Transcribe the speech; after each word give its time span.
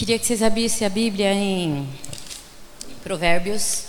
Queria 0.00 0.18
que 0.18 0.24
vocês 0.24 0.42
abrissem 0.42 0.86
a 0.86 0.88
Bíblia 0.88 1.30
em 1.34 1.86
Provérbios. 3.02 3.84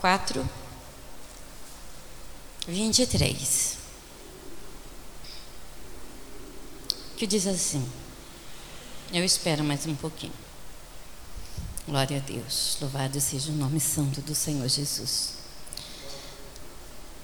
Quatro, 0.00 0.48
vinte 2.66 3.02
e 3.02 3.06
três. 3.06 3.76
Que 7.18 7.26
diz 7.26 7.46
assim. 7.46 8.01
Eu 9.12 9.22
espero 9.22 9.62
mais 9.62 9.86
um 9.86 9.94
pouquinho. 9.94 10.32
Glória 11.86 12.16
a 12.16 12.20
Deus. 12.20 12.78
Louvado 12.80 13.20
seja 13.20 13.52
o 13.52 13.54
nome 13.54 13.78
santo 13.78 14.22
do 14.22 14.34
Senhor 14.34 14.66
Jesus. 14.66 15.34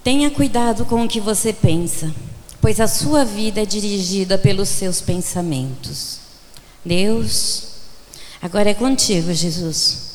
Tenha 0.04 0.30
cuidado 0.30 0.84
com 0.84 1.02
o 1.02 1.08
que 1.08 1.18
você 1.18 1.50
pensa, 1.50 2.14
pois 2.60 2.78
a 2.78 2.86
sua 2.86 3.24
vida 3.24 3.62
é 3.62 3.64
dirigida 3.64 4.36
pelos 4.36 4.68
seus 4.68 5.00
pensamentos. 5.00 6.18
Deus, 6.84 7.68
agora 8.42 8.68
é 8.68 8.74
contigo, 8.74 9.32
Jesus. 9.32 10.07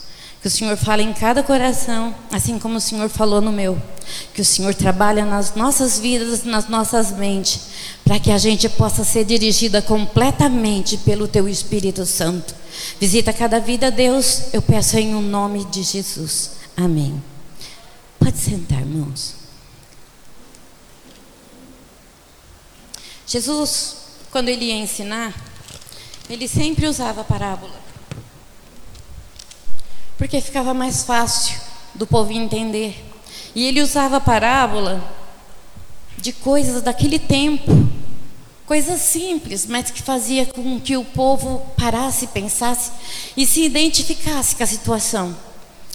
Que 0.43 0.49
o 0.49 0.51
Senhor 0.51 0.75
fale 0.75 1.01
em 1.03 1.13
cada 1.13 1.41
coração, 1.41 2.13
assim 2.29 2.59
como 2.59 2.75
o 2.75 2.81
Senhor 2.81 3.07
falou 3.07 3.39
no 3.39 3.49
meu. 3.49 3.81
Que 4.33 4.41
o 4.41 4.45
Senhor 4.45 4.75
trabalhe 4.75 5.21
nas 5.21 5.55
nossas 5.55 5.97
vidas, 5.97 6.43
nas 6.43 6.67
nossas 6.67 7.11
mentes, 7.13 7.61
para 8.03 8.19
que 8.19 8.29
a 8.29 8.37
gente 8.37 8.67
possa 8.67 9.05
ser 9.05 9.23
dirigida 9.23 9.81
completamente 9.81 10.97
pelo 10.97 11.29
Teu 11.29 11.47
Espírito 11.47 12.05
Santo. 12.05 12.53
Visita 12.99 13.31
cada 13.31 13.57
vida, 13.57 13.89
Deus, 13.89 14.53
eu 14.53 14.61
peço 14.61 14.97
em 14.97 15.15
um 15.15 15.21
nome 15.21 15.63
de 15.63 15.81
Jesus. 15.81 16.51
Amém. 16.75 17.23
Pode 18.19 18.37
sentar, 18.37 18.81
irmãos. 18.81 19.35
Jesus, 23.25 23.95
quando 24.29 24.49
ele 24.49 24.65
ia 24.65 24.75
ensinar, 24.75 25.33
ele 26.29 26.49
sempre 26.49 26.85
usava 26.85 27.23
parábola 27.23 27.82
porque 30.17 30.39
ficava 30.41 30.73
mais 30.73 31.03
fácil 31.03 31.59
do 31.93 32.07
povo 32.07 32.31
entender. 32.31 33.03
E 33.55 33.65
ele 33.65 33.81
usava 33.81 34.17
a 34.17 34.21
parábola 34.21 35.03
de 36.17 36.31
coisas 36.31 36.81
daquele 36.81 37.19
tempo, 37.19 37.71
coisas 38.65 39.01
simples, 39.01 39.65
mas 39.65 39.91
que 39.91 40.01
fazia 40.01 40.45
com 40.45 40.79
que 40.79 40.95
o 40.97 41.03
povo 41.03 41.61
parasse, 41.77 42.27
pensasse 42.27 42.91
e 43.35 43.45
se 43.45 43.63
identificasse 43.63 44.55
com 44.55 44.63
a 44.63 44.67
situação. 44.67 45.35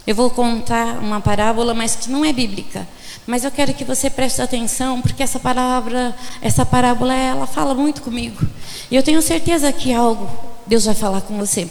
Eu 0.06 0.14
vou 0.14 0.30
contar 0.30 0.98
uma 0.98 1.20
parábola, 1.20 1.74
mas 1.74 1.96
que 1.96 2.10
não 2.10 2.24
é 2.24 2.32
bíblica. 2.32 2.88
Mas 3.26 3.44
eu 3.44 3.50
quero 3.50 3.74
que 3.74 3.84
você 3.84 4.08
preste 4.08 4.40
atenção, 4.40 5.02
porque 5.02 5.22
essa 5.22 5.38
palavra, 5.38 6.16
essa 6.40 6.64
parábola, 6.64 7.14
ela 7.14 7.46
fala 7.46 7.74
muito 7.74 8.00
comigo. 8.00 8.42
E 8.90 8.96
eu 8.96 9.02
tenho 9.02 9.20
certeza 9.20 9.70
que 9.70 9.92
algo 9.92 10.30
Deus 10.66 10.86
vai 10.86 10.94
falar 10.94 11.20
com 11.20 11.36
você 11.36 11.68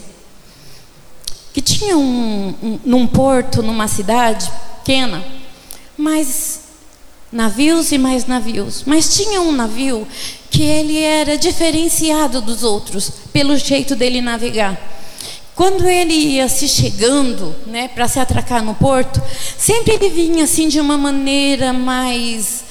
tinha 1.78 1.98
um, 1.98 2.54
um, 2.62 2.80
num 2.84 3.06
porto, 3.06 3.62
numa 3.62 3.88
cidade 3.88 4.52
pequena, 4.78 5.24
mais 5.96 6.62
navios 7.32 7.92
e 7.92 7.98
mais 7.98 8.26
navios. 8.26 8.84
Mas 8.86 9.16
tinha 9.16 9.42
um 9.42 9.52
navio 9.52 10.08
que 10.50 10.64
ele 10.64 11.00
era 11.00 11.38
diferenciado 11.38 12.42
dos 12.42 12.64
outros 12.64 13.12
pelo 13.32 13.56
jeito 13.58 13.96
dele 13.96 14.22
navegar. 14.22 14.76
Quando 15.54 15.88
ele 15.88 16.14
ia 16.14 16.48
se 16.48 16.68
chegando, 16.68 17.56
né, 17.66 17.88
para 17.88 18.08
se 18.08 18.20
atracar 18.20 18.64
no 18.64 18.76
porto, 18.76 19.22
sempre 19.58 19.96
ele 19.96 20.10
vinha 20.10 20.44
assim 20.44 20.68
de 20.68 20.80
uma 20.80 20.98
maneira 20.98 21.74
mais 21.74 22.64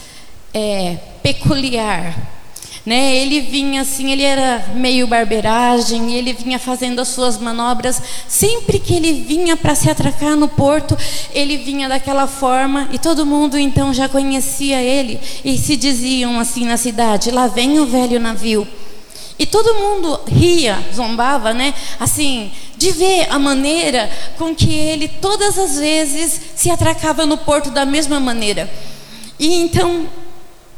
é, 0.55 0.97
peculiar, 1.23 2.15
né? 2.87 3.17
Ele 3.17 3.41
vinha 3.41 3.81
assim, 3.81 4.13
ele 4.13 4.23
era 4.23 4.65
meio 4.75 5.09
barbeiragem, 5.09 6.15
ele 6.15 6.33
vinha 6.33 6.57
fazendo 6.57 7.01
as 7.01 7.09
suas 7.09 7.37
manobras. 7.37 8.01
Sempre 8.29 8.79
que 8.79 8.95
ele 8.95 9.13
vinha 9.13 9.57
para 9.57 9.75
se 9.75 9.91
atracar 9.91 10.37
no 10.37 10.47
porto, 10.47 10.97
ele 11.35 11.57
vinha 11.57 11.89
daquela 11.89 12.29
forma 12.29 12.89
e 12.93 12.99
todo 12.99 13.27
mundo 13.27 13.59
então 13.59 13.93
já 13.93 14.09
conhecia 14.09 14.81
ele 14.81 15.19
e 15.45 15.59
se 15.59 15.77
diziam 15.77 16.39
assim 16.39 16.65
na 16.65 16.77
cidade: 16.77 17.33
lá 17.33 17.49
vem 17.49 17.81
o 17.81 17.87
velho 17.87 18.21
navio. 18.21 18.67
E 19.39 19.45
todo 19.45 19.75
mundo 19.75 20.21
ria, 20.29 20.79
zombava, 20.95 21.53
né? 21.53 21.75
Assim, 22.01 22.51
de 22.79 22.91
ver 22.93 23.27
a 23.29 23.39
maneira 23.39 24.09
com 24.39 24.55
que 24.55 24.73
ele 24.73 25.09
todas 25.09 25.59
as 25.59 25.77
vezes 25.77 26.41
se 26.55 26.71
atracava 26.71 27.27
no 27.27 27.37
porto 27.37 27.71
da 27.71 27.85
mesma 27.85 28.19
maneira. 28.19 28.71
E 29.39 29.57
então 29.57 30.07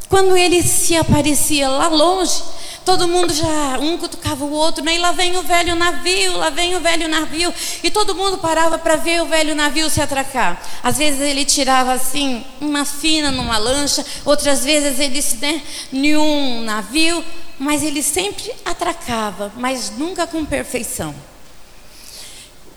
quando 0.08 0.36
ele 0.36 0.62
se 0.62 0.96
aparecia 0.96 1.68
lá 1.68 1.88
longe, 1.88 2.42
todo 2.84 3.06
mundo 3.06 3.34
já, 3.34 3.78
um 3.78 3.98
cutucava 3.98 4.42
o 4.46 4.50
outro, 4.50 4.82
né? 4.82 4.94
e 4.94 4.98
lá 4.98 5.12
vem 5.12 5.36
o 5.36 5.42
velho 5.42 5.76
navio, 5.76 6.38
lá 6.38 6.48
vem 6.48 6.74
o 6.74 6.80
velho 6.80 7.06
navio, 7.06 7.52
e 7.82 7.90
todo 7.90 8.14
mundo 8.14 8.38
parava 8.38 8.78
para 8.78 8.96
ver 8.96 9.20
o 9.20 9.26
velho 9.26 9.54
navio 9.54 9.90
se 9.90 10.00
atracar. 10.00 10.58
Às 10.82 10.96
vezes 10.96 11.20
ele 11.20 11.44
tirava 11.44 11.92
assim, 11.92 12.42
uma 12.60 12.86
fina 12.86 13.30
numa 13.30 13.58
lancha, 13.58 14.04
outras 14.24 14.64
vezes 14.64 14.98
ele 14.98 15.20
se 15.20 15.36
né, 15.36 15.60
em 15.92 16.16
um 16.16 16.62
navio, 16.62 17.22
mas 17.58 17.82
ele 17.82 18.02
sempre 18.02 18.50
atracava, 18.64 19.52
mas 19.56 19.92
nunca 19.98 20.26
com 20.26 20.42
perfeição. 20.46 21.14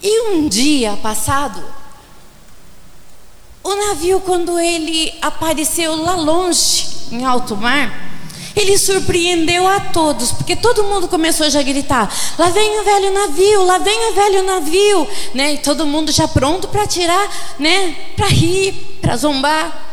E 0.04 0.32
um 0.32 0.50
dia 0.50 0.98
passado, 0.98 1.64
o 3.64 3.76
navio, 3.76 4.20
quando 4.22 4.60
ele 4.60 5.14
apareceu 5.22 5.96
lá 5.96 6.16
longe, 6.16 6.88
em 7.12 7.24
alto 7.24 7.56
mar, 7.56 8.12
ele 8.56 8.78
surpreendeu 8.78 9.68
a 9.68 9.80
todos, 9.80 10.32
porque 10.32 10.56
todo 10.56 10.84
mundo 10.84 11.08
começou 11.08 11.50
já 11.50 11.60
a 11.60 11.64
gritar: 11.64 12.14
lá 12.38 12.50
vem 12.50 12.80
o 12.80 12.84
velho 12.84 13.14
navio, 13.14 13.64
lá 13.64 13.78
vem 13.78 14.10
o 14.10 14.14
velho 14.14 14.44
navio, 14.44 15.08
né? 15.34 15.54
E 15.54 15.58
todo 15.60 15.86
mundo 15.86 16.12
já 16.12 16.28
pronto 16.28 16.68
para 16.68 16.88
tirar, 16.88 17.56
né? 17.60 17.96
Para 18.16 18.28
rir, 18.28 18.98
para 19.02 19.16
zombar. 19.16 19.90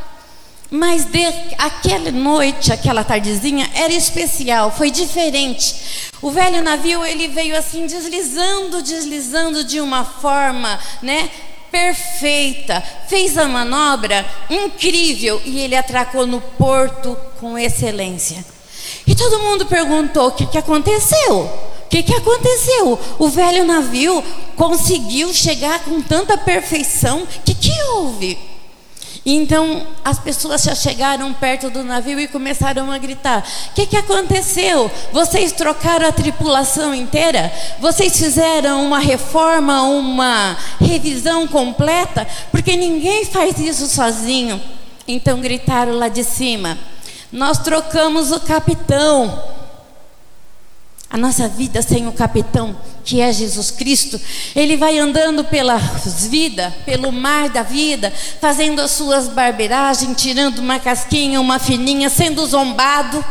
Mas 0.70 1.06
de, 1.06 1.24
aquela 1.56 2.10
noite, 2.10 2.72
aquela 2.72 3.02
tardezinha, 3.02 3.70
era 3.74 3.92
especial, 3.92 4.70
foi 4.70 4.90
diferente. 4.90 6.10
O 6.20 6.30
velho 6.30 6.62
navio 6.62 7.04
ele 7.06 7.28
veio 7.28 7.56
assim 7.56 7.86
deslizando, 7.86 8.82
deslizando 8.82 9.64
de 9.64 9.80
uma 9.80 10.04
forma, 10.04 10.78
né? 11.00 11.30
Perfeita, 11.70 12.82
fez 13.08 13.36
a 13.38 13.46
manobra 13.46 14.26
incrível 14.48 15.40
e 15.44 15.60
ele 15.60 15.76
atracou 15.76 16.26
no 16.26 16.40
porto 16.40 17.16
com 17.40 17.58
excelência. 17.58 18.44
E 19.06 19.14
todo 19.14 19.38
mundo 19.40 19.66
perguntou: 19.66 20.28
o 20.28 20.32
que, 20.32 20.46
que 20.46 20.58
aconteceu? 20.58 21.40
O 21.40 21.88
que, 21.88 22.02
que 22.02 22.14
aconteceu? 22.14 22.98
O 23.18 23.28
velho 23.28 23.64
navio 23.64 24.22
conseguiu 24.54 25.32
chegar 25.32 25.84
com 25.84 26.02
tanta 26.02 26.36
perfeição. 26.36 27.22
O 27.22 27.26
que, 27.26 27.54
que 27.54 27.82
houve? 27.94 28.38
Então 29.32 29.86
as 30.04 30.18
pessoas 30.18 30.62
já 30.62 30.74
chegaram 30.74 31.32
perto 31.32 31.70
do 31.70 31.82
navio 31.82 32.18
e 32.20 32.28
começaram 32.28 32.90
a 32.90 32.98
gritar: 32.98 33.44
O 33.70 33.74
que, 33.74 33.86
que 33.86 33.96
aconteceu? 33.96 34.90
Vocês 35.12 35.52
trocaram 35.52 36.06
a 36.06 36.12
tripulação 36.12 36.94
inteira? 36.94 37.52
Vocês 37.80 38.16
fizeram 38.16 38.84
uma 38.86 38.98
reforma, 38.98 39.82
uma 39.82 40.56
revisão 40.80 41.46
completa? 41.46 42.26
Porque 42.50 42.76
ninguém 42.76 43.24
faz 43.24 43.58
isso 43.58 43.86
sozinho. 43.86 44.60
Então 45.06 45.40
gritaram 45.40 45.94
lá 45.94 46.08
de 46.08 46.22
cima: 46.22 46.78
Nós 47.32 47.58
trocamos 47.58 48.30
o 48.30 48.40
capitão. 48.40 49.57
A 51.10 51.16
nossa 51.16 51.48
vida 51.48 51.80
sem 51.80 52.06
o 52.06 52.12
capitão, 52.12 52.76
que 53.02 53.20
é 53.20 53.32
Jesus 53.32 53.70
Cristo, 53.70 54.20
ele 54.54 54.76
vai 54.76 54.98
andando 54.98 55.42
pela 55.42 55.78
vida, 55.78 56.74
pelo 56.84 57.10
mar 57.10 57.48
da 57.48 57.62
vida, 57.62 58.12
fazendo 58.40 58.80
as 58.80 58.90
suas 58.90 59.28
barbeiragens, 59.28 60.20
tirando 60.20 60.58
uma 60.58 60.78
casquinha, 60.78 61.40
uma 61.40 61.58
fininha, 61.58 62.10
sendo 62.10 62.46
zombado, 62.46 63.24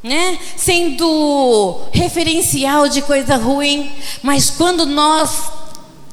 né? 0.00 0.38
Sendo 0.56 1.80
referencial 1.92 2.88
de 2.88 3.02
coisa 3.02 3.36
ruim, 3.36 3.90
mas 4.22 4.48
quando 4.50 4.86
nós 4.86 5.50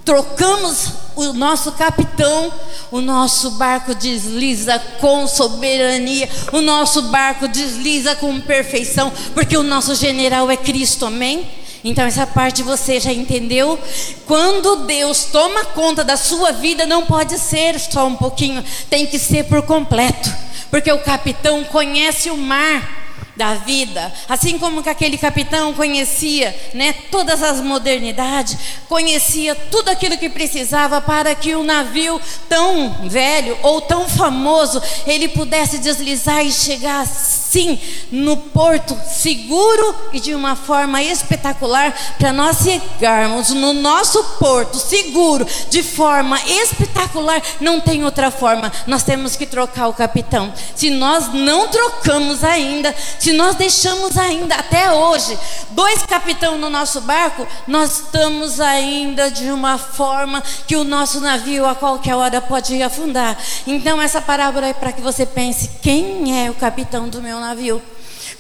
trocamos 0.04 0.90
o 1.16 1.34
nosso 1.34 1.72
capitão, 1.74 2.52
o 2.92 3.00
nosso 3.02 3.52
barco 3.52 3.96
desliza 3.96 4.80
com 5.00 5.28
soberania, 5.28 6.30
o 6.52 6.62
nosso 6.62 7.04
barco 7.04 7.48
desliza 7.48 8.16
com 8.16 8.42
perfeição, 8.42 9.12
porque 9.34 9.58
o 9.58 9.64
nosso 9.64 9.96
general 9.96 10.50
é 10.50 10.58
Cristo, 10.58 11.06
amém? 11.06 11.48
Então, 11.84 12.06
essa 12.06 12.26
parte 12.26 12.64
você 12.64 13.00
já 13.00 13.12
entendeu? 13.12 13.78
Quando 14.26 14.86
Deus 14.86 15.26
toma 15.26 15.66
conta 15.66 16.04
da 16.04 16.16
sua 16.16 16.52
vida, 16.52 16.86
não 16.86 17.06
pode 17.06 17.38
ser 17.38 17.78
só 17.80 18.08
um 18.08 18.16
pouquinho, 18.16 18.64
tem 18.90 19.06
que 19.06 19.20
ser 19.20 19.46
por 19.46 19.62
completo, 19.64 20.34
porque 20.72 20.92
o 20.92 21.00
capitão 21.00 21.64
conhece 21.66 22.30
o 22.30 22.38
mar 22.38 23.03
da 23.36 23.56
vida, 23.56 24.14
assim 24.30 24.60
como 24.60 24.84
que 24.84 24.90
aquele 24.90 25.18
capitão 25.18 25.74
conhecia, 25.74 26.56
né, 26.74 26.94
todas 27.10 27.42
as 27.42 27.60
modernidades, 27.62 28.58
conhecia 28.88 29.56
tudo 29.56 29.90
aquilo 29.90 30.18
que 30.18 30.30
precisava 30.30 31.02
para 31.02 31.34
que 31.34 31.56
o 31.56 31.64
navio 31.64 32.22
tão 32.48 33.10
velho 33.10 33.58
ou 33.64 33.82
tão 33.82 34.08
famoso 34.08 34.82
ele 35.08 35.28
pudesse 35.28 35.80
deslizar 35.80 36.46
e 36.46 36.52
chegar 36.52 37.02
assim 37.02 37.80
no 38.12 38.38
porto 38.38 38.98
seguro 39.08 39.96
e 40.12 40.20
de 40.20 40.36
uma 40.36 40.56
forma 40.56 41.02
espetacular 41.02 41.94
para 42.18 42.34
nós 42.34 42.58
chegarmos 42.58 43.50
no 43.50 43.74
nosso 43.74 44.24
porto 44.40 44.78
seguro 44.78 45.46
de 45.70 45.84
forma 45.84 46.40
espetacular, 46.46 47.42
não 47.60 47.80
tem 47.80 48.04
outra 48.04 48.32
forma. 48.32 48.72
Nós 48.88 49.04
temos 49.04 49.36
que 49.36 49.46
trocar 49.46 49.88
o 49.88 49.94
capitão. 49.94 50.54
Se 50.76 50.90
nós 50.90 51.34
não 51.34 51.68
trocamos 51.68 52.44
ainda, 52.44 52.94
se 53.24 53.32
nós 53.32 53.56
deixamos 53.56 54.18
ainda 54.18 54.54
até 54.56 54.92
hoje 54.92 55.40
dois 55.70 56.04
capitães 56.04 56.60
no 56.60 56.70
nosso 56.70 57.00
barco, 57.00 57.48
nós 57.66 58.02
estamos 58.02 58.60
ainda 58.60 59.32
de 59.32 59.50
uma 59.50 59.78
forma 59.78 60.44
que 60.68 60.76
o 60.76 60.84
nosso 60.84 61.22
navio 61.22 61.66
a 61.66 61.74
qualquer 61.74 62.16
hora 62.16 62.42
pode 62.42 62.84
afundar. 62.84 63.42
Então 63.66 64.02
essa 64.02 64.20
parábola 64.20 64.68
é 64.68 64.74
para 64.74 64.92
que 64.92 65.00
você 65.00 65.26
pense: 65.26 65.70
quem 65.82 66.46
é 66.46 66.52
o 66.52 66.54
capitão 66.54 67.08
do 67.08 67.22
meu 67.22 67.40
navio? 67.40 67.82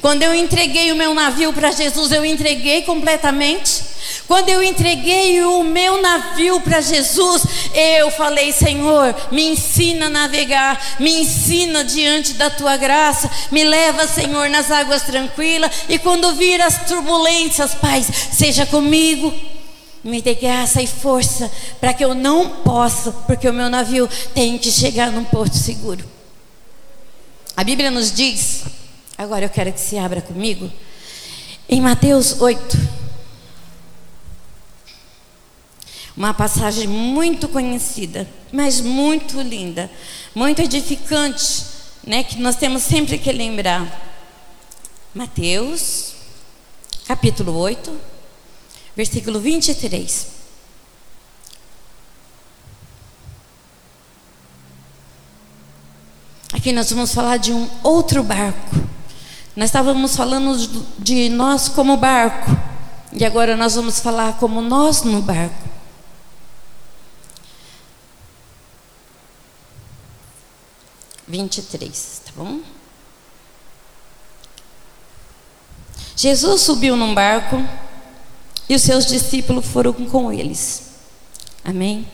Quando 0.02 0.22
eu 0.22 0.36
entreguei 0.36 0.92
o 0.92 0.98
meu 0.98 1.14
navio 1.14 1.54
para 1.54 1.72
Jesus, 1.72 2.12
eu 2.12 2.26
entreguei 2.26 2.82
completamente. 2.82 3.86
Quando 4.28 4.50
eu 4.50 4.64
entreguei 4.64 5.42
o 5.44 5.64
meu 5.64 6.02
navio 6.02 6.60
para 6.62 6.81
Jesus, 6.81 7.44
eu 7.74 8.10
falei: 8.12 8.52
Senhor, 8.52 9.16
me 9.31 9.50
ensina 9.50 10.08
a 10.08 10.10
navegar, 10.10 10.98
me 11.00 11.22
ensina 11.22 11.84
diante 11.84 12.34
da 12.34 12.50
tua 12.50 12.78
graça, 12.78 13.30
me 13.52 13.64
leva, 13.64 14.08
Senhor, 14.08 14.50
nas 14.50 14.72
águas 14.72 15.04
tranquilas. 15.04 15.72
E 15.90 16.00
quando 16.00 16.34
vir 16.36 16.62
as 16.62 16.86
turbulências, 16.88 17.75
Pai, 17.75 18.04
seja 18.04 18.66
comigo. 18.66 19.34
Me 20.04 20.22
dê 20.22 20.36
graça 20.36 20.81
e 20.81 20.88
força 20.88 21.50
para 21.80 21.94
que 21.94 22.04
eu 22.04 22.14
não 22.14 22.50
possa, 22.50 23.12
porque 23.25 23.48
o 23.48 23.54
meu 23.54 23.70
navio 23.70 24.10
tem 24.34 24.58
que 24.58 24.70
chegar 24.70 25.10
num 25.12 25.24
porto 25.24 25.56
seguro. 25.56 26.04
A 27.56 27.64
Bíblia 27.64 27.90
nos 27.90 28.12
diz 28.12 28.64
Agora 29.18 29.46
eu 29.46 29.50
quero 29.50 29.72
que 29.72 29.80
se 29.80 29.98
abra 29.98 30.22
comigo 30.22 30.72
em 31.70 31.80
Mateus 31.80 32.42
8. 32.42 33.03
Uma 36.15 36.33
passagem 36.33 36.88
muito 36.88 37.48
conhecida, 37.48 38.27
mas 38.51 38.80
muito 38.80 39.42
linda, 39.42 39.89
muito 40.36 40.62
edificante, 40.62 41.65
né, 42.06 42.24
que 42.24 42.39
nós 42.39 42.56
temos 42.56 42.83
sempre 42.83 43.18
que 43.18 43.31
lembrar. 43.31 44.12
Mateus, 45.13 46.13
capítulo 47.07 47.57
8, 47.57 48.00
versículo 48.95 49.39
23. 49.39 50.27
Aqui 56.54 56.71
nós 56.71 56.89
vamos 56.92 57.13
falar 57.13 57.38
de 57.38 57.51
um 57.51 57.68
outro 57.83 58.24
barco 58.24 58.83
nós 59.56 59.65
estávamos 59.65 60.15
falando 60.15 60.57
de 60.98 61.30
nós 61.30 61.69
como 61.69 61.95
barco, 61.95 62.50
e 63.12 63.24
agora 63.24 63.56
nós 63.56 63.75
vamos 63.75 64.00
falar 64.00 64.33
como 64.39 64.62
nós 64.62 65.04
no 65.04 65.21
barco. 65.21 65.62
Vinte 71.34 71.58
e 71.58 71.62
três, 71.64 72.22
tá 72.24 72.32
bom? 72.36 72.60
Jesus 76.16 76.62
subiu 76.62 76.96
num 76.96 77.16
barco 77.16 77.60
e 78.70 78.76
os 78.76 78.84
seus 78.84 79.08
discípulos 79.08 79.66
foram 79.66 79.94
com 79.94 80.32
eles. 80.32 80.92
Amém? 81.66 82.08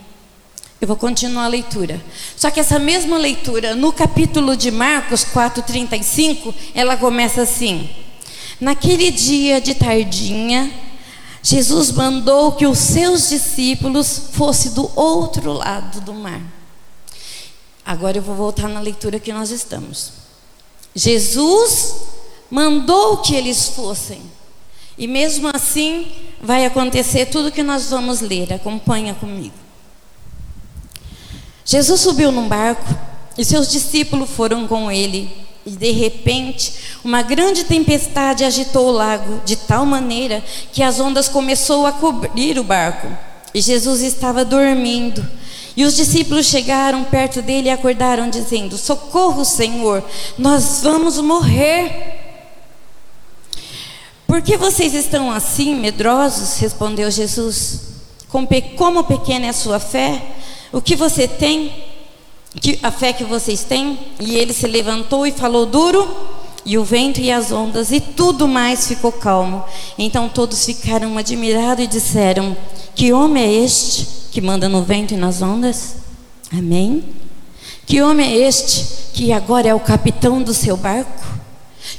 Eu 0.79 0.87
vou 0.87 0.95
continuar 0.95 1.43
a 1.43 1.47
leitura. 1.49 2.01
Só 2.37 2.49
que 2.49 2.61
essa 2.61 2.79
mesma 2.79 3.17
leitura, 3.17 3.75
no 3.75 3.91
capítulo 3.91 4.55
de 4.55 4.71
Marcos 4.71 5.25
4,35, 5.25 6.55
ela 6.73 6.95
começa 6.95 7.41
assim: 7.41 7.89
Naquele 8.57 9.11
dia 9.11 9.59
de 9.59 9.75
tardinha, 9.75 10.71
Jesus 11.43 11.91
mandou 11.91 12.53
que 12.53 12.65
os 12.65 12.77
seus 12.77 13.27
discípulos 13.27 14.29
fossem 14.31 14.71
do 14.71 14.89
outro 14.97 15.51
lado 15.51 15.99
do 15.99 16.13
mar. 16.13 16.58
Agora 17.89 18.19
eu 18.19 18.21
vou 18.21 18.35
voltar 18.35 18.69
na 18.69 18.79
leitura 18.79 19.19
que 19.19 19.33
nós 19.33 19.49
estamos. 19.49 20.11
Jesus 20.93 21.95
mandou 22.47 23.17
que 23.17 23.33
eles 23.33 23.69
fossem. 23.69 24.21
E 24.95 25.07
mesmo 25.07 25.49
assim, 25.51 26.07
vai 26.39 26.67
acontecer 26.67 27.25
tudo 27.25 27.51
que 27.51 27.63
nós 27.63 27.89
vamos 27.89 28.21
ler. 28.21 28.53
Acompanha 28.53 29.15
comigo. 29.15 29.55
Jesus 31.65 32.01
subiu 32.01 32.31
num 32.31 32.47
barco 32.47 32.85
e 33.35 33.43
seus 33.43 33.71
discípulos 33.71 34.29
foram 34.29 34.67
com 34.67 34.91
ele. 34.91 35.35
E 35.65 35.71
de 35.71 35.89
repente, 35.89 36.75
uma 37.03 37.23
grande 37.23 37.63
tempestade 37.63 38.43
agitou 38.43 38.89
o 38.89 38.91
lago 38.91 39.41
de 39.43 39.55
tal 39.55 39.83
maneira 39.83 40.43
que 40.71 40.83
as 40.83 40.99
ondas 40.99 41.27
começou 41.27 41.87
a 41.87 41.91
cobrir 41.91 42.59
o 42.59 42.63
barco. 42.63 43.07
E 43.51 43.59
Jesus 43.59 44.01
estava 44.01 44.45
dormindo. 44.45 45.38
E 45.75 45.85
os 45.85 45.95
discípulos 45.95 46.47
chegaram 46.47 47.03
perto 47.05 47.41
dele 47.41 47.67
e 47.67 47.71
acordaram 47.71 48.29
dizendo: 48.29 48.77
Socorro, 48.77 49.45
Senhor, 49.45 50.03
nós 50.37 50.81
vamos 50.83 51.19
morrer. 51.19 52.19
Por 54.27 54.41
que 54.41 54.57
vocês 54.57 54.93
estão 54.93 55.31
assim, 55.31 55.75
medrosos? 55.75 56.59
respondeu 56.59 57.09
Jesus. 57.09 57.81
Como 58.27 59.03
pequena 59.03 59.47
é 59.47 59.49
a 59.49 59.53
sua 59.53 59.79
fé? 59.79 60.21
O 60.71 60.79
que 60.79 60.95
você 60.95 61.27
tem, 61.27 61.73
a 62.83 62.91
fé 62.91 63.11
que 63.11 63.23
vocês 63.23 63.63
têm? 63.63 63.97
E 64.19 64.35
ele 64.35 64.53
se 64.53 64.67
levantou 64.67 65.25
e 65.25 65.31
falou 65.31 65.65
duro, 65.65 66.07
e 66.65 66.77
o 66.77 66.83
vento 66.83 67.19
e 67.19 67.31
as 67.31 67.51
ondas 67.51 67.91
e 67.91 67.99
tudo 67.99 68.47
mais 68.47 68.87
ficou 68.87 69.11
calmo. 69.11 69.63
Então 69.97 70.29
todos 70.29 70.65
ficaram 70.65 71.17
admirados 71.17 71.83
e 71.83 71.87
disseram: 71.87 72.55
Que 72.95 73.13
homem 73.13 73.43
é 73.43 73.63
este 73.63 74.07
que 74.31 74.41
manda 74.41 74.69
no 74.69 74.83
vento 74.83 75.13
e 75.13 75.17
nas 75.17 75.41
ondas? 75.41 75.95
Amém? 76.51 77.03
Que 77.85 78.01
homem 78.01 78.31
é 78.31 78.47
este 78.47 78.85
que 79.13 79.31
agora 79.31 79.67
é 79.67 79.73
o 79.73 79.79
capitão 79.79 80.41
do 80.41 80.53
seu 80.53 80.77
barco? 80.77 81.39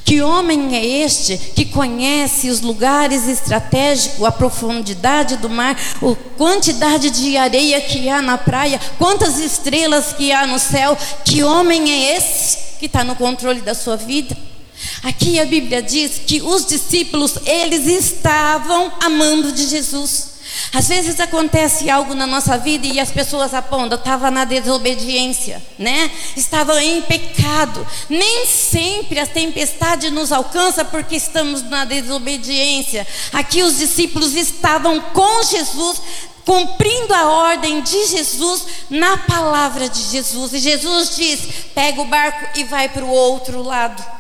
Que 0.04 0.22
homem 0.22 0.76
é 0.76 0.84
este 0.84 1.36
que 1.36 1.64
conhece 1.64 2.48
os 2.48 2.60
lugares 2.60 3.26
estratégicos, 3.28 4.24
a 4.24 4.30
profundidade 4.30 5.36
do 5.36 5.48
mar, 5.48 5.76
a 5.76 6.36
quantidade 6.36 7.10
de 7.10 7.36
areia 7.36 7.80
que 7.80 8.08
há 8.08 8.22
na 8.22 8.38
praia, 8.38 8.80
quantas 8.98 9.38
estrelas 9.38 10.12
que 10.12 10.32
há 10.32 10.46
no 10.46 10.58
céu? 10.58 10.96
Que 11.24 11.42
homem 11.42 11.90
é 11.90 12.16
esse 12.16 12.78
que 12.78 12.86
está 12.86 13.02
no 13.02 13.16
controle 13.16 13.60
da 13.60 13.74
sua 13.74 13.96
vida? 13.96 14.36
Aqui 15.02 15.38
a 15.40 15.44
Bíblia 15.44 15.82
diz 15.82 16.20
que 16.26 16.42
os 16.42 16.66
discípulos, 16.66 17.34
eles 17.46 17.86
estavam 17.86 18.92
amando 19.00 19.52
de 19.52 19.66
Jesus. 19.66 20.30
Às 20.72 20.88
vezes 20.88 21.18
acontece 21.18 21.90
algo 21.90 22.14
na 22.14 22.26
nossa 22.26 22.56
vida 22.58 22.86
e 22.86 23.00
as 23.00 23.10
pessoas 23.10 23.54
apontam, 23.54 23.98
estava 23.98 24.30
na 24.30 24.44
desobediência, 24.44 25.62
né? 25.78 26.10
Estava 26.36 26.82
em 26.82 27.02
pecado. 27.02 27.86
Nem 28.08 28.46
sempre 28.46 29.18
a 29.18 29.26
tempestade 29.26 30.10
nos 30.10 30.32
alcança 30.32 30.84
porque 30.84 31.16
estamos 31.16 31.62
na 31.62 31.84
desobediência. 31.84 33.06
Aqui 33.32 33.62
os 33.62 33.78
discípulos 33.78 34.34
estavam 34.34 35.00
com 35.00 35.42
Jesus, 35.44 36.02
cumprindo 36.44 37.14
a 37.14 37.30
ordem 37.30 37.80
de 37.82 38.06
Jesus 38.06 38.64
na 38.88 39.16
palavra 39.18 39.88
de 39.88 40.02
Jesus. 40.02 40.52
E 40.52 40.58
Jesus 40.58 41.16
diz: 41.16 41.40
pega 41.74 42.00
o 42.00 42.06
barco 42.06 42.58
e 42.58 42.64
vai 42.64 42.88
para 42.88 43.04
o 43.04 43.10
outro 43.10 43.62
lado. 43.62 44.19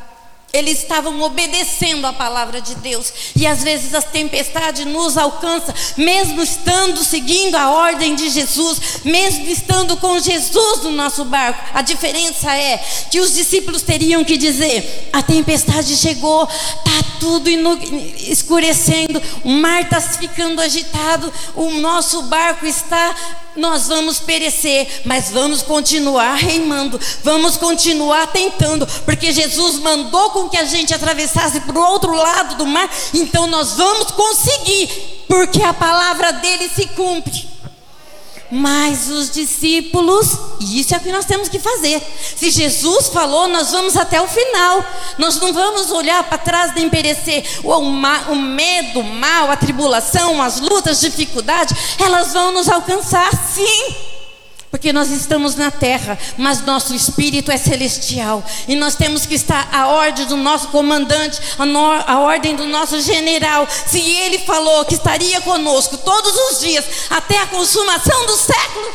Eles 0.52 0.78
estavam 0.78 1.20
obedecendo 1.22 2.06
a 2.06 2.12
palavra 2.12 2.60
de 2.60 2.74
Deus. 2.76 3.12
E 3.36 3.46
às 3.46 3.62
vezes 3.62 3.94
as 3.94 4.04
tempestades 4.04 4.84
nos 4.84 5.16
alcançam, 5.16 5.74
mesmo 5.96 6.42
estando 6.42 7.04
seguindo 7.04 7.54
a 7.54 7.70
ordem 7.70 8.16
de 8.16 8.28
Jesus, 8.28 8.80
mesmo 9.04 9.48
estando 9.48 9.96
com 9.96 10.18
Jesus 10.18 10.82
no 10.82 10.90
nosso 10.90 11.24
barco. 11.24 11.62
A 11.72 11.82
diferença 11.82 12.52
é 12.56 12.78
que 13.10 13.20
os 13.20 13.34
discípulos 13.34 13.82
teriam 13.82 14.24
que 14.24 14.36
dizer: 14.36 15.08
a 15.12 15.22
tempestade 15.22 15.96
chegou, 15.96 16.44
está 16.44 17.10
tudo 17.20 17.48
escurecendo, 18.18 19.22
o 19.44 19.50
mar 19.50 19.82
está 19.82 20.00
ficando 20.00 20.60
agitado, 20.60 21.32
o 21.54 21.70
nosso 21.72 22.22
barco 22.22 22.66
está 22.66 23.14
nós 23.56 23.88
vamos 23.88 24.18
perecer, 24.18 25.02
mas 25.04 25.30
vamos 25.30 25.62
continuar 25.62 26.34
reimando, 26.34 27.00
vamos 27.22 27.56
continuar 27.56 28.28
tentando, 28.28 28.86
porque 29.04 29.32
Jesus 29.32 29.78
mandou 29.78 30.30
com 30.30 30.48
que 30.48 30.56
a 30.56 30.64
gente 30.64 30.94
atravessasse 30.94 31.60
para 31.60 31.78
o 31.78 31.82
outro 31.82 32.12
lado 32.14 32.56
do 32.56 32.66
mar, 32.66 32.90
então 33.14 33.46
nós 33.46 33.74
vamos 33.74 34.10
conseguir, 34.10 35.24
porque 35.28 35.62
a 35.62 35.74
palavra 35.74 36.32
dele 36.32 36.68
se 36.68 36.86
cumpre. 36.88 37.50
Mas 38.50 39.08
os 39.08 39.30
discípulos, 39.30 40.36
e 40.58 40.80
isso 40.80 40.92
é 40.94 40.98
o 40.98 41.00
que 41.00 41.12
nós 41.12 41.24
temos 41.24 41.48
que 41.48 41.58
fazer. 41.58 42.02
Se 42.36 42.50
Jesus 42.50 43.08
falou, 43.08 43.46
nós 43.46 43.70
vamos 43.70 43.96
até 43.96 44.20
o 44.20 44.26
final. 44.26 44.84
Nós 45.18 45.38
não 45.38 45.52
vamos 45.52 45.90
olhar 45.92 46.24
para 46.24 46.38
trás 46.38 46.74
nem 46.74 46.88
perecer. 46.88 47.44
O, 47.62 47.78
o 47.78 48.36
medo, 48.36 49.00
o 49.00 49.04
mal, 49.04 49.50
a 49.50 49.56
tribulação, 49.56 50.42
as 50.42 50.60
lutas, 50.60 51.00
dificuldades, 51.00 51.96
elas 51.98 52.32
vão 52.32 52.50
nos 52.52 52.68
alcançar 52.68 53.30
sim. 53.54 54.09
Porque 54.70 54.92
nós 54.92 55.10
estamos 55.10 55.56
na 55.56 55.70
terra, 55.70 56.16
mas 56.38 56.64
nosso 56.64 56.94
espírito 56.94 57.50
é 57.50 57.56
celestial. 57.56 58.44
E 58.68 58.76
nós 58.76 58.94
temos 58.94 59.26
que 59.26 59.34
estar 59.34 59.68
à 59.72 59.88
ordem 59.88 60.26
do 60.26 60.36
nosso 60.36 60.68
comandante, 60.68 61.40
à 62.06 62.18
ordem 62.20 62.54
do 62.54 62.66
nosso 62.66 63.00
general. 63.00 63.66
Se 63.68 63.98
ele 63.98 64.38
falou 64.38 64.84
que 64.84 64.94
estaria 64.94 65.40
conosco 65.40 65.98
todos 65.98 66.32
os 66.32 66.60
dias, 66.60 66.84
até 67.10 67.38
a 67.38 67.46
consumação 67.48 68.26
do 68.26 68.36
século, 68.36 68.94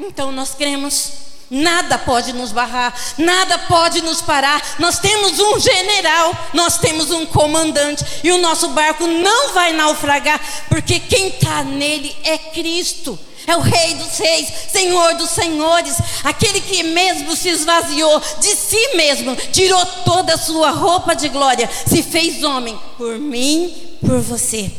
então 0.00 0.32
nós 0.32 0.54
cremos. 0.54 1.24
Nada 1.50 1.98
pode 1.98 2.32
nos 2.32 2.50
barrar, 2.50 2.92
nada 3.18 3.58
pode 3.58 4.00
nos 4.00 4.20
parar. 4.22 4.60
Nós 4.78 4.98
temos 4.98 5.38
um 5.38 5.60
general, 5.60 6.34
nós 6.54 6.78
temos 6.78 7.10
um 7.10 7.26
comandante, 7.26 8.04
e 8.24 8.32
o 8.32 8.38
nosso 8.38 8.70
barco 8.70 9.06
não 9.06 9.52
vai 9.52 9.72
naufragar, 9.74 10.40
porque 10.68 10.98
quem 10.98 11.28
está 11.28 11.62
nele 11.62 12.16
é 12.24 12.38
Cristo. 12.38 13.16
É 13.46 13.56
o 13.56 13.60
Rei 13.60 13.94
dos 13.94 14.18
Reis, 14.18 14.48
Senhor 14.72 15.14
dos 15.14 15.30
Senhores, 15.30 15.96
aquele 16.22 16.60
que 16.60 16.82
mesmo 16.82 17.36
se 17.36 17.48
esvaziou 17.48 18.20
de 18.40 18.56
si 18.56 18.96
mesmo, 18.96 19.36
tirou 19.52 19.84
toda 20.04 20.34
a 20.34 20.38
sua 20.38 20.70
roupa 20.70 21.14
de 21.14 21.28
glória, 21.28 21.68
se 21.86 22.02
fez 22.02 22.42
homem 22.42 22.78
por 22.96 23.18
mim, 23.18 23.96
por 24.00 24.20
você. 24.20 24.70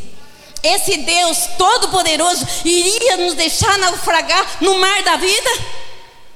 Esse 0.63 0.97
Deus 0.97 1.37
Todo-Poderoso 1.59 2.45
iria 2.65 3.17
nos 3.17 3.35
deixar 3.35 3.77
naufragar 3.77 4.57
no 4.61 4.79
mar 4.79 5.03
da 5.03 5.15
vida? 5.15 5.49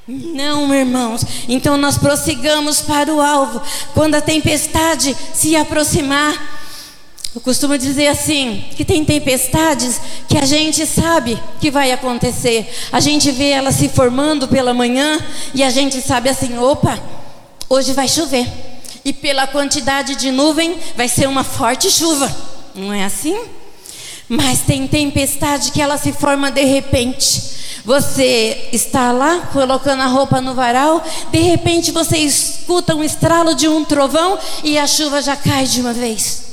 Não, 0.07 0.73
irmãos. 0.73 1.21
Então 1.47 1.77
nós 1.77 1.97
prossigamos 1.97 2.81
para 2.81 3.13
o 3.13 3.21
alvo. 3.21 3.61
Quando 3.93 4.15
a 4.15 4.21
tempestade 4.21 5.15
se 5.33 5.55
aproximar, 5.55 6.58
eu 7.35 7.41
costumo 7.41 7.77
dizer 7.77 8.07
assim, 8.07 8.65
que 8.75 8.83
tem 8.83 9.05
tempestades 9.05 10.01
que 10.27 10.37
a 10.37 10.45
gente 10.45 10.83
sabe 10.87 11.39
que 11.61 11.69
vai 11.69 11.91
acontecer. 11.91 12.67
A 12.91 12.99
gente 12.99 13.29
vê 13.29 13.49
ela 13.49 13.71
se 13.71 13.87
formando 13.87 14.47
pela 14.47 14.73
manhã 14.73 15.19
e 15.53 15.63
a 15.63 15.69
gente 15.69 16.01
sabe 16.01 16.27
assim, 16.29 16.57
opa, 16.57 16.99
hoje 17.69 17.93
vai 17.93 18.07
chover. 18.07 18.47
E 19.05 19.13
pela 19.13 19.45
quantidade 19.45 20.15
de 20.15 20.31
nuvem 20.31 20.75
vai 20.97 21.07
ser 21.07 21.27
uma 21.27 21.43
forte 21.43 21.91
chuva. 21.91 22.35
Não 22.73 22.91
é 22.91 23.05
assim? 23.05 23.39
Mas 24.27 24.61
tem 24.61 24.87
tempestade 24.87 25.71
que 25.71 25.81
ela 25.81 25.99
se 25.99 26.11
forma 26.11 26.49
de 26.49 26.63
repente. 26.63 27.59
Você 27.85 28.69
está 28.73 29.11
lá 29.11 29.49
colocando 29.53 30.01
a 30.01 30.07
roupa 30.07 30.41
no 30.41 30.55
varal, 30.55 31.03
de 31.31 31.39
repente 31.39 31.91
você 31.91 32.17
escuta 32.17 32.95
um 32.95 33.03
estralo 33.03 33.53
de 33.53 33.67
um 33.67 33.85
trovão 33.85 34.37
e 34.63 34.77
a 34.79 34.87
chuva 34.87 35.21
já 35.21 35.35
cai 35.35 35.65
de 35.65 35.79
uma 35.79 35.93
vez. 35.93 36.48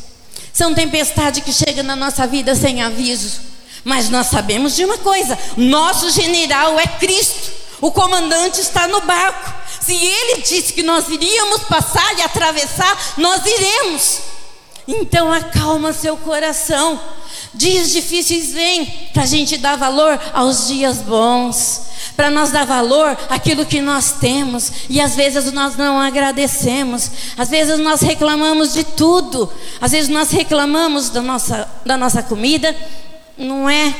São 0.56 0.72
tempestades 0.72 1.44
que 1.44 1.52
chegam 1.52 1.84
na 1.84 1.94
nossa 1.94 2.26
vida 2.26 2.54
sem 2.54 2.80
aviso. 2.80 3.42
Mas 3.84 4.08
nós 4.08 4.28
sabemos 4.28 4.74
de 4.74 4.86
uma 4.86 4.96
coisa: 4.96 5.38
nosso 5.54 6.10
general 6.10 6.80
é 6.80 6.86
Cristo. 6.86 7.52
O 7.78 7.92
comandante 7.92 8.58
está 8.62 8.88
no 8.88 9.02
barco. 9.02 9.52
Se 9.82 9.94
ele 9.94 10.40
disse 10.40 10.72
que 10.72 10.82
nós 10.82 11.10
iríamos 11.10 11.64
passar 11.64 12.10
e 12.16 12.22
atravessar, 12.22 12.96
nós 13.18 13.44
iremos. 13.44 14.20
Então 14.88 15.30
acalma 15.30 15.92
seu 15.92 16.16
coração. 16.16 16.98
Dias 17.56 17.90
difíceis 17.90 18.52
vêm 18.52 18.86
para 19.12 19.24
a 19.24 19.26
gente 19.26 19.56
dar 19.56 19.76
valor 19.76 20.20
aos 20.32 20.68
dias 20.68 20.98
bons 20.98 21.86
para 22.16 22.30
nós 22.30 22.50
dar 22.50 22.64
valor 22.64 23.16
àquilo 23.28 23.66
que 23.66 23.80
nós 23.80 24.12
temos, 24.12 24.72
e 24.88 25.00
às 25.00 25.14
vezes 25.14 25.52
nós 25.52 25.76
não 25.76 26.00
agradecemos, 26.00 27.10
às 27.36 27.50
vezes 27.50 27.78
nós 27.78 28.00
reclamamos 28.00 28.72
de 28.72 28.82
tudo, 28.84 29.52
às 29.80 29.92
vezes 29.92 30.08
nós 30.08 30.30
reclamamos 30.30 31.10
da 31.10 31.20
nossa, 31.20 31.68
da 31.84 31.96
nossa 31.96 32.22
comida, 32.22 32.74
não 33.36 33.68
é 33.68 33.94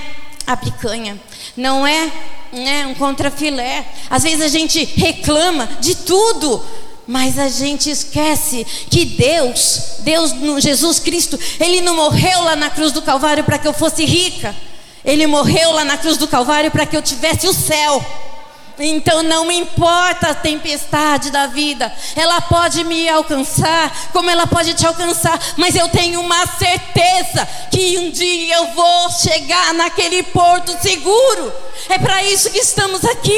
a 0.46 0.56
picanha, 0.56 1.20
não 1.56 1.86
é 1.86 2.10
né, 2.52 2.86
um 2.86 2.94
contrafilé, 2.94 3.84
às 4.08 4.22
vezes 4.22 4.40
a 4.40 4.48
gente 4.48 4.82
reclama 4.84 5.68
de 5.80 5.94
tudo, 5.94 6.64
mas 7.06 7.38
a 7.38 7.48
gente 7.48 7.90
esquece 7.90 8.66
que 8.90 9.04
Deus, 9.04 9.96
Deus, 10.00 10.32
Jesus 10.60 10.98
Cristo, 10.98 11.38
Ele 11.60 11.80
não 11.80 11.94
morreu 11.94 12.42
lá 12.42 12.56
na 12.56 12.70
cruz 12.70 12.92
do 12.92 13.02
Calvário 13.02 13.44
para 13.44 13.58
que 13.58 13.68
eu 13.68 13.72
fosse 13.72 14.04
rica. 14.04 14.54
Ele 15.04 15.26
morreu 15.26 15.70
lá 15.70 15.84
na 15.84 15.96
cruz 15.96 16.16
do 16.16 16.26
Calvário 16.26 16.70
para 16.70 16.84
que 16.84 16.96
eu 16.96 17.02
tivesse 17.02 17.46
o 17.46 17.52
céu. 17.52 18.04
Então 18.78 19.23
não 19.23 19.50
importa 19.50 20.28
a 20.28 20.35
tempestade 20.35 21.30
da 21.30 21.47
vida, 21.47 21.90
ela 22.14 22.40
pode 22.42 22.85
me 22.85 23.09
alcançar, 23.09 24.11
como 24.12 24.28
ela 24.28 24.47
pode 24.47 24.75
te 24.75 24.87
alcançar, 24.87 25.40
mas 25.56 25.75
eu 25.75 25.88
tenho 25.88 26.21
uma 26.21 26.47
certeza 26.47 27.49
que 27.71 27.97
um 27.99 28.11
dia 28.11 28.56
eu 28.56 28.66
vou 28.75 29.11
chegar 29.11 29.73
naquele 29.75 30.23
porto 30.25 30.76
seguro. 30.83 31.52
É 31.88 31.99
para 31.99 32.23
isso 32.25 32.50
que 32.50 32.59
estamos 32.59 33.04
aqui. 33.04 33.37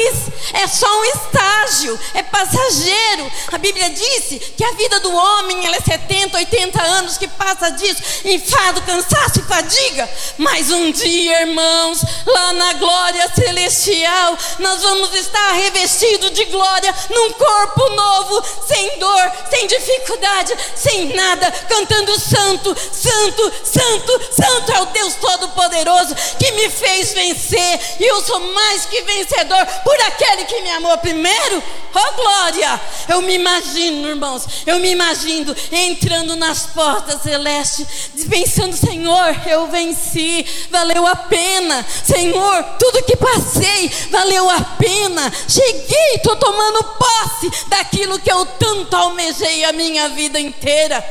É 0.53 0.67
só 0.67 0.87
um 0.99 1.05
estágio, 1.05 1.99
é 2.13 2.23
passageiro. 2.23 3.31
A 3.51 3.57
Bíblia 3.57 3.89
disse 3.89 4.39
que 4.57 4.63
a 4.63 4.71
vida 4.73 4.99
do 4.99 5.13
homem 5.13 5.67
é 5.67 5.79
70, 5.79 6.37
80 6.37 6.81
anos 6.81 7.17
que 7.17 7.27
passa 7.27 7.69
disso, 7.71 8.01
enfado, 8.25 8.81
cansaço 8.81 9.39
e 9.39 9.43
fadiga. 9.43 10.09
Mas 10.37 10.71
um 10.71 10.91
dia, 10.91 11.41
irmãos, 11.41 12.01
lá 12.25 12.53
na 12.53 12.73
glória 12.73 13.29
celestial, 13.35 14.37
nós 14.59 14.81
vamos 14.81 15.13
estar 15.13 15.28
revestidos 15.53 16.31
de 16.31 16.45
glória 16.45 16.93
num 17.09 17.33
corpo 17.33 17.89
novo, 17.89 18.43
sem 18.67 18.99
dor, 18.99 19.31
sem 19.49 19.67
dificuldade, 19.67 20.53
sem 20.75 21.13
nada, 21.15 21.51
cantando 21.67 22.19
santo, 22.19 22.75
santo, 22.91 23.53
santo, 23.63 24.21
santo 24.31 24.71
é 24.71 24.81
o 24.81 24.85
Deus 24.87 25.15
todo-poderoso 25.15 26.15
que 26.37 26.51
me 26.51 26.69
fez 26.69 27.13
vencer 27.13 27.79
e 27.99 28.05
eu 28.05 28.21
sou 28.21 28.39
mais 28.39 28.85
que 28.85 29.01
vencedor 29.01 29.65
por 29.83 29.99
aquele 30.01 30.45
que 30.45 30.61
me 30.61 30.69
amou 30.71 30.97
primeiro. 30.97 31.63
Oh 31.93 32.11
glória! 32.13 32.79
Eu 33.07 33.21
me 33.21 33.33
imagino, 33.33 34.07
irmãos, 34.07 34.45
eu 34.65 34.79
me 34.79 34.91
imagino 34.91 35.55
entrando 35.71 36.35
nas 36.35 36.67
portas 36.67 37.23
celestes, 37.23 37.87
pensando, 38.29 38.75
Senhor, 38.75 39.35
eu 39.47 39.67
venci, 39.67 40.45
valeu 40.69 41.07
a 41.07 41.15
pena. 41.15 41.85
Senhor, 42.03 42.63
tudo 42.79 43.03
que 43.03 43.15
passei 43.15 43.91
valeu 44.11 44.49
a 44.49 44.61
pena. 44.61 45.18
Cheguei, 45.47 46.15
estou 46.15 46.35
tomando 46.35 46.83
posse 46.83 47.51
daquilo 47.67 48.19
que 48.19 48.31
eu 48.31 48.45
tanto 48.45 48.95
almejei 48.95 49.65
a 49.65 49.73
minha 49.73 50.09
vida 50.09 50.39
inteira. 50.39 51.03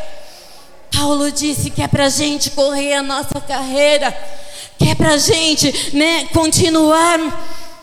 Paulo 0.92 1.30
disse 1.30 1.70
que 1.70 1.82
é 1.82 1.88
para 1.88 2.06
a 2.06 2.08
gente 2.08 2.50
correr 2.50 2.94
a 2.94 3.02
nossa 3.02 3.40
carreira 3.40 4.16
que 4.78 4.88
é 4.88 4.94
para 4.94 5.14
a 5.14 5.18
gente 5.18 5.90
né, 5.92 6.26
continuar, 6.32 7.18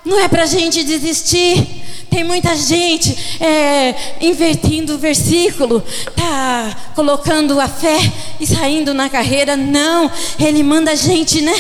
não 0.06 0.20
é 0.20 0.28
para 0.28 0.44
a 0.44 0.48
gente 0.48 0.84
desistir. 0.84 1.84
Tem 2.10 2.24
muita 2.24 2.56
gente 2.56 3.14
é, 3.42 3.94
invertindo 4.22 4.96
o 4.96 4.98
versículo, 4.98 5.84
tá 6.16 6.92
colocando 6.96 7.60
a 7.60 7.68
fé 7.68 8.00
e 8.40 8.48
saindo 8.48 8.94
na 8.94 9.10
carreira. 9.10 9.58
Não, 9.58 10.10
ele 10.40 10.64
manda 10.64 10.92
a 10.92 10.96
gente, 10.96 11.42
né? 11.42 11.54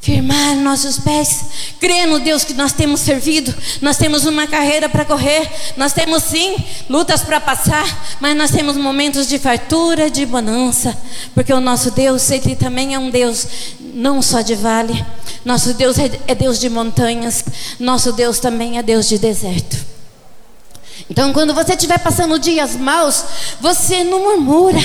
Firmar 0.00 0.54
nossos 0.56 0.98
pés, 0.98 1.44
crer 1.80 2.06
no 2.06 2.20
Deus 2.20 2.44
que 2.44 2.54
nós 2.54 2.72
temos 2.72 3.00
servido. 3.00 3.54
Nós 3.82 3.96
temos 3.96 4.24
uma 4.24 4.46
carreira 4.46 4.88
para 4.88 5.04
correr, 5.04 5.50
nós 5.76 5.92
temos 5.92 6.22
sim 6.24 6.56
lutas 6.88 7.22
para 7.22 7.40
passar, 7.40 8.16
mas 8.20 8.36
nós 8.36 8.50
temos 8.50 8.76
momentos 8.76 9.28
de 9.28 9.38
fartura, 9.38 10.10
de 10.10 10.24
bonança, 10.24 10.96
porque 11.34 11.52
o 11.52 11.60
nosso 11.60 11.90
Deus, 11.90 12.30
ele 12.30 12.54
também 12.54 12.94
é 12.94 12.98
um 12.98 13.10
Deus 13.10 13.46
não 13.94 14.22
só 14.22 14.40
de 14.40 14.54
vale, 14.54 15.04
nosso 15.44 15.74
Deus 15.74 15.98
é, 15.98 16.10
é 16.26 16.34
Deus 16.34 16.58
de 16.58 16.68
montanhas, 16.68 17.44
nosso 17.78 18.12
Deus 18.12 18.38
também 18.38 18.78
é 18.78 18.82
Deus 18.82 19.08
de 19.08 19.18
deserto. 19.18 19.76
Então, 21.10 21.32
quando 21.32 21.54
você 21.54 21.72
estiver 21.72 21.98
passando 21.98 22.38
dias 22.38 22.76
maus, 22.76 23.24
você 23.60 24.04
não 24.04 24.20
murmura. 24.20 24.78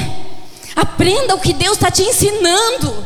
Aprenda 0.75 1.35
o 1.35 1.39
que 1.39 1.53
Deus 1.53 1.73
está 1.73 1.91
te 1.91 2.01
ensinando. 2.01 3.05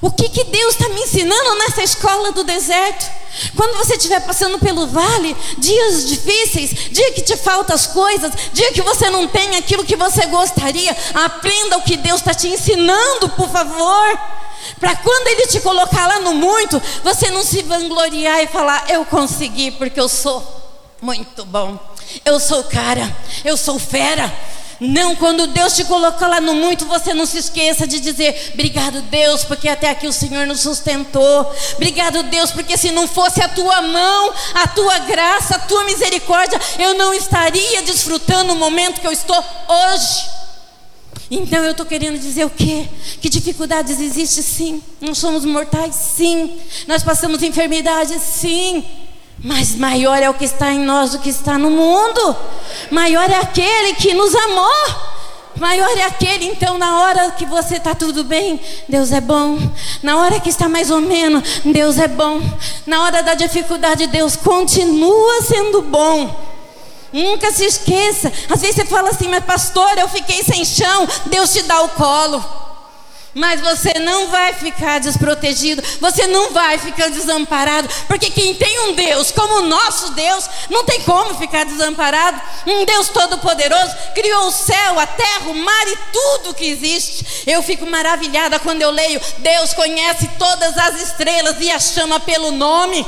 O 0.00 0.10
que, 0.10 0.28
que 0.28 0.44
Deus 0.44 0.74
está 0.74 0.88
me 0.90 1.00
ensinando 1.00 1.54
nessa 1.56 1.82
escola 1.82 2.32
do 2.32 2.44
deserto? 2.44 3.10
Quando 3.54 3.76
você 3.76 3.96
estiver 3.96 4.20
passando 4.20 4.58
pelo 4.58 4.86
vale, 4.86 5.36
dias 5.58 6.06
difíceis, 6.06 6.70
dia 6.90 7.12
que 7.12 7.22
te 7.22 7.36
faltam 7.36 7.74
as 7.74 7.86
coisas, 7.86 8.32
dia 8.52 8.72
que 8.72 8.82
você 8.82 9.10
não 9.10 9.26
tem 9.26 9.56
aquilo 9.56 9.84
que 9.84 9.96
você 9.96 10.26
gostaria, 10.26 10.96
aprenda 11.14 11.76
o 11.76 11.82
que 11.82 11.96
Deus 11.96 12.20
está 12.20 12.34
te 12.34 12.48
ensinando, 12.48 13.28
por 13.30 13.48
favor. 13.50 14.18
Para 14.80 14.96
quando 14.96 15.28
Ele 15.28 15.46
te 15.46 15.60
colocar 15.60 16.06
lá 16.06 16.20
no 16.20 16.34
muito, 16.34 16.80
você 17.02 17.30
não 17.30 17.42
se 17.42 17.62
vangloriar 17.62 18.42
e 18.42 18.46
falar, 18.46 18.84
eu 18.90 19.04
consegui 19.04 19.70
porque 19.70 20.00
eu 20.00 20.08
sou 20.08 20.44
muito 21.00 21.44
bom, 21.44 21.78
eu 22.24 22.40
sou 22.40 22.64
cara, 22.64 23.14
eu 23.44 23.56
sou 23.56 23.78
fera. 23.78 24.32
Não, 24.78 25.16
quando 25.16 25.46
Deus 25.46 25.74
te 25.74 25.84
colocou 25.84 26.28
lá 26.28 26.40
no 26.40 26.54
muito, 26.54 26.84
você 26.84 27.14
não 27.14 27.24
se 27.24 27.38
esqueça 27.38 27.86
de 27.86 27.98
dizer: 27.98 28.52
Obrigado, 28.52 29.00
Deus, 29.02 29.42
porque 29.42 29.68
até 29.68 29.90
aqui 29.90 30.06
o 30.06 30.12
Senhor 30.12 30.46
nos 30.46 30.60
sustentou. 30.60 31.50
Obrigado, 31.74 32.22
Deus, 32.24 32.50
porque 32.50 32.76
se 32.76 32.90
não 32.90 33.08
fosse 33.08 33.40
a 33.42 33.48
tua 33.48 33.80
mão, 33.80 34.32
a 34.54 34.68
tua 34.68 34.98
graça, 35.00 35.56
a 35.56 35.60
tua 35.60 35.84
misericórdia, 35.84 36.60
eu 36.78 36.94
não 36.94 37.14
estaria 37.14 37.82
desfrutando 37.82 38.52
o 38.52 38.56
momento 38.56 39.00
que 39.00 39.06
eu 39.06 39.12
estou 39.12 39.36
hoje. 39.36 40.36
Então 41.30 41.64
eu 41.64 41.72
estou 41.72 41.86
querendo 41.86 42.18
dizer 42.18 42.44
o 42.44 42.50
quê? 42.50 42.86
Que 43.20 43.28
dificuldades 43.28 43.98
existem 43.98 44.42
sim. 44.42 44.82
Nós 45.00 45.18
somos 45.18 45.44
mortais, 45.44 45.94
sim. 45.94 46.56
Nós 46.86 47.02
passamos 47.02 47.42
enfermidades, 47.42 48.20
sim. 48.22 48.84
Mas 49.42 49.74
maior 49.74 50.22
é 50.22 50.30
o 50.30 50.34
que 50.34 50.44
está 50.44 50.72
em 50.72 50.80
nós 50.80 51.12
do 51.12 51.18
que 51.18 51.28
está 51.28 51.58
no 51.58 51.70
mundo. 51.70 52.36
Maior 52.90 53.28
é 53.30 53.36
aquele 53.36 53.94
que 53.94 54.14
nos 54.14 54.34
amou. 54.34 55.16
Maior 55.56 55.96
é 55.96 56.04
aquele, 56.04 56.44
então, 56.46 56.76
na 56.76 57.00
hora 57.00 57.30
que 57.30 57.46
você 57.46 57.76
está 57.76 57.94
tudo 57.94 58.22
bem, 58.22 58.60
Deus 58.86 59.10
é 59.10 59.22
bom. 59.22 59.58
Na 60.02 60.18
hora 60.18 60.38
que 60.38 60.50
está 60.50 60.68
mais 60.68 60.90
ou 60.90 61.00
menos, 61.00 61.62
Deus 61.64 61.98
é 61.98 62.06
bom. 62.06 62.42
Na 62.86 63.02
hora 63.04 63.22
da 63.22 63.32
dificuldade, 63.34 64.06
Deus 64.06 64.36
continua 64.36 65.42
sendo 65.42 65.80
bom. 65.82 66.46
Nunca 67.10 67.50
se 67.50 67.64
esqueça. 67.64 68.30
Às 68.50 68.60
vezes 68.60 68.76
você 68.76 68.84
fala 68.84 69.08
assim, 69.08 69.28
mas 69.28 69.44
pastor, 69.44 69.96
eu 69.96 70.08
fiquei 70.08 70.42
sem 70.42 70.62
chão. 70.64 71.08
Deus 71.26 71.50
te 71.52 71.62
dá 71.62 71.80
o 71.80 71.88
colo. 71.90 72.65
Mas 73.36 73.60
você 73.60 73.98
não 73.98 74.28
vai 74.28 74.54
ficar 74.54 74.98
desprotegido, 74.98 75.82
você 76.00 76.26
não 76.26 76.54
vai 76.54 76.78
ficar 76.78 77.10
desamparado, 77.10 77.86
porque 78.08 78.30
quem 78.30 78.54
tem 78.54 78.80
um 78.88 78.94
Deus 78.94 79.30
como 79.30 79.56
o 79.56 79.66
nosso 79.66 80.12
Deus, 80.12 80.48
não 80.70 80.84
tem 80.84 81.02
como 81.02 81.34
ficar 81.34 81.66
desamparado. 81.66 82.40
Um 82.66 82.86
Deus 82.86 83.10
todo-poderoso 83.10 83.94
criou 84.14 84.46
o 84.46 84.50
céu, 84.50 84.98
a 84.98 85.06
terra, 85.06 85.50
o 85.50 85.54
mar 85.54 85.86
e 85.86 85.98
tudo 86.10 86.54
que 86.54 86.64
existe. 86.64 87.44
Eu 87.46 87.62
fico 87.62 87.84
maravilhada 87.84 88.58
quando 88.58 88.80
eu 88.80 88.90
leio: 88.90 89.20
Deus 89.36 89.74
conhece 89.74 90.30
todas 90.38 90.78
as 90.78 91.02
estrelas 91.02 91.56
e 91.60 91.70
as 91.70 91.92
chama 91.92 92.18
pelo 92.18 92.50
nome. 92.52 93.06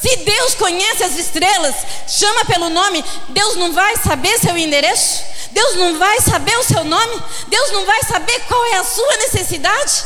Se 0.00 0.16
Deus 0.16 0.54
conhece 0.54 1.02
as 1.02 1.18
estrelas, 1.18 1.74
chama 2.06 2.44
pelo 2.44 2.68
nome, 2.68 3.04
Deus 3.30 3.56
não 3.56 3.72
vai 3.72 3.96
saber 3.96 4.38
seu 4.38 4.56
endereço? 4.56 5.22
Deus 5.50 5.76
não 5.76 5.98
vai 5.98 6.20
saber 6.20 6.56
o 6.58 6.64
seu 6.64 6.84
nome? 6.84 7.22
Deus 7.48 7.72
não 7.72 7.84
vai 7.84 8.02
saber 8.04 8.40
qual 8.46 8.64
é 8.66 8.76
a 8.76 8.84
sua 8.84 9.16
necessidade? 9.16 10.04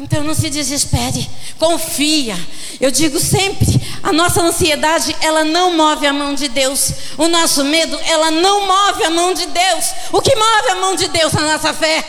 Então 0.00 0.22
não 0.22 0.34
se 0.34 0.48
desespere, 0.48 1.28
confia. 1.58 2.36
Eu 2.80 2.90
digo 2.90 3.18
sempre, 3.18 3.66
a 4.02 4.12
nossa 4.12 4.40
ansiedade, 4.40 5.14
ela 5.20 5.44
não 5.44 5.76
move 5.76 6.06
a 6.06 6.12
mão 6.12 6.34
de 6.34 6.48
Deus. 6.48 6.92
O 7.16 7.26
nosso 7.26 7.64
medo, 7.64 7.98
ela 8.06 8.30
não 8.30 8.66
move 8.66 9.04
a 9.04 9.10
mão 9.10 9.34
de 9.34 9.46
Deus. 9.46 9.84
O 10.12 10.20
que 10.20 10.34
move 10.36 10.70
a 10.70 10.74
mão 10.76 10.94
de 10.94 11.08
Deus 11.08 11.34
é 11.34 11.38
a 11.38 11.52
nossa 11.52 11.74
fé. 11.74 12.04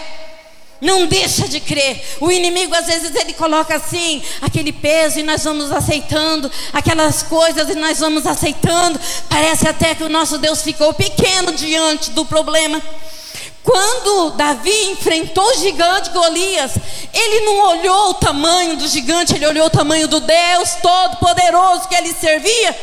Não 0.81 1.05
deixa 1.07 1.48
de 1.48 1.59
crer. 1.59 2.01
O 2.21 2.31
inimigo 2.31 2.74
às 2.74 2.86
vezes 2.86 3.13
ele 3.13 3.33
coloca 3.33 3.75
assim 3.75 4.21
aquele 4.41 4.71
peso 4.71 5.19
e 5.19 5.24
nós 5.24 5.43
vamos 5.43 5.71
aceitando 5.71 6.50
aquelas 6.71 7.21
coisas 7.24 7.69
e 7.69 7.75
nós 7.75 8.00
vamos 8.00 8.25
aceitando. 8.25 9.00
Parece 9.27 9.67
até 9.67 9.93
que 9.93 10.03
o 10.03 10.09
nosso 10.09 10.38
Deus 10.38 10.62
ficou 10.62 10.93
pequeno 10.93 11.51
diante 11.51 12.12
do 12.12 12.24
problema. 12.25 12.81
Quando 13.62 14.31
Davi 14.31 14.91
enfrentou 14.91 15.43
o 15.43 15.59
gigante 15.59 16.09
Golias, 16.12 16.71
ele 17.13 17.41
não 17.41 17.59
olhou 17.69 18.12
o 18.12 18.13
tamanho 18.13 18.77
do 18.77 18.88
gigante, 18.88 19.36
ele 19.36 19.45
olhou 19.45 19.67
o 19.67 19.69
tamanho 19.69 20.07
do 20.07 20.21
Deus 20.21 20.75
Todo-Poderoso 20.81 21.89
que 21.89 21.95
ele 21.95 22.13
servia. 22.13 22.75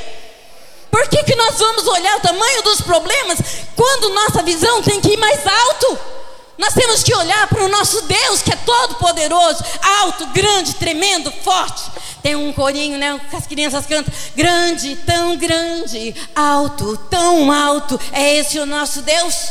Por 0.90 1.08
que, 1.08 1.24
que 1.24 1.34
nós 1.34 1.58
vamos 1.58 1.86
olhar 1.86 2.16
o 2.18 2.20
tamanho 2.20 2.62
dos 2.62 2.82
problemas 2.82 3.38
quando 3.74 4.14
nossa 4.14 4.42
visão 4.42 4.82
tem 4.82 5.00
que 5.00 5.14
ir 5.14 5.16
mais 5.16 5.40
alto? 5.46 6.15
Nós 6.58 6.72
temos 6.72 7.02
que 7.02 7.14
olhar 7.14 7.46
para 7.48 7.64
o 7.64 7.68
nosso 7.68 8.02
Deus 8.02 8.40
que 8.40 8.52
é 8.52 8.56
todo 8.56 8.94
poderoso, 8.94 9.62
alto, 10.00 10.26
grande, 10.28 10.74
tremendo, 10.74 11.30
forte. 11.30 11.90
Tem 12.22 12.34
um 12.34 12.52
corinho, 12.52 12.98
né, 12.98 13.20
que 13.28 13.36
as 13.36 13.46
crianças 13.46 13.86
cantam: 13.86 14.12
grande, 14.34 14.96
tão 15.06 15.36
grande, 15.36 16.14
alto, 16.34 16.96
tão 17.10 17.52
alto. 17.52 18.00
É 18.12 18.36
esse 18.36 18.58
o 18.58 18.66
nosso 18.66 19.02
Deus? 19.02 19.50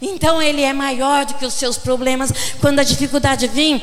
Então 0.00 0.40
ele 0.40 0.62
é 0.62 0.72
maior 0.72 1.26
do 1.26 1.34
que 1.34 1.44
os 1.44 1.54
seus 1.54 1.76
problemas. 1.76 2.32
Quando 2.60 2.78
a 2.78 2.84
dificuldade 2.84 3.46
vir, 3.46 3.82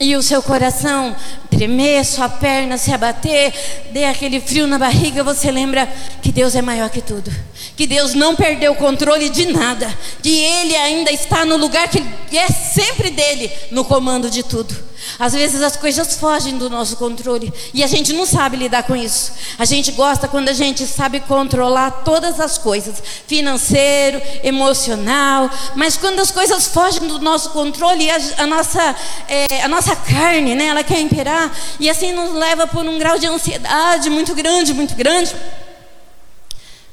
e 0.00 0.14
o 0.16 0.22
seu 0.22 0.42
coração 0.42 1.14
tremer, 1.50 2.04
sua 2.04 2.28
perna 2.28 2.78
se 2.78 2.92
abater, 2.92 3.52
dê 3.90 4.04
aquele 4.04 4.40
frio 4.40 4.66
na 4.66 4.78
barriga, 4.78 5.24
você 5.24 5.50
lembra 5.50 5.88
que 6.22 6.30
Deus 6.30 6.54
é 6.54 6.62
maior 6.62 6.88
que 6.88 7.00
tudo, 7.00 7.32
que 7.76 7.86
Deus 7.86 8.14
não 8.14 8.36
perdeu 8.36 8.72
o 8.72 8.76
controle 8.76 9.28
de 9.28 9.46
nada, 9.52 9.92
que 10.22 10.30
Ele 10.30 10.76
ainda 10.76 11.10
está 11.10 11.44
no 11.44 11.56
lugar 11.56 11.88
que 11.88 12.38
é 12.38 12.46
sempre 12.48 13.10
dele, 13.10 13.50
no 13.70 13.84
comando 13.84 14.30
de 14.30 14.42
tudo. 14.42 14.88
Às 15.18 15.32
vezes 15.32 15.62
as 15.62 15.76
coisas 15.76 16.16
fogem 16.16 16.58
do 16.58 16.68
nosso 16.68 16.96
controle 16.96 17.52
e 17.72 17.82
a 17.84 17.86
gente 17.86 18.12
não 18.12 18.26
sabe 18.26 18.56
lidar 18.56 18.82
com 18.82 18.96
isso. 18.96 19.32
A 19.58 19.64
gente 19.64 19.92
gosta 19.92 20.26
quando 20.26 20.48
a 20.48 20.52
gente 20.52 20.86
sabe 20.86 21.20
controlar 21.20 22.02
todas 22.04 22.40
as 22.40 22.58
coisas, 22.58 23.02
financeiro, 23.26 24.20
emocional, 24.42 25.50
mas 25.76 25.96
quando 25.96 26.20
as 26.20 26.30
coisas 26.30 26.66
fogem 26.66 27.06
do 27.06 27.18
nosso 27.18 27.50
controle, 27.50 28.10
a, 28.10 28.18
a 28.38 28.46
nossa, 28.46 28.96
é, 29.28 29.62
a 29.62 29.68
nossa 29.68 29.94
carne, 29.94 30.54
né, 30.54 30.66
ela 30.66 30.82
quer 30.82 31.00
imperar 31.00 31.50
e 31.78 31.88
assim 31.88 32.12
nos 32.12 32.34
leva 32.34 32.66
por 32.66 32.84
um 32.84 32.98
grau 32.98 33.18
de 33.18 33.26
ansiedade 33.26 34.10
muito 34.10 34.34
grande, 34.34 34.74
muito 34.74 34.94
grande. 34.94 35.34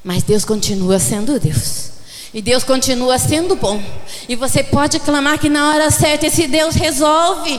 Mas 0.02 0.22
Deus 0.22 0.44
continua 0.44 0.98
sendo 1.00 1.38
Deus. 1.40 1.95
E 2.36 2.42
Deus 2.42 2.62
continua 2.62 3.18
sendo 3.18 3.56
bom. 3.56 3.82
E 4.28 4.36
você 4.36 4.62
pode 4.62 5.00
clamar 5.00 5.38
que 5.38 5.48
na 5.48 5.70
hora 5.70 5.90
certa 5.90 6.26
esse 6.26 6.46
Deus 6.46 6.74
resolve. 6.74 7.58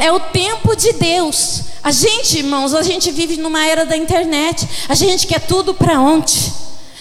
É 0.00 0.10
o 0.10 0.18
tempo 0.18 0.74
de 0.74 0.90
Deus. 0.94 1.64
A 1.82 1.90
gente, 1.90 2.38
irmãos, 2.38 2.72
a 2.72 2.80
gente 2.82 3.10
vive 3.10 3.36
numa 3.36 3.66
era 3.66 3.84
da 3.84 3.94
internet. 3.94 4.66
A 4.88 4.94
gente 4.94 5.26
quer 5.26 5.40
tudo 5.40 5.74
para 5.74 6.00
ontem. 6.00 6.50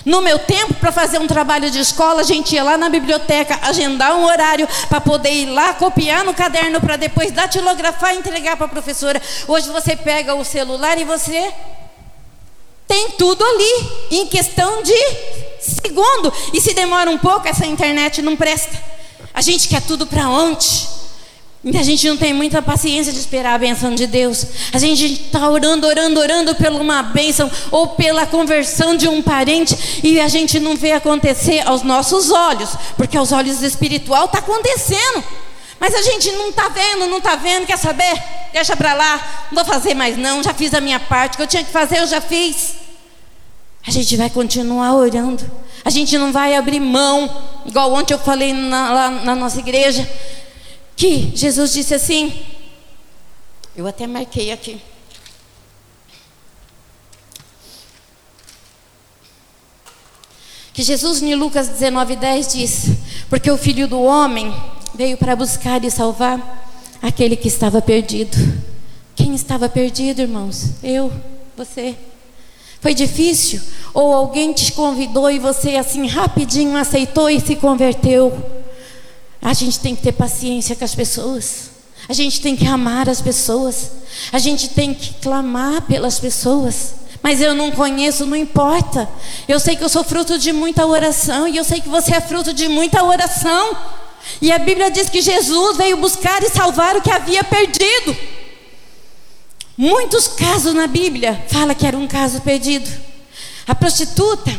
No 0.04 0.19
meu 0.19 0.38
tempo, 0.38 0.73
para 0.73 0.91
fazer 0.91 1.17
um 1.17 1.25
trabalho 1.25 1.71
de 1.71 1.80
escola, 1.80 2.19
a 2.19 2.25
gente 2.25 2.54
ia 2.54 2.65
lá 2.65 2.78
na 2.78 2.89
biblioteca, 2.89 3.60
agendar 3.62 4.13
um 4.17 4.25
horário 4.25 4.67
para 4.89 4.99
poder 4.99 5.32
ir 5.32 5.45
lá, 5.45 5.73
copiar 5.73 6.25
no 6.25 6.34
caderno, 6.34 6.82
para 6.82 6.97
depois 6.97 7.32
datilografar 7.32 8.13
e 8.13 8.17
entregar 8.17 8.58
para 8.58 8.65
a 8.65 8.69
professora. 8.69 9.21
Hoje 9.47 9.69
você 9.69 9.95
pega 9.95 10.36
o 10.36 10.43
celular 10.43 10.99
e 10.99 11.06
você 11.06 11.49
tem 12.87 13.11
tudo 13.11 13.43
ali, 13.43 13.89
em 14.11 14.27
questão 14.27 14.83
de 14.83 14.95
segundo. 15.59 16.31
E 16.53 16.61
se 16.61 16.73
demora 16.73 17.09
um 17.09 17.17
pouco, 17.17 17.47
essa 17.47 17.65
internet 17.65 18.21
não 18.21 18.35
presta. 18.35 18.81
A 19.33 19.41
gente 19.41 19.67
quer 19.67 19.81
tudo 19.81 20.05
para 20.05 20.29
ontem. 20.29 20.95
A 21.73 21.81
gente 21.81 22.07
não 22.07 22.15
tem 22.15 22.31
muita 22.31 22.61
paciência 22.61 23.11
de 23.11 23.17
esperar 23.17 23.55
a 23.55 23.57
benção 23.57 23.95
de 23.95 24.05
Deus. 24.05 24.45
A 24.71 24.77
gente 24.77 25.13
está 25.13 25.49
orando, 25.49 25.87
orando, 25.87 26.19
orando 26.19 26.53
por 26.53 26.67
uma 26.67 27.01
bênção 27.01 27.49
ou 27.71 27.87
pela 27.87 28.27
conversão 28.27 28.95
de 28.95 29.07
um 29.07 29.19
parente 29.19 29.75
e 30.03 30.19
a 30.19 30.27
gente 30.27 30.59
não 30.59 30.75
vê 30.75 30.91
acontecer 30.91 31.61
aos 31.65 31.81
nossos 31.81 32.29
olhos, 32.29 32.69
porque 32.95 33.17
aos 33.17 33.31
olhos 33.31 33.63
espiritual 33.63 34.25
está 34.25 34.37
acontecendo. 34.37 35.23
Mas 35.79 35.93
a 35.93 36.01
gente 36.01 36.31
não 36.31 36.49
está 36.49 36.69
vendo, 36.69 37.07
não 37.07 37.17
está 37.17 37.35
vendo, 37.35 37.65
quer 37.65 37.77
saber? 37.77 38.21
Deixa 38.53 38.75
para 38.75 38.93
lá, 38.93 39.47
não 39.51 39.63
vou 39.63 39.73
fazer 39.73 39.93
mais 39.93 40.17
não, 40.17 40.41
já 40.41 40.53
fiz 40.53 40.73
a 40.73 40.81
minha 40.81 40.99
parte, 40.99 41.33
o 41.33 41.38
que 41.38 41.43
eu 41.43 41.47
tinha 41.47 41.63
que 41.63 41.71
fazer 41.71 41.99
eu 41.99 42.07
já 42.07 42.21
fiz. 42.21 42.75
A 43.85 43.91
gente 43.91 44.15
vai 44.17 44.29
continuar 44.29 44.93
orando. 44.93 45.43
A 45.83 45.89
gente 45.91 46.17
não 46.17 46.31
vai 46.31 46.55
abrir 46.55 46.79
mão, 46.79 47.29
igual 47.65 47.93
ontem 47.93 48.13
eu 48.13 48.19
falei 48.19 48.51
na, 48.53 48.91
lá 48.91 49.09
na 49.09 49.35
nossa 49.35 49.59
igreja 49.59 50.09
que 50.95 51.31
Jesus 51.35 51.73
disse 51.73 51.93
assim, 51.93 52.43
eu 53.75 53.85
até 53.85 54.07
marquei 54.07 54.51
aqui. 54.51 54.81
Que 60.73 60.83
Jesus 60.83 61.21
em 61.21 61.35
Lucas 61.35 61.69
19:10 61.69 62.51
diz: 62.53 62.85
Porque 63.29 63.49
o 63.49 63.57
filho 63.57 63.88
do 63.88 64.01
homem 64.01 64.53
veio 64.95 65.17
para 65.17 65.36
buscar 65.36 65.84
e 65.84 65.91
salvar 65.91 66.67
aquele 67.01 67.36
que 67.36 67.47
estava 67.47 67.81
perdido. 67.81 68.38
Quem 69.15 69.36
estava 69.36 69.69
perdido, 69.69 70.21
irmãos? 70.21 70.71
Eu, 70.84 71.12
você. 71.55 71.95
Foi 72.81 72.93
difícil? 72.93 73.62
Ou 73.93 74.13
alguém 74.13 74.53
te 74.53 74.71
convidou 74.71 75.29
e 75.29 75.39
você 75.39 75.75
assim 75.75 76.08
rapidinho 76.08 76.77
aceitou 76.77 77.29
e 77.29 77.39
se 77.39 77.55
converteu? 77.55 78.31
A 79.41 79.53
gente 79.53 79.79
tem 79.79 79.95
que 79.95 80.01
ter 80.01 80.12
paciência 80.12 80.75
com 80.75 80.86
as 80.86 80.95
pessoas. 80.95 81.71
A 82.08 82.13
gente 82.13 82.41
tem 82.41 82.55
que 82.55 82.67
amar 82.67 83.10
as 83.10 83.21
pessoas. 83.21 83.91
A 84.31 84.39
gente 84.39 84.69
tem 84.69 84.93
que 84.93 85.15
clamar 85.15 85.81
pelas 85.84 86.19
pessoas. 86.19 86.95
Mas 87.23 87.41
eu 87.41 87.55
não 87.55 87.71
conheço, 87.71 88.25
não 88.25 88.36
importa. 88.36 89.10
Eu 89.47 89.60
sei 89.60 89.75
que 89.75 89.84
eu 89.84 89.89
sou 89.89 90.03
fruto 90.03 90.38
de 90.38 90.53
muita 90.53 90.86
oração 90.86 91.47
e 91.47 91.58
eu 91.58 91.63
sei 91.63 91.81
que 91.81 91.89
você 91.89 92.13
é 92.13 92.21
fruto 92.21 92.53
de 92.53 92.67
muita 92.67 93.03
oração. 93.03 93.75
E 94.41 94.51
a 94.51 94.57
Bíblia 94.57 94.91
diz 94.91 95.09
que 95.09 95.21
Jesus 95.21 95.77
veio 95.77 95.97
buscar 95.97 96.43
e 96.43 96.49
salvar 96.49 96.95
o 96.95 97.01
que 97.01 97.11
havia 97.11 97.43
perdido. 97.43 98.15
Muitos 99.77 100.27
casos 100.27 100.73
na 100.73 100.88
Bíblia 100.88 101.43
fala 101.49 101.75
que 101.75 101.85
era 101.85 101.97
um 101.97 102.07
caso 102.07 102.41
perdido. 102.41 102.89
A 103.67 103.75
prostituta 103.75 104.51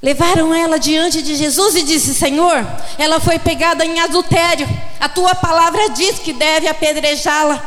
Levaram 0.00 0.54
ela 0.54 0.78
diante 0.78 1.20
de 1.22 1.34
Jesus 1.34 1.74
e 1.74 1.82
disse: 1.82 2.14
Senhor, 2.14 2.64
ela 2.96 3.18
foi 3.18 3.38
pegada 3.38 3.84
em 3.84 3.98
adultério. 3.98 4.68
A 5.00 5.08
tua 5.08 5.34
palavra 5.34 5.90
diz 5.90 6.20
que 6.20 6.32
deve 6.32 6.68
apedrejá-la. 6.68 7.60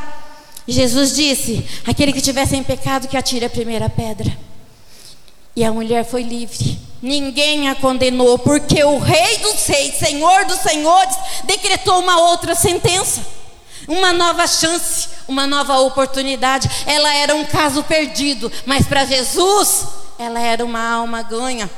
Jesus 0.65 1.13
disse: 1.13 1.65
Aquele 1.85 2.13
que 2.13 2.21
tiver 2.21 2.45
sem 2.47 2.63
pecado, 2.63 3.07
que 3.09 3.17
atire 3.17 3.45
a 3.45 3.49
primeira 3.49 3.89
pedra. 3.89 4.31
E 5.55 5.65
a 5.65 5.73
mulher 5.73 6.05
foi 6.05 6.23
livre. 6.23 6.79
Ninguém 7.01 7.67
a 7.67 7.75
condenou, 7.75 8.37
porque 8.37 8.83
o 8.83 8.99
Rei 8.99 9.37
dos 9.37 9.65
Reis, 9.65 9.95
Senhor 9.95 10.45
dos 10.45 10.59
Senhores, 10.59 11.15
decretou 11.45 11.99
uma 11.99 12.19
outra 12.29 12.53
sentença, 12.53 13.25
uma 13.87 14.13
nova 14.13 14.45
chance, 14.47 15.09
uma 15.27 15.47
nova 15.47 15.79
oportunidade. 15.79 16.69
Ela 16.85 17.11
era 17.15 17.33
um 17.33 17.43
caso 17.45 17.83
perdido, 17.83 18.51
mas 18.67 18.85
para 18.85 19.05
Jesus, 19.05 19.85
ela 20.19 20.39
era 20.39 20.63
uma 20.63 20.91
alma 20.91 21.23
ganha. 21.23 21.69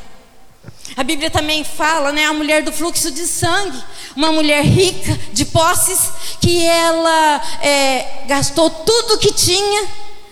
A 0.96 1.04
Bíblia 1.04 1.32
também 1.32 1.64
fala, 1.64 2.12
né, 2.12 2.26
a 2.26 2.34
mulher 2.34 2.62
do 2.62 2.72
fluxo 2.72 3.10
de 3.10 3.26
sangue, 3.26 3.82
uma 4.16 4.32
mulher 4.32 4.64
rica 4.64 5.18
de 5.32 5.46
posses, 5.46 6.12
que 6.42 6.66
ela 6.68 7.42
é, 7.62 8.24
gastou 8.28 8.70
tudo 8.70 9.18
que 9.18 9.34
tinha 9.34 9.88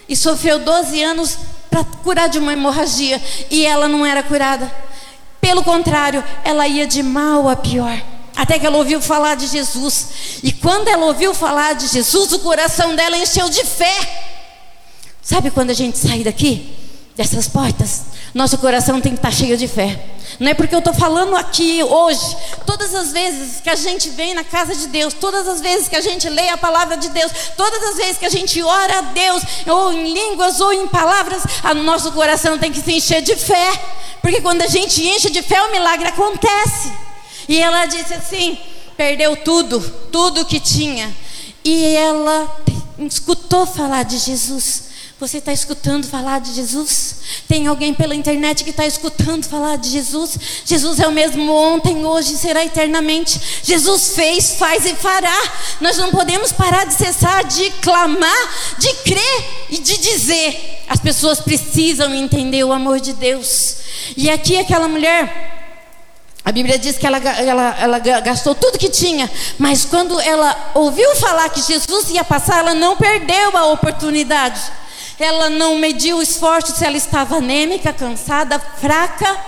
e 0.07 0.15
sofreu 0.15 0.59
12 0.59 1.01
anos 1.01 1.37
para 1.71 1.85
curar 2.03 2.27
de 2.27 2.37
uma 2.37 2.51
hemorragia 2.51 3.19
e 3.49 3.65
ela 3.65 3.87
não 3.87 4.05
era 4.05 4.21
curada. 4.21 4.69
Pelo 5.39 5.63
contrário, 5.63 6.23
ela 6.43 6.67
ia 6.67 6.85
de 6.85 7.01
mal 7.01 7.47
a 7.49 7.55
pior. 7.55 7.99
Até 8.35 8.59
que 8.59 8.65
ela 8.65 8.77
ouviu 8.77 9.01
falar 9.01 9.35
de 9.35 9.47
Jesus. 9.47 10.39
E 10.43 10.51
quando 10.51 10.89
ela 10.89 11.05
ouviu 11.05 11.33
falar 11.33 11.73
de 11.73 11.87
Jesus, 11.87 12.31
o 12.33 12.39
coração 12.39 12.95
dela 12.95 13.17
encheu 13.17 13.49
de 13.49 13.63
fé. 13.63 13.95
Sabe 15.21 15.49
quando 15.49 15.69
a 15.69 15.73
gente 15.73 15.97
sai 15.97 16.23
daqui, 16.23 16.75
dessas 17.15 17.47
portas? 17.47 18.03
Nosso 18.33 18.57
coração 18.57 19.01
tem 19.01 19.11
que 19.11 19.17
estar 19.17 19.31
cheio 19.31 19.57
de 19.57 19.67
fé. 19.67 19.99
Não 20.39 20.49
é 20.49 20.53
porque 20.53 20.73
eu 20.73 20.79
estou 20.79 20.93
falando 20.93 21.35
aqui 21.35 21.83
hoje, 21.83 22.37
todas 22.65 22.95
as 22.95 23.11
vezes 23.11 23.59
que 23.59 23.69
a 23.69 23.75
gente 23.75 24.09
vem 24.09 24.33
na 24.33 24.43
casa 24.43 24.73
de 24.73 24.87
Deus, 24.87 25.13
todas 25.13 25.47
as 25.47 25.59
vezes 25.59 25.89
que 25.89 25.95
a 25.95 26.01
gente 26.01 26.29
lê 26.29 26.47
a 26.49 26.57
palavra 26.57 26.95
de 26.95 27.09
Deus, 27.09 27.31
todas 27.57 27.83
as 27.83 27.97
vezes 27.97 28.17
que 28.17 28.25
a 28.25 28.29
gente 28.29 28.61
ora 28.61 28.99
a 28.99 29.01
Deus, 29.01 29.43
ou 29.67 29.91
em 29.91 30.13
línguas 30.13 30.61
ou 30.61 30.71
em 30.71 30.87
palavras, 30.87 31.43
o 31.63 31.73
nosso 31.75 32.11
coração 32.13 32.57
tem 32.57 32.71
que 32.71 32.81
se 32.81 32.93
encher 32.93 33.21
de 33.21 33.35
fé. 33.35 33.71
Porque 34.21 34.39
quando 34.39 34.61
a 34.61 34.67
gente 34.67 35.05
enche 35.05 35.29
de 35.29 35.41
fé, 35.41 35.61
o 35.63 35.71
milagre 35.71 36.07
acontece. 36.07 36.91
E 37.49 37.59
ela 37.59 37.85
disse 37.85 38.13
assim: 38.13 38.57
perdeu 38.95 39.35
tudo, 39.35 39.81
tudo 40.11 40.45
que 40.45 40.59
tinha. 40.59 41.13
E 41.65 41.95
ela 41.95 42.55
escutou 42.99 43.65
falar 43.65 44.03
de 44.03 44.17
Jesus. 44.17 44.90
Você 45.21 45.37
está 45.37 45.53
escutando 45.53 46.07
falar 46.07 46.41
de 46.41 46.51
Jesus? 46.51 47.17
Tem 47.47 47.67
alguém 47.67 47.93
pela 47.93 48.15
internet 48.15 48.63
que 48.63 48.71
está 48.71 48.87
escutando 48.87 49.45
falar 49.45 49.75
de 49.77 49.87
Jesus? 49.87 50.35
Jesus 50.65 50.99
é 50.99 51.07
o 51.07 51.11
mesmo 51.11 51.53
ontem, 51.53 52.03
hoje 52.03 52.33
e 52.33 52.37
será 52.37 52.65
eternamente. 52.65 53.39
Jesus 53.63 54.15
fez, 54.15 54.55
faz 54.55 54.83
e 54.83 54.95
fará. 54.95 55.39
Nós 55.79 55.95
não 55.99 56.09
podemos 56.09 56.51
parar 56.51 56.85
de 56.85 56.95
cessar 56.95 57.43
de 57.43 57.69
clamar, 57.83 58.49
de 58.79 58.91
crer 59.03 59.67
e 59.69 59.77
de 59.77 59.95
dizer. 59.99 60.83
As 60.89 60.99
pessoas 60.99 61.39
precisam 61.39 62.15
entender 62.15 62.63
o 62.63 62.73
amor 62.73 62.99
de 62.99 63.13
Deus. 63.13 63.75
E 64.17 64.27
aqui 64.27 64.57
aquela 64.57 64.87
mulher, 64.87 65.69
a 66.43 66.51
Bíblia 66.51 66.79
diz 66.79 66.97
que 66.97 67.05
ela, 67.05 67.19
ela, 67.19 67.75
ela, 67.79 67.99
gastou 67.99 68.55
tudo 68.55 68.79
que 68.79 68.89
tinha, 68.89 69.29
mas 69.59 69.85
quando 69.85 70.19
ela 70.19 70.71
ouviu 70.73 71.15
falar 71.17 71.47
que 71.49 71.61
Jesus 71.61 72.09
ia 72.09 72.23
passar, 72.23 72.61
ela 72.61 72.73
não 72.73 72.97
perdeu 72.97 73.55
a 73.55 73.67
oportunidade 73.67 74.81
ela 75.21 75.49
não 75.49 75.77
mediu 75.77 76.21
esforço 76.21 76.75
se 76.75 76.85
ela 76.85 76.97
estava 76.97 77.37
anêmica, 77.37 77.93
cansada, 77.93 78.59
fraca, 78.59 79.39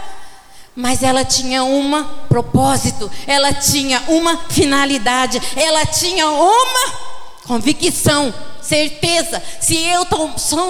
mas 0.76 1.04
ela 1.04 1.24
tinha 1.24 1.64
um 1.64 2.04
propósito, 2.28 3.10
ela 3.28 3.54
tinha 3.54 4.02
uma 4.08 4.38
finalidade, 4.50 5.42
ela 5.56 5.86
tinha 5.86 6.30
uma 6.30 7.14
convicção, 7.46 8.34
certeza. 8.62 9.42
Se 9.60 9.76
eu 9.76 10.06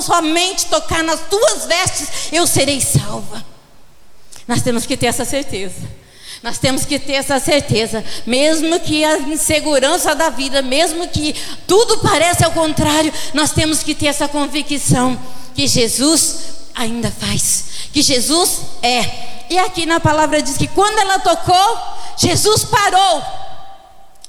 somente 0.01 0.65
tocar 0.65 1.03
nas 1.03 1.21
tuas 1.21 1.65
vestes, 1.65 2.09
eu 2.31 2.45
serei 2.45 2.81
salva. 2.81 3.45
Nós 4.47 4.61
temos 4.61 4.85
que 4.85 4.97
ter 4.97 5.05
essa 5.07 5.23
certeza. 5.23 6.02
Nós 6.43 6.57
temos 6.57 6.83
que 6.83 6.99
ter 6.99 7.13
essa 7.13 7.39
certeza, 7.39 8.03
mesmo 8.25 8.77
que 8.81 9.05
a 9.05 9.17
insegurança 9.17 10.13
da 10.13 10.29
vida, 10.29 10.61
mesmo 10.61 11.07
que 11.07 11.33
tudo 11.65 11.99
pareça 11.99 12.45
ao 12.45 12.51
contrário, 12.51 13.13
nós 13.33 13.51
temos 13.51 13.81
que 13.81 13.95
ter 13.95 14.07
essa 14.07 14.27
convicção 14.27 15.17
que 15.55 15.65
Jesus 15.65 16.39
ainda 16.75 17.09
faz, 17.09 17.87
que 17.93 18.01
Jesus 18.01 18.59
é. 18.81 19.45
E 19.49 19.57
aqui 19.57 19.85
na 19.85 20.01
palavra 20.01 20.41
diz 20.41 20.57
que 20.57 20.67
quando 20.67 20.99
ela 20.99 21.17
tocou, 21.19 21.77
Jesus 22.17 22.65
parou 22.65 23.23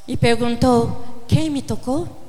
e 0.07 0.17
perguntou: 0.17 1.25
Quem 1.27 1.51
me 1.51 1.63
tocou? 1.63 2.24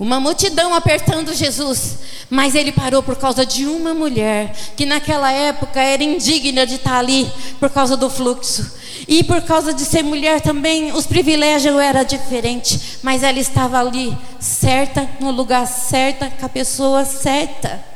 Uma 0.00 0.18
multidão 0.18 0.74
apertando 0.74 1.34
Jesus, 1.34 1.98
mas 2.30 2.54
ele 2.54 2.72
parou 2.72 3.02
por 3.02 3.16
causa 3.16 3.44
de 3.44 3.66
uma 3.66 3.92
mulher 3.92 4.50
que 4.74 4.86
naquela 4.86 5.30
época 5.30 5.78
era 5.78 6.02
indigna 6.02 6.64
de 6.64 6.76
estar 6.76 6.98
ali 6.98 7.30
por 7.60 7.68
causa 7.68 7.98
do 7.98 8.08
fluxo. 8.08 8.80
E 9.06 9.22
por 9.22 9.42
causa 9.42 9.74
de 9.74 9.82
ser 9.82 10.02
mulher 10.02 10.40
também, 10.40 10.90
os 10.92 11.06
privilégios 11.06 11.78
eram 11.78 12.02
diferentes, 12.02 12.98
mas 13.02 13.22
ela 13.22 13.38
estava 13.38 13.78
ali 13.78 14.16
certa, 14.38 15.06
no 15.20 15.30
lugar 15.30 15.66
certo, 15.66 16.24
com 16.38 16.46
a 16.46 16.48
pessoa 16.48 17.04
certa. 17.04 17.89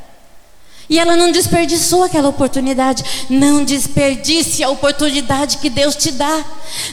E 0.87 0.99
ela 0.99 1.15
não 1.15 1.31
desperdiçou 1.31 2.03
aquela 2.03 2.29
oportunidade. 2.29 3.03
Não 3.29 3.63
desperdice 3.63 4.63
a 4.63 4.69
oportunidade 4.69 5.57
que 5.57 5.69
Deus 5.69 5.95
te 5.95 6.11
dá. 6.11 6.43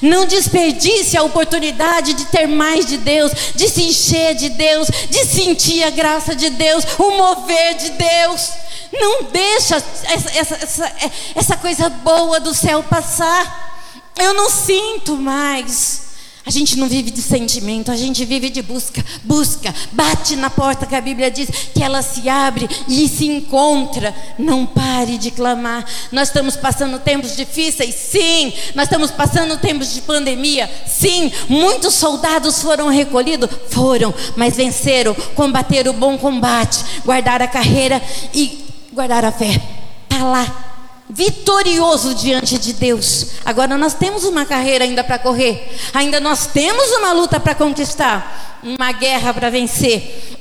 Não 0.01 0.27
desperdice 0.27 1.17
a 1.17 1.23
oportunidade 1.23 2.15
de 2.15 2.25
ter 2.27 2.47
mais 2.47 2.87
de 2.87 2.97
Deus, 2.99 3.33
de 3.55 3.69
se 3.69 3.83
encher 3.83 4.35
de 4.35 4.49
Deus, 4.51 4.89
de 5.11 5.25
sentir 5.27 5.83
a 5.85 5.91
graça 5.91 6.35
de 6.35 6.51
Deus, 6.51 6.85
o 6.99 7.11
mover 7.11 7.75
de 7.77 7.91
Deus. 7.91 8.51
Não 8.93 9.25
deixa 9.25 9.77
essa, 9.77 10.31
essa, 10.39 10.55
essa, 10.55 10.93
essa 11.35 11.57
coisa 11.57 11.89
boa 11.89 12.41
do 12.41 12.55
céu 12.55 12.83
passar. 12.83 13.73
Eu 14.17 14.35
não 14.35 14.51
sinto 14.51 15.17
mais. 15.17 16.12
A 16.45 16.51
gente 16.51 16.77
não 16.77 16.89
vive 16.89 17.13
de 17.13 17.23
sentimento, 17.23 17.93
a 17.93 17.97
gente 17.97 18.25
vive 18.25 18.51
de 18.51 18.63
busca, 18.63 19.05
busca, 19.23 19.73
bate 19.93 20.35
na 20.35 20.51
porta 20.51 20.87
que 20.87 20.95
a 20.95 21.01
Bíblia 21.01 21.31
diz 21.31 21.49
que 21.73 21.81
ela 21.81 22.03
se 22.03 22.29
abre 22.29 22.69
e 22.89 23.09
se 23.09 23.27
encontra. 23.27 24.13
Não 24.37 24.67
pare 24.67 25.19
de 25.19 25.31
clamar. 25.31 25.85
Nós 26.11 26.29
estamos 26.29 26.57
passando 26.57 26.99
tempos 26.99 27.37
difíceis, 27.37 27.95
sim. 27.95 28.53
Nós 28.75 28.87
estamos 28.87 29.13
passando 29.13 29.57
tempos 29.57 29.95
de 29.95 30.01
pandemia, 30.01 30.69
sim. 30.85 31.31
Muitos 31.49 31.95
soldados 31.95 32.61
foram 32.61 32.89
recolhidos, 32.89 33.49
foram, 33.71 34.13
mas 34.37 34.57
venceram, 34.57 35.15
combateram 35.37 35.93
o 35.93 35.97
bom 35.97 36.19
combate, 36.19 36.85
guardaram 37.05 37.45
a 37.45 37.49
carreira 37.49 38.03
e 38.35 38.65
guardaram 38.93 39.29
a 39.29 39.33
fé. 39.33 39.63
Está 40.11 40.25
lá 40.25 40.72
vitorioso 41.13 42.15
diante 42.15 42.59
de 42.59 42.73
Deus. 42.73 43.27
Agora 43.45 43.77
nós 43.77 43.95
temos 43.95 44.25
uma 44.25 44.47
carreira 44.47 44.85
ainda 44.85 45.05
para 45.05 45.19
correr, 45.19 45.71
ainda 45.93 46.19
nós 46.19 46.47
temos 46.47 46.91
uma 46.93 47.13
luta 47.13 47.39
para 47.39 47.55
conquistar, 47.55 48.61
uma 48.63 48.93
guerra 48.93 49.33
para 49.35 49.51
vencer. 49.51 50.39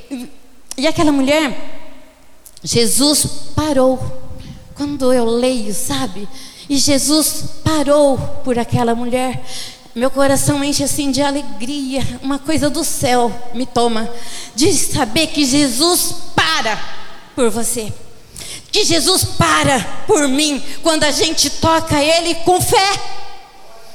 E 0.77 0.87
aquela 0.87 1.11
mulher, 1.11 1.53
Jesus 2.63 3.25
parou. 3.55 4.19
Quando 4.73 5.13
eu 5.13 5.25
leio, 5.25 5.73
sabe? 5.75 6.27
E 6.67 6.77
Jesus 6.77 7.43
parou 7.63 8.17
por 8.43 8.57
aquela 8.57 8.95
mulher. 8.95 9.43
Meu 9.93 10.09
coração 10.09 10.63
enche 10.63 10.83
assim 10.83 11.11
de 11.11 11.21
alegria, 11.21 12.01
uma 12.23 12.39
coisa 12.39 12.69
do 12.69 12.83
céu 12.83 13.31
me 13.53 13.65
toma, 13.65 14.09
de 14.55 14.73
saber 14.73 15.27
que 15.27 15.45
Jesus 15.45 16.15
para 16.33 16.79
por 17.35 17.49
você 17.49 17.91
que 18.71 18.83
Jesus 18.83 19.23
para 19.23 19.79
por 20.07 20.27
mim 20.27 20.63
quando 20.81 21.03
a 21.03 21.11
gente 21.11 21.49
toca 21.49 22.01
Ele 22.01 22.35
com 22.35 22.61
fé. 22.61 23.01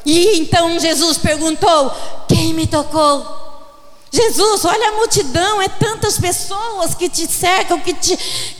E 0.04 0.38
então 0.38 0.78
Jesus 0.78 1.18
perguntou: 1.18 1.92
Quem 2.28 2.52
me 2.54 2.66
tocou? 2.66 3.44
Jesus, 4.12 4.64
olha 4.64 4.88
a 4.88 4.92
multidão, 4.92 5.60
é 5.60 5.68
tantas 5.68 6.18
pessoas 6.18 6.94
que 6.94 7.08
te 7.08 7.26
cercam, 7.26 7.80
que 7.80 7.92
te. 7.92 8.16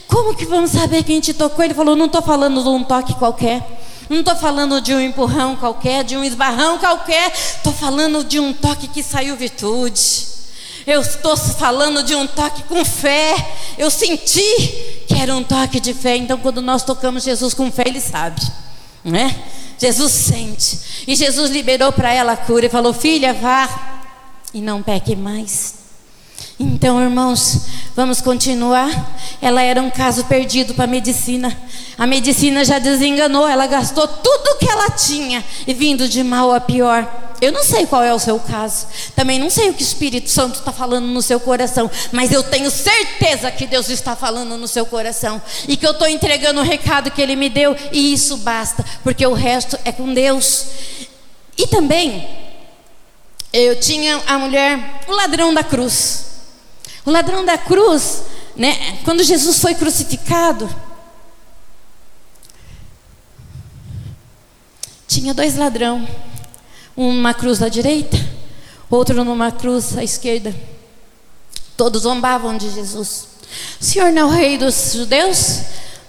Como 0.09 0.35
que 0.35 0.44
vamos 0.44 0.70
saber 0.70 1.05
quem 1.05 1.20
te 1.20 1.33
tocou? 1.33 1.64
Ele 1.64 1.74
falou: 1.74 1.94
Não 1.94 2.07
estou 2.07 2.22
falando 2.22 2.62
de 2.62 2.68
um 2.68 2.83
toque 2.83 3.14
qualquer. 3.14 3.64
Não 4.09 4.20
estou 4.20 4.37
falando 4.37 4.81
de 4.81 4.94
um 4.94 5.00
empurrão 5.00 5.57
qualquer, 5.57 6.05
de 6.05 6.16
um 6.16 6.22
esbarrão 6.22 6.79
qualquer. 6.79 7.33
Estou 7.33 7.72
falando 7.72 8.24
de 8.24 8.38
um 8.38 8.52
toque 8.52 8.88
que 8.88 9.02
saiu 9.02 9.37
virtude. 9.37 10.37
Eu 10.87 11.01
estou 11.01 11.37
falando 11.37 12.05
de 12.05 12.14
um 12.14 12.27
toque 12.29 12.62
com 12.62 12.85
fé. 12.85 13.35
Eu 13.77 13.90
senti 13.90 15.05
que 15.09 15.14
era 15.20 15.35
um 15.35 15.42
toque 15.42 15.81
de 15.81 15.92
fé. 15.92 16.16
Então, 16.16 16.38
quando 16.38 16.62
nós 16.62 16.85
tocamos 16.85 17.25
Jesus 17.25 17.53
com 17.53 17.72
fé, 17.72 17.85
Ele 17.87 18.01
sabe, 18.01 18.40
não 19.05 19.18
é? 19.18 19.35
Jesus 19.79 20.12
sente. 20.12 21.05
E 21.07 21.16
Jesus 21.16 21.51
liberou 21.51 21.92
para 21.92 22.12
ela 22.12 22.33
a 22.33 22.37
cura 22.37 22.66
e 22.66 22.70
falou: 22.70 22.92
Filha, 22.92 23.35
vá 23.35 24.05
e 24.55 24.61
não 24.61 24.81
peque 24.83 25.16
mais. 25.16 25.75
Então, 26.59 27.03
irmãos, 27.03 27.66
vamos 27.94 28.20
continuar. 28.20 28.88
Ela 29.42 29.62
era 29.62 29.83
um 29.83 29.90
caso 29.90 30.25
perdido 30.25 30.72
para 30.72 30.85
a 30.85 30.88
medicina. 30.88 31.55
A 31.99 32.07
medicina 32.07 32.64
já 32.64 32.79
desenganou, 32.79 33.49
ela 33.49 33.66
gastou 33.66 34.07
tudo 34.07 34.59
que 34.59 34.68
ela 34.68 34.90
tinha 34.90 35.44
e 35.66 35.75
vindo 35.75 36.09
de 36.09 36.22
mal 36.22 36.55
a 36.55 36.61
pior. 36.61 37.25
Eu 37.40 37.53
não 37.53 37.62
sei 37.62 37.87
qual 37.87 38.03
é 38.03 38.14
o 38.14 38.18
seu 38.18 38.38
caso, 38.40 38.87
também 39.14 39.38
não 39.38 39.51
sei 39.51 39.68
o 39.68 39.75
que 39.75 39.83
o 39.83 39.87
Espírito 39.87 40.31
Santo 40.31 40.59
está 40.59 40.72
falando 40.72 41.07
no 41.07 41.20
seu 41.20 41.38
coração, 41.38 41.90
mas 42.11 42.33
eu 42.33 42.42
tenho 42.42 42.70
certeza 42.70 43.51
que 43.51 43.66
Deus 43.66 43.90
está 43.90 44.16
falando 44.16 44.57
no 44.57 44.66
seu 44.66 44.87
coração 44.87 45.40
e 45.68 45.77
que 45.77 45.87
eu 45.87 45.90
estou 45.90 46.09
entregando 46.09 46.61
o 46.61 46.64
recado 46.64 47.11
que 47.11 47.20
Ele 47.20 47.37
me 47.37 47.51
deu 47.51 47.77
e 47.92 48.12
isso 48.12 48.38
basta, 48.38 48.85
porque 49.03 49.27
o 49.27 49.35
resto 49.35 49.79
é 49.85 49.92
com 49.92 50.14
Deus. 50.14 50.66
E 51.59 51.66
também, 51.66 52.29
eu 53.53 53.79
tinha 53.79 54.22
a 54.27 54.38
mulher, 54.38 55.03
o 55.07 55.12
ladrão 55.12 55.53
da 55.53 55.64
cruz. 55.64 56.25
O 57.05 57.11
ladrão 57.11 57.44
da 57.44 57.57
cruz, 57.57 58.22
né, 58.57 58.99
quando 59.05 59.22
Jesus 59.22 59.59
foi 59.59 59.75
crucificado, 59.75 60.68
tinha 65.07 65.33
dois 65.33 65.57
ladrão, 65.57 65.99
um 65.99 66.36
numa 66.96 67.35
cruz 67.35 67.62
à 67.62 67.68
direita, 67.68 68.16
outro 68.90 69.24
numa 69.24 69.52
cruz 69.52 69.96
à 69.96 70.02
esquerda. 70.02 70.54
Todos 71.76 72.02
zombavam 72.02 72.56
de 72.56 72.70
Jesus. 72.70 73.28
Senhor 73.78 74.12
não 74.12 74.22
é 74.22 74.24
o 74.24 74.28
rei 74.28 74.59
dos 74.59 74.92
judeus? 74.94 75.61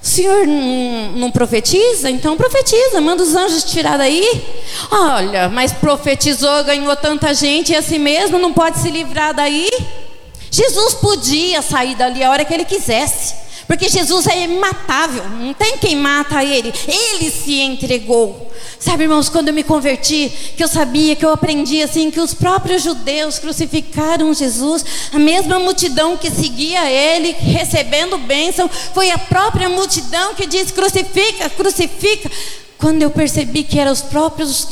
Senhor 0.02 0.47
não, 0.47 1.30
profetiza? 1.30 2.10
Então 2.10 2.38
profetiza, 2.38 3.02
manda 3.02 3.23
os 3.23 3.36
anjos 3.36 3.63
tirar 3.65 3.97
daí. 3.97 4.23
Olha, 4.89 5.50
mas 5.50 5.73
profetizou, 5.73 6.63
ganhou 6.63 6.95
tanta 6.95 7.34
gente 7.34 7.73
e 7.73 7.76
assim 7.76 8.00
mesmo 8.00 8.39
não 8.39 8.54
pode 8.54 8.80
se 8.80 8.89
livrar 8.89 9.34
daí. 9.34 9.69
Jesus 10.50 10.93
podia 10.93 11.62
sair 11.62 11.95
dali 11.95 12.23
a 12.23 12.32
hora 12.32 12.45
que 12.45 12.54
ele 12.54 12.63
quisesse. 12.63 13.46
Porque 13.67 13.89
Jesus 13.89 14.27
é 14.27 14.43
imatável, 14.43 15.27
não 15.30 15.53
tem 15.53 15.77
quem 15.77 15.93
mata 15.93 16.41
ele. 16.41 16.73
Ele 16.88 17.30
se 17.30 17.60
entregou. 17.60 18.49
Sabe, 18.80 19.03
irmãos, 19.03 19.27
quando 19.27 19.49
eu 19.49 19.53
me 19.53 19.63
converti, 19.63 20.32
que 20.56 20.63
eu 20.63 20.69
sabia, 20.69 21.17
que 21.17 21.25
eu 21.25 21.34
aprendi 21.34 21.84
assim, 21.84 22.10
que 22.10 22.21
os 22.21 22.34
próprios 22.34 22.82
judeus 22.82 23.39
crucificaram 23.39 24.34
Jesus, 24.34 24.86
a 25.12 25.19
mesma 25.19 25.60
multidão 25.60 26.15
que 26.15 26.32
seguia 26.32 26.89
ele, 26.89 27.32
recebendo 27.34 28.17
bênção, 28.19 28.69
foi 28.93 29.12
a 29.12 29.17
própria 29.17 29.67
multidão 29.67 30.34
que 30.34 30.47
disse: 30.47 30.71
crucifica, 30.71 31.49
crucifica. 31.49 32.32
Quando 32.77 33.01
eu 33.01 33.10
percebi 33.10 33.63
que 33.63 33.80
eram 33.80 33.91
os 33.91 34.01
próprios 34.01 34.67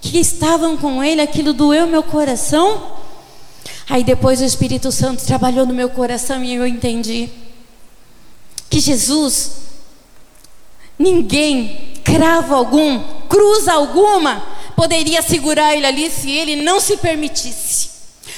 que 0.00 0.18
estavam 0.18 0.76
com 0.76 1.04
ele, 1.04 1.20
aquilo 1.20 1.52
doeu 1.52 1.86
meu 1.86 2.02
coração. 2.02 2.98
Aí 3.88 4.02
depois 4.02 4.40
o 4.40 4.44
Espírito 4.44 4.90
Santo 4.90 5.24
trabalhou 5.24 5.66
no 5.66 5.74
meu 5.74 5.90
coração 5.90 6.42
e 6.42 6.54
eu 6.54 6.66
entendi 6.66 7.28
que 8.70 8.78
Jesus, 8.78 9.50
ninguém, 10.96 12.00
cravo 12.04 12.54
algum, 12.54 13.02
cruz 13.28 13.66
alguma, 13.66 14.42
poderia 14.76 15.20
segurar 15.20 15.76
ele 15.76 15.84
ali 15.84 16.08
se 16.10 16.30
ele 16.30 16.56
não 16.56 16.78
se 16.80 16.96
permitisse. 16.96 17.90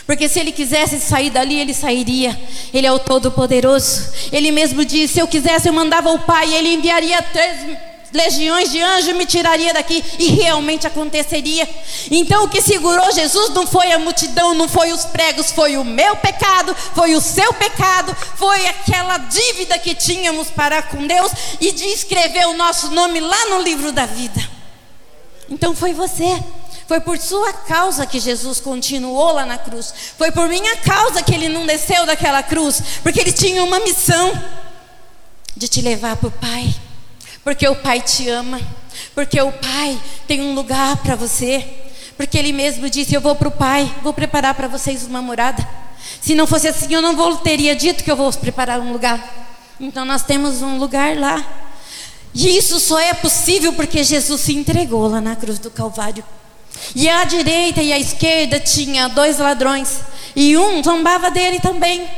Porque 0.07 0.29
se 0.29 0.41
ele 0.41 0.51
quisesse 0.51 0.99
sair 0.99 1.31
dali, 1.31 1.61
ele 1.61 1.75
sairia. 1.75 2.39
Ele 2.75 2.87
é 2.87 2.93
o 2.93 2.99
Todo-Poderoso. 2.99 4.09
Ele 4.33 4.51
mesmo 4.51 4.85
disse: 4.85 5.15
se 5.15 5.21
eu 5.21 5.29
quisesse, 5.29 5.69
eu 5.69 5.73
mandava 5.73 6.11
o 6.11 6.19
Pai, 6.19 6.53
ele 6.53 6.75
enviaria 6.75 7.23
três 7.23 7.79
legiões 8.13 8.71
de 8.71 8.81
anjos 8.81 9.15
me 9.15 9.25
tiraria 9.25 9.73
daqui 9.73 10.05
e 10.19 10.29
realmente 10.29 10.87
aconteceria. 10.87 11.69
Então 12.11 12.45
o 12.45 12.49
que 12.49 12.61
segurou 12.61 13.11
Jesus 13.13 13.51
não 13.51 13.67
foi 13.67 13.91
a 13.93 13.99
multidão, 13.99 14.55
não 14.55 14.69
foi 14.69 14.93
os 14.93 15.05
pregos, 15.05 15.51
foi 15.51 15.77
o 15.77 15.85
meu 15.85 16.15
pecado, 16.17 16.75
foi 16.95 17.15
o 17.15 17.21
seu 17.21 17.53
pecado, 17.55 18.15
foi 18.37 18.67
aquela 18.67 19.19
dívida 19.19 19.79
que 19.79 19.95
tínhamos 19.95 20.51
para 20.51 20.83
com 20.83 21.07
Deus 21.07 21.33
e 21.61 21.73
de 21.73 21.87
escrever 21.87 22.47
o 22.47 22.55
nosso 22.55 22.91
nome 22.91 23.21
lá 23.21 23.47
no 23.47 23.63
livro 23.63 23.93
da 23.93 24.07
vida. 24.07 24.41
Então 25.49 25.75
foi 25.75 25.93
você. 25.93 26.43
Foi 26.87 27.01
por 27.01 27.17
sua 27.17 27.53
causa 27.53 28.05
que 28.05 28.21
Jesus 28.21 28.61
continuou 28.61 29.33
lá 29.33 29.47
na 29.47 29.57
cruz. 29.57 29.95
Foi 30.19 30.31
por 30.31 30.49
minha 30.49 30.77
causa 30.77 31.23
que 31.23 31.35
ele 31.35 31.49
não 31.49 31.65
desceu 31.65 32.05
daquela 32.05 32.43
cruz, 32.43 32.83
porque 33.03 33.21
ele 33.21 33.33
tinha 33.33 33.63
uma 33.65 33.81
missão 33.81 34.33
de 35.57 35.69
te 35.69 35.81
levar 35.81 36.17
para 36.17 36.29
o 36.29 36.33
Pai. 36.33 36.75
Porque 37.45 37.67
o 37.67 37.77
Pai 37.77 38.01
te 38.01 38.29
ama. 38.29 38.61
Porque 39.15 39.41
o 39.41 39.53
Pai 39.53 39.99
tem 40.27 40.41
um 40.41 40.55
lugar 40.55 40.97
para 40.99 41.17
você. 41.17 41.65
Porque 42.17 42.39
Ele 42.39 42.53
mesmo 42.53 42.89
disse: 42.89 43.15
Eu 43.15 43.21
vou 43.21 43.35
para 43.35 43.49
o 43.49 43.53
Pai, 43.53 43.93
vou 44.03 44.13
preparar 44.13 44.55
para 44.55 44.69
vocês 44.69 45.05
uma 45.05 45.21
morada. 45.21 45.67
Se 46.21 46.35
não 46.35 46.47
fosse 46.47 46.69
assim, 46.69 46.93
eu 46.93 47.03
não 47.03 47.17
vou, 47.17 47.37
teria 47.37 47.75
dito 47.75 48.05
que 48.05 48.11
eu 48.11 48.17
vou 48.17 48.33
preparar 48.33 48.81
um 48.81 48.93
lugar. 48.93 49.21
Então 49.81 50.05
nós 50.05 50.23
temos 50.23 50.63
um 50.63 50.79
lugar 50.79 51.17
lá. 51.17 51.45
E 52.35 52.57
isso 52.57 52.79
só 52.81 52.99
é 52.99 53.13
possível 53.13 53.73
porque 53.73 54.03
Jesus 54.03 54.41
se 54.41 54.55
entregou 54.55 55.07
lá 55.09 55.21
na 55.21 55.37
cruz 55.37 55.59
do 55.59 55.71
Calvário. 55.71 56.25
E 56.95 57.09
à 57.09 57.25
direita 57.25 57.83
e 57.83 57.93
à 57.93 57.99
esquerda 57.99 58.59
tinha 58.61 59.09
dois 59.09 59.39
ladrões. 59.39 60.01
E 60.35 60.57
um 60.57 60.83
zombava 60.83 61.31
dele 61.31 61.61
também. 61.61 62.09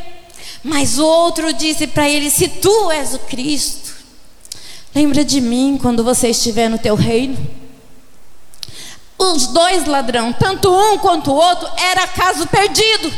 Mas 0.63 0.99
o 0.99 1.07
outro 1.07 1.53
disse 1.53 1.87
para 1.87 2.09
ele: 2.09 2.31
Se 2.31 2.49
tu 2.49 2.91
és 2.91 3.15
o 3.15 3.19
Cristo, 3.21 3.94
Lembra 4.95 5.25
de 5.25 5.41
mim 5.41 5.79
quando 5.81 6.05
você 6.05 6.29
estiver 6.29 6.69
no 6.69 6.79
teu 6.79 6.95
reino? 6.95 7.37
Os 9.19 9.49
dois 9.49 9.87
ladrão, 9.87 10.33
tanto 10.33 10.73
um 10.73 10.99
quanto 10.99 11.33
o 11.33 11.35
outro, 11.35 11.69
era 11.77 12.07
caso 12.07 12.47
perdido. 12.47 13.13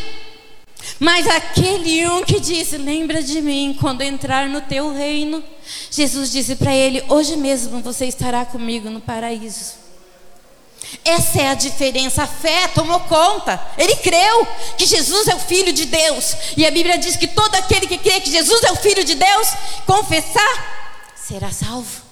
Mas 0.98 1.26
aquele 1.26 2.06
um 2.08 2.24
que 2.24 2.40
disse: 2.40 2.78
Lembra 2.78 3.22
de 3.22 3.42
mim 3.42 3.76
quando 3.78 4.02
entrar 4.02 4.48
no 4.48 4.60
teu 4.62 4.94
reino. 4.94 5.42
Jesus 5.90 6.30
disse 6.30 6.56
para 6.56 6.74
ele: 6.74 7.04
Hoje 7.08 7.36
mesmo 7.36 7.80
você 7.80 8.06
estará 8.06 8.44
comigo 8.44 8.88
no 8.88 9.00
paraíso. 9.00 9.74
Essa 11.04 11.42
é 11.42 11.48
a 11.48 11.54
diferença. 11.54 12.22
A 12.22 12.26
fé 12.26 12.68
tomou 12.68 13.00
conta. 13.00 13.60
Ele 13.76 13.96
creu 13.96 14.46
que 14.78 14.86
Jesus 14.86 15.28
é 15.28 15.34
o 15.34 15.40
Filho 15.40 15.72
de 15.72 15.84
Deus. 15.84 16.36
E 16.56 16.64
a 16.64 16.70
Bíblia 16.70 16.96
diz 16.96 17.16
que 17.16 17.26
todo 17.26 17.54
aquele 17.56 17.86
que 17.86 17.98
crê 17.98 18.20
que 18.20 18.30
Jesus 18.30 18.62
é 18.62 18.72
o 18.72 18.76
Filho 18.76 19.04
de 19.04 19.14
Deus, 19.14 19.48
confessar 19.84 20.85
será 21.26 21.50
salvo. 21.50 22.02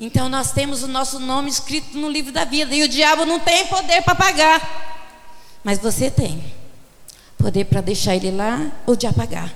Então 0.00 0.28
nós 0.28 0.50
temos 0.50 0.82
o 0.82 0.88
nosso 0.88 1.20
nome 1.20 1.48
escrito 1.48 1.96
no 1.96 2.10
livro 2.10 2.32
da 2.32 2.44
vida 2.44 2.74
e 2.74 2.82
o 2.82 2.88
diabo 2.88 3.24
não 3.24 3.38
tem 3.38 3.66
poder 3.68 4.02
para 4.02 4.14
apagar, 4.14 5.10
mas 5.62 5.78
você 5.78 6.10
tem 6.10 6.42
poder 7.38 7.66
para 7.66 7.80
deixar 7.80 8.16
ele 8.16 8.32
lá 8.32 8.72
ou 8.84 8.96
de 8.96 9.06
apagar. 9.06 9.52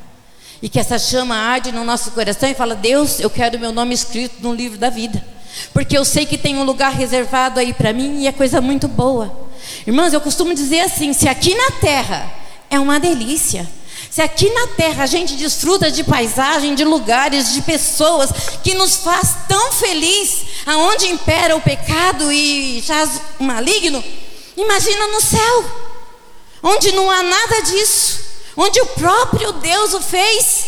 E 0.62 0.68
que 0.68 0.78
essa 0.78 1.00
chama 1.00 1.34
arde 1.34 1.72
no 1.72 1.84
nosso 1.84 2.12
coração 2.12 2.48
e 2.48 2.54
fala: 2.54 2.76
Deus, 2.76 3.18
eu 3.18 3.28
quero 3.28 3.58
meu 3.58 3.72
nome 3.72 3.92
escrito 3.92 4.36
no 4.40 4.54
livro 4.54 4.78
da 4.78 4.88
vida, 4.88 5.24
porque 5.72 5.98
eu 5.98 6.04
sei 6.04 6.24
que 6.24 6.38
tem 6.38 6.56
um 6.56 6.62
lugar 6.62 6.92
reservado 6.92 7.58
aí 7.58 7.72
para 7.74 7.92
mim 7.92 8.20
e 8.20 8.28
é 8.28 8.32
coisa 8.32 8.60
muito 8.60 8.86
boa. 8.86 9.48
Irmãs, 9.84 10.12
eu 10.12 10.20
costumo 10.20 10.54
dizer 10.54 10.80
assim: 10.80 11.12
se 11.12 11.28
aqui 11.28 11.54
na 11.56 11.72
terra 11.80 12.32
é 12.70 12.78
uma 12.78 13.00
delícia, 13.00 13.68
se 14.10 14.22
aqui 14.22 14.48
na 14.50 14.68
terra 14.68 15.04
a 15.04 15.06
gente 15.06 15.34
desfruta 15.34 15.90
de 15.90 16.04
paisagem, 16.04 16.74
de 16.74 16.84
lugares, 16.84 17.52
de 17.52 17.62
pessoas 17.62 18.30
que 18.62 18.74
nos 18.74 18.96
faz 18.96 19.36
tão 19.48 19.72
feliz, 19.72 20.42
aonde 20.64 21.06
impera 21.06 21.56
o 21.56 21.60
pecado 21.60 22.30
e 22.32 22.80
jaz 22.80 23.20
o 23.38 23.44
maligno, 23.44 24.02
imagina 24.56 25.06
no 25.08 25.20
céu, 25.20 25.64
onde 26.62 26.92
não 26.92 27.10
há 27.10 27.22
nada 27.22 27.62
disso, 27.62 28.20
onde 28.56 28.80
o 28.80 28.86
próprio 28.86 29.52
Deus 29.52 29.92
o 29.92 30.00
fez, 30.00 30.66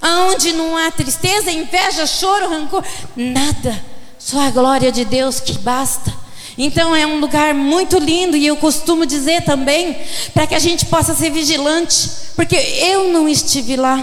aonde 0.00 0.52
não 0.52 0.76
há 0.76 0.90
tristeza, 0.90 1.50
inveja, 1.50 2.06
choro, 2.06 2.50
rancor, 2.50 2.84
nada, 3.16 3.82
só 4.18 4.40
a 4.40 4.50
glória 4.50 4.92
de 4.92 5.04
Deus 5.04 5.40
que 5.40 5.58
basta. 5.58 6.23
Então 6.56 6.94
é 6.94 7.06
um 7.06 7.18
lugar 7.18 7.52
muito 7.52 7.98
lindo 7.98 8.36
e 8.36 8.46
eu 8.46 8.56
costumo 8.56 9.04
dizer 9.04 9.42
também 9.42 9.96
para 10.32 10.46
que 10.46 10.54
a 10.54 10.58
gente 10.58 10.86
possa 10.86 11.14
ser 11.14 11.30
vigilante, 11.30 12.10
porque 12.36 12.56
eu 12.56 13.12
não 13.12 13.28
estive 13.28 13.76
lá. 13.76 14.02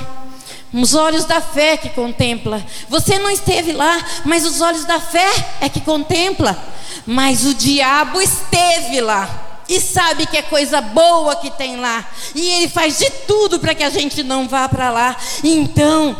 Os 0.74 0.94
olhos 0.96 1.26
da 1.26 1.42
fé 1.42 1.76
que 1.76 1.90
contempla. 1.90 2.66
Você 2.88 3.20
não 3.20 3.30
esteve 3.30 3.74
lá, 3.74 4.04
mas 4.24 4.46
os 4.46 4.62
olhos 4.62 4.86
da 4.86 5.00
fé 5.00 5.30
é 5.60 5.68
que 5.68 5.82
contempla. 5.82 6.58
Mas 7.06 7.46
o 7.46 7.54
diabo 7.54 8.22
esteve 8.22 9.02
lá 9.02 9.50
e 9.68 9.80
sabe 9.80 10.26
que 10.26 10.38
é 10.38 10.42
coisa 10.42 10.82
boa 10.82 11.36
que 11.38 11.50
tem 11.52 11.78
lá. 11.78 12.06
E 12.36 12.46
ele 12.56 12.68
faz 12.68 12.98
de 12.98 13.10
tudo 13.28 13.60
para 13.60 13.74
que 13.74 13.84
a 13.84 13.90
gente 13.90 14.24
não 14.24 14.48
vá 14.48 14.68
para 14.68 14.92
lá. 14.92 15.16
Então, 15.44 16.16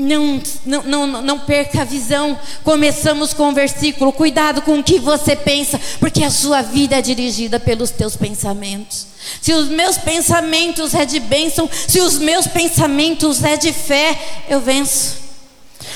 não, 0.00 0.40
não, 0.84 1.22
não, 1.22 1.38
perca 1.40 1.82
a 1.82 1.84
visão. 1.84 2.38
Começamos 2.64 3.34
com 3.34 3.50
o 3.50 3.52
versículo: 3.52 4.12
cuidado 4.12 4.62
com 4.62 4.78
o 4.78 4.82
que 4.82 4.98
você 4.98 5.36
pensa, 5.36 5.80
porque 5.98 6.24
a 6.24 6.30
sua 6.30 6.62
vida 6.62 6.96
é 6.96 7.02
dirigida 7.02 7.60
pelos 7.60 7.90
teus 7.90 8.16
pensamentos. 8.16 9.06
Se 9.40 9.52
os 9.52 9.68
meus 9.68 9.98
pensamentos 9.98 10.94
é 10.94 11.04
de 11.04 11.20
bênção, 11.20 11.68
se 11.86 12.00
os 12.00 12.18
meus 12.18 12.46
pensamentos 12.46 13.44
é 13.44 13.56
de 13.56 13.72
fé, 13.72 14.18
eu 14.48 14.60
venço. 14.60 15.18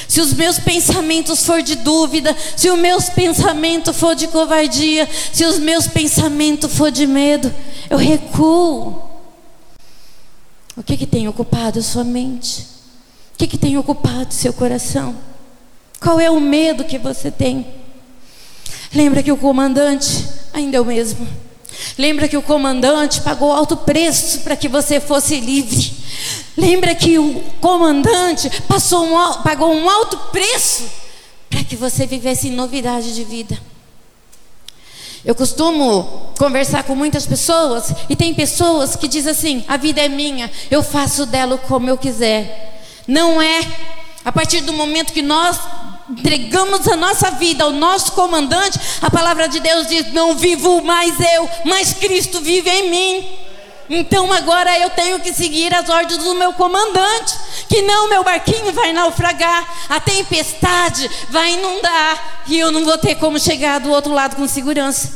Se 0.07 0.21
os 0.21 0.33
meus 0.35 0.59
pensamentos 0.59 1.45
for 1.45 1.63
de 1.63 1.77
dúvida, 1.77 2.37
se 2.57 2.71
os 2.71 2.79
meus 2.79 3.09
pensamentos 3.09 3.97
for 3.97 4.15
de 4.15 4.29
covardia, 4.29 5.09
se 5.33 5.45
os 5.45 5.59
meus 5.59 5.87
pensamentos 5.87 6.75
for 6.75 6.91
de 6.91 7.07
medo, 7.07 7.53
eu 7.89 7.97
recuo. 7.97 9.03
O 10.77 10.83
que, 10.83 10.97
que 10.97 11.07
tem 11.07 11.27
ocupado 11.29 11.79
a 11.79 11.83
sua 11.83 12.05
mente? 12.05 12.74
O 13.35 13.37
que, 13.37 13.47
que 13.47 13.59
tem 13.59 13.77
ocupado 13.77 14.33
seu 14.33 14.53
coração? 14.53 15.15
Qual 16.01 16.21
é 16.21 16.31
o 16.31 16.41
medo 16.41 16.85
que 16.85 16.99
você 16.99 17.31
tem? 17.31 17.67
Lembra 18.95 19.23
que 19.23 19.33
o 19.33 19.37
comandante 19.37 20.27
ainda 20.53 20.77
é 20.77 20.81
o 20.81 20.85
mesmo. 20.85 21.27
Lembra 21.99 22.29
que 22.29 22.37
o 22.37 22.43
comandante 22.43 23.21
pagou 23.21 23.53
alto 23.53 23.77
preço 23.77 24.41
para 24.41 24.55
que 24.55 24.69
você 24.69 25.01
fosse 25.01 25.41
livre. 25.41 25.93
Lembra 26.57 26.95
que 26.95 27.19
o 27.19 27.41
comandante 27.61 28.49
passou 28.69 29.05
um, 29.05 29.43
pagou 29.43 29.75
um 29.75 29.91
alto 29.91 30.17
preço 30.31 30.85
para 31.51 31.65
que 31.65 31.75
você 31.75 32.07
vivesse 32.07 32.51
novidade 32.51 33.15
de 33.15 33.25
vida. 33.25 33.59
Eu 35.25 35.35
costumo 35.35 36.33
conversar 36.39 36.85
com 36.85 36.95
muitas 36.95 37.27
pessoas 37.27 37.93
e 38.09 38.15
tem 38.15 38.33
pessoas 38.35 38.95
que 38.95 39.09
dizem 39.09 39.33
assim: 39.33 39.65
a 39.67 39.77
vida 39.77 40.01
é 40.01 40.09
minha, 40.09 40.51
eu 40.71 40.83
faço 40.83 41.27
dela 41.27 41.59
como 41.59 41.89
eu 41.89 41.99
quiser. 41.99 42.74
Não 43.07 43.41
é. 43.41 43.61
A 44.25 44.33
partir 44.33 44.63
do 44.63 44.73
momento 44.73 45.13
que 45.13 45.23
nós 45.23 45.59
entregamos 46.09 46.89
a 46.89 46.97
nossa 46.97 47.31
vida 47.33 47.65
ao 47.65 47.73
nosso 47.73 48.13
comandante, 48.13 48.79
a 49.03 49.11
palavra 49.11 49.49
de 49.49 49.61
Deus 49.61 49.87
diz: 49.87 50.13
Não 50.13 50.35
vivo 50.35 50.83
mais 50.83 51.15
eu, 51.21 51.49
mas 51.65 51.93
Cristo 51.95 52.41
vive 52.41 52.71
em 52.71 52.91
mim. 52.91 53.39
Então 53.89 54.33
agora 54.33 54.79
eu 54.79 54.89
tenho 54.91 55.21
que 55.21 55.33
seguir 55.33 55.75
as 55.75 55.89
ordens 55.89 56.23
do 56.23 56.35
meu 56.35 56.55
comandante, 56.55 57.35
que 57.69 57.83
não 57.83 58.09
meu 58.09 58.25
barquinho 58.25 58.73
vai 58.73 58.95
naufragar, 58.95 59.87
a 59.91 60.01
tempestade 60.01 61.11
vai 61.29 61.53
inundar 61.53 62.45
e 62.47 62.59
eu 62.59 62.73
não 62.73 62.83
vou 62.85 62.97
ter 62.97 63.17
como 63.17 63.39
chegar 63.39 63.81
do 63.81 63.91
outro 63.91 64.13
lado 64.13 64.37
com 64.37 64.49
segurança. 64.49 65.13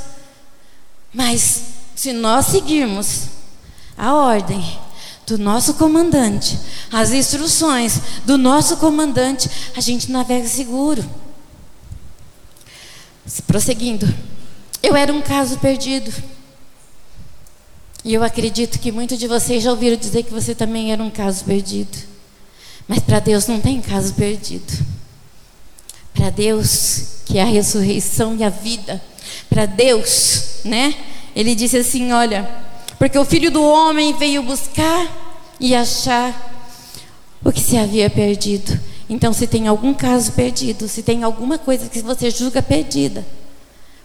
Mas 1.14 1.62
se 1.94 2.12
nós 2.12 2.46
seguirmos 2.46 3.22
a 3.96 4.14
ordem 4.14 4.78
do 5.28 5.36
nosso 5.36 5.74
comandante, 5.74 6.58
as 6.90 7.12
instruções 7.12 8.00
do 8.24 8.38
nosso 8.38 8.78
comandante, 8.78 9.48
a 9.76 9.80
gente 9.80 10.10
navega 10.10 10.48
seguro. 10.48 11.04
Prosseguindo, 13.46 14.08
eu 14.82 14.96
era 14.96 15.12
um 15.12 15.20
caso 15.20 15.58
perdido. 15.58 16.10
E 18.02 18.14
eu 18.14 18.24
acredito 18.24 18.78
que 18.78 18.90
muitos 18.90 19.18
de 19.18 19.28
vocês 19.28 19.62
já 19.62 19.70
ouviram 19.70 19.96
dizer 19.96 20.22
que 20.22 20.32
você 20.32 20.54
também 20.54 20.92
era 20.92 21.02
um 21.02 21.10
caso 21.10 21.44
perdido. 21.44 21.98
Mas 22.86 23.00
para 23.00 23.20
Deus 23.20 23.46
não 23.46 23.60
tem 23.60 23.82
caso 23.82 24.14
perdido. 24.14 24.72
Para 26.14 26.30
Deus, 26.30 27.18
que 27.26 27.36
é 27.36 27.42
a 27.42 27.46
ressurreição 27.46 28.34
e 28.34 28.42
a 28.42 28.48
vida, 28.48 29.02
para 29.50 29.66
Deus, 29.66 30.60
né? 30.64 30.94
Ele 31.36 31.54
disse 31.54 31.76
assim: 31.76 32.12
Olha, 32.12 32.48
porque 32.98 33.18
o 33.18 33.24
filho 33.24 33.50
do 33.50 33.62
homem 33.62 34.16
veio 34.16 34.42
buscar 34.42 35.06
e 35.60 35.74
achar 35.74 36.34
o 37.44 37.52
que 37.52 37.60
se 37.60 37.76
havia 37.76 38.10
perdido. 38.10 38.78
Então, 39.08 39.32
se 39.32 39.46
tem 39.46 39.68
algum 39.68 39.94
caso 39.94 40.32
perdido, 40.32 40.88
se 40.88 41.02
tem 41.02 41.22
alguma 41.22 41.56
coisa 41.56 41.88
que 41.88 42.02
você 42.02 42.30
julga 42.30 42.60
perdida, 42.60 43.24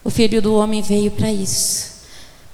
o 0.02 0.10
filho 0.10 0.40
do 0.40 0.54
homem 0.54 0.80
veio 0.80 1.10
para 1.10 1.30
isso, 1.30 1.92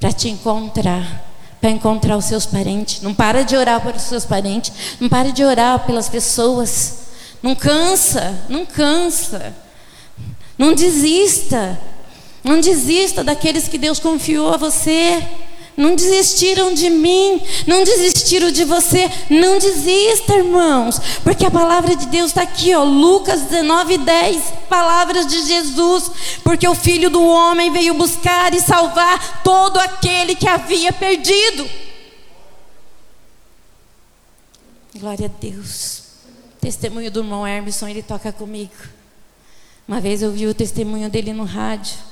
para 0.01 0.13
te 0.13 0.29
encontrar, 0.29 1.31
para 1.61 1.71
encontrar 1.71 2.17
os 2.17 2.25
seus 2.25 2.47
parentes. 2.47 3.03
Não 3.03 3.13
para 3.13 3.43
de 3.43 3.57
orar 3.57 3.81
por 3.81 3.95
os 3.95 4.03
seus 4.03 4.25
parentes, 4.25 4.73
não 4.99 5.09
para 5.09 5.31
de 5.31 5.45
orar 5.45 5.85
pelas 5.87 6.09
pessoas. 6.09 7.01
Não 7.43 7.55
cansa, 7.55 8.45
não 8.49 8.65
cansa. 8.65 9.55
Não 10.57 10.75
desista. 10.75 11.79
Não 12.43 12.61
desista 12.61 13.23
daqueles 13.23 13.69
que 13.69 13.79
Deus 13.79 13.99
confiou 13.99 14.53
a 14.53 14.57
você. 14.57 15.23
Não 15.81 15.95
desistiram 15.95 16.75
de 16.75 16.91
mim, 16.91 17.41
não 17.67 17.83
desistiram 17.83 18.51
de 18.53 18.65
você. 18.65 19.11
Não 19.31 19.59
desista, 19.59 20.35
irmãos, 20.37 21.01
porque 21.25 21.47
a 21.47 21.51
palavra 21.51 21.97
de 21.97 22.07
Deus 22.09 22.27
está 22.27 22.43
aqui, 22.43 22.75
ó, 22.75 22.85
Lucas 22.85 23.41
19, 23.45 23.97
10. 23.97 24.43
Palavras 24.69 25.27
de 25.27 25.41
Jesus, 25.47 26.11
porque 26.45 26.69
o 26.69 26.75
filho 26.75 27.09
do 27.09 27.25
homem 27.25 27.73
veio 27.73 27.95
buscar 27.95 28.53
e 28.53 28.61
salvar 28.61 29.43
todo 29.43 29.79
aquele 29.79 30.35
que 30.35 30.47
havia 30.47 30.93
perdido. 30.93 31.67
Glória 34.97 35.33
a 35.35 35.41
Deus. 35.41 36.03
Testemunho 36.61 37.11
do 37.11 37.21
irmão 37.21 37.47
Hermeson, 37.47 37.89
ele 37.89 38.03
toca 38.03 38.31
comigo. 38.31 38.75
Uma 39.89 39.99
vez 39.99 40.21
eu 40.21 40.31
vi 40.31 40.47
o 40.47 40.53
testemunho 40.53 41.09
dele 41.09 41.33
no 41.33 41.45
rádio. 41.45 42.10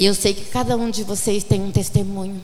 E 0.00 0.06
eu 0.06 0.14
sei 0.14 0.32
que 0.32 0.46
cada 0.46 0.78
um 0.78 0.90
de 0.90 1.04
vocês 1.04 1.44
tem 1.44 1.60
um 1.60 1.70
testemunho. 1.70 2.42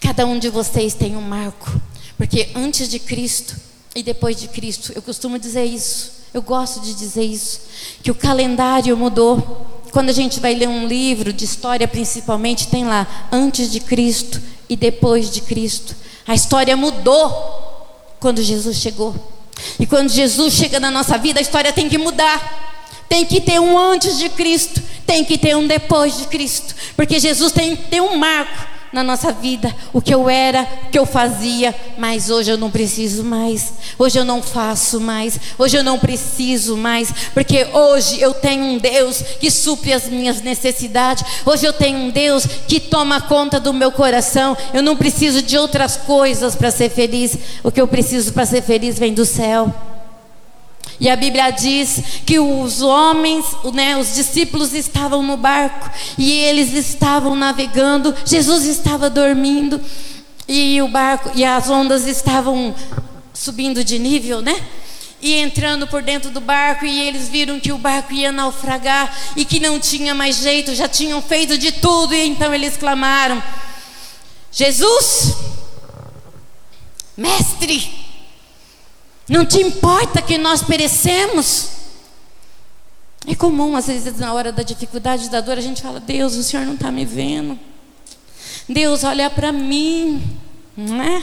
Cada 0.00 0.26
um 0.26 0.40
de 0.40 0.48
vocês 0.48 0.92
tem 0.92 1.16
um 1.16 1.22
marco. 1.22 1.80
Porque 2.18 2.48
antes 2.52 2.88
de 2.88 2.98
Cristo 2.98 3.54
e 3.94 4.02
depois 4.02 4.36
de 4.36 4.48
Cristo, 4.48 4.92
eu 4.92 5.00
costumo 5.00 5.38
dizer 5.38 5.64
isso. 5.64 6.10
Eu 6.34 6.42
gosto 6.42 6.80
de 6.80 6.94
dizer 6.94 7.22
isso. 7.22 7.60
Que 8.02 8.10
o 8.10 8.14
calendário 8.14 8.96
mudou. 8.96 9.80
Quando 9.92 10.08
a 10.08 10.12
gente 10.12 10.40
vai 10.40 10.52
ler 10.54 10.68
um 10.68 10.88
livro 10.88 11.32
de 11.32 11.44
história, 11.44 11.86
principalmente, 11.86 12.66
tem 12.66 12.84
lá 12.84 13.28
antes 13.30 13.70
de 13.70 13.78
Cristo 13.78 14.42
e 14.68 14.74
depois 14.74 15.30
de 15.30 15.42
Cristo. 15.42 15.94
A 16.26 16.34
história 16.34 16.76
mudou 16.76 17.30
quando 18.18 18.42
Jesus 18.42 18.78
chegou. 18.78 19.14
E 19.78 19.86
quando 19.86 20.10
Jesus 20.10 20.54
chega 20.54 20.80
na 20.80 20.90
nossa 20.90 21.16
vida, 21.16 21.38
a 21.38 21.42
história 21.42 21.72
tem 21.72 21.88
que 21.88 21.98
mudar. 21.98 22.66
Tem 23.08 23.24
que 23.24 23.40
ter 23.40 23.60
um 23.60 23.78
antes 23.78 24.18
de 24.18 24.28
Cristo, 24.28 24.82
tem 25.06 25.24
que 25.24 25.38
ter 25.38 25.56
um 25.56 25.66
depois 25.66 26.18
de 26.18 26.26
Cristo, 26.26 26.74
porque 26.96 27.18
Jesus 27.18 27.52
tem, 27.52 27.76
tem 27.76 28.00
um 28.00 28.16
marco 28.16 28.76
na 28.92 29.02
nossa 29.02 29.30
vida, 29.30 29.74
o 29.92 30.00
que 30.00 30.14
eu 30.14 30.28
era, 30.28 30.66
o 30.86 30.90
que 30.90 30.98
eu 30.98 31.04
fazia, 31.04 31.74
mas 31.98 32.30
hoje 32.30 32.50
eu 32.50 32.56
não 32.56 32.70
preciso 32.70 33.22
mais, 33.22 33.74
hoje 33.98 34.18
eu 34.18 34.24
não 34.24 34.42
faço 34.42 35.00
mais, 35.00 35.38
hoje 35.58 35.76
eu 35.76 35.82
não 35.82 35.98
preciso 35.98 36.76
mais, 36.76 37.12
porque 37.34 37.66
hoje 37.72 38.20
eu 38.20 38.32
tenho 38.32 38.64
um 38.64 38.78
Deus 38.78 39.22
que 39.38 39.50
supre 39.50 39.92
as 39.92 40.08
minhas 40.08 40.40
necessidades, 40.40 41.24
hoje 41.44 41.66
eu 41.66 41.72
tenho 41.72 41.98
um 41.98 42.10
Deus 42.10 42.46
que 42.66 42.80
toma 42.80 43.20
conta 43.20 43.60
do 43.60 43.72
meu 43.72 43.92
coração, 43.92 44.56
eu 44.72 44.82
não 44.82 44.96
preciso 44.96 45.42
de 45.42 45.58
outras 45.58 45.96
coisas 45.98 46.54
para 46.54 46.70
ser 46.70 46.88
feliz, 46.88 47.36
o 47.62 47.70
que 47.70 47.80
eu 47.80 47.88
preciso 47.88 48.32
para 48.32 48.46
ser 48.46 48.62
feliz 48.62 48.98
vem 48.98 49.12
do 49.12 49.26
céu. 49.26 49.95
E 50.98 51.10
a 51.10 51.16
Bíblia 51.16 51.50
diz 51.50 52.02
que 52.24 52.38
os 52.38 52.80
homens, 52.80 53.44
né, 53.74 53.96
os 53.96 54.14
discípulos 54.14 54.72
estavam 54.72 55.22
no 55.22 55.36
barco 55.36 55.90
e 56.16 56.32
eles 56.40 56.72
estavam 56.72 57.36
navegando. 57.36 58.14
Jesus 58.24 58.64
estava 58.64 59.10
dormindo 59.10 59.80
e 60.48 60.80
o 60.80 60.88
barco 60.88 61.32
e 61.34 61.44
as 61.44 61.68
ondas 61.68 62.06
estavam 62.06 62.74
subindo 63.34 63.84
de 63.84 63.98
nível, 63.98 64.40
né? 64.40 64.58
E 65.20 65.34
entrando 65.34 65.86
por 65.86 66.02
dentro 66.02 66.30
do 66.30 66.40
barco 66.40 66.86
e 66.86 67.00
eles 67.08 67.28
viram 67.28 67.58
que 67.60 67.72
o 67.72 67.78
barco 67.78 68.12
ia 68.12 68.32
naufragar 68.32 69.14
e 69.34 69.44
que 69.44 69.60
não 69.60 69.78
tinha 69.78 70.14
mais 70.14 70.36
jeito, 70.36 70.74
já 70.74 70.88
tinham 70.88 71.20
feito 71.20 71.58
de 71.58 71.72
tudo 71.72 72.14
e 72.14 72.26
então 72.26 72.54
eles 72.54 72.76
clamaram: 72.76 73.42
Jesus, 74.52 75.34
mestre, 77.16 78.05
não 79.28 79.44
te 79.44 79.58
importa 79.58 80.22
que 80.22 80.38
nós 80.38 80.62
perecemos? 80.62 81.70
É 83.26 83.34
comum, 83.34 83.74
às 83.74 83.88
vezes, 83.88 84.18
na 84.18 84.32
hora 84.32 84.52
da 84.52 84.62
dificuldade, 84.62 85.28
da 85.28 85.40
dor, 85.40 85.58
a 85.58 85.60
gente 85.60 85.82
fala: 85.82 85.98
Deus, 85.98 86.36
o 86.36 86.44
Senhor 86.44 86.64
não 86.64 86.74
está 86.74 86.92
me 86.92 87.04
vendo. 87.04 87.58
Deus, 88.68 89.02
olha 89.02 89.28
para 89.28 89.50
mim. 89.50 90.22
Não 90.76 91.02
é? 91.02 91.22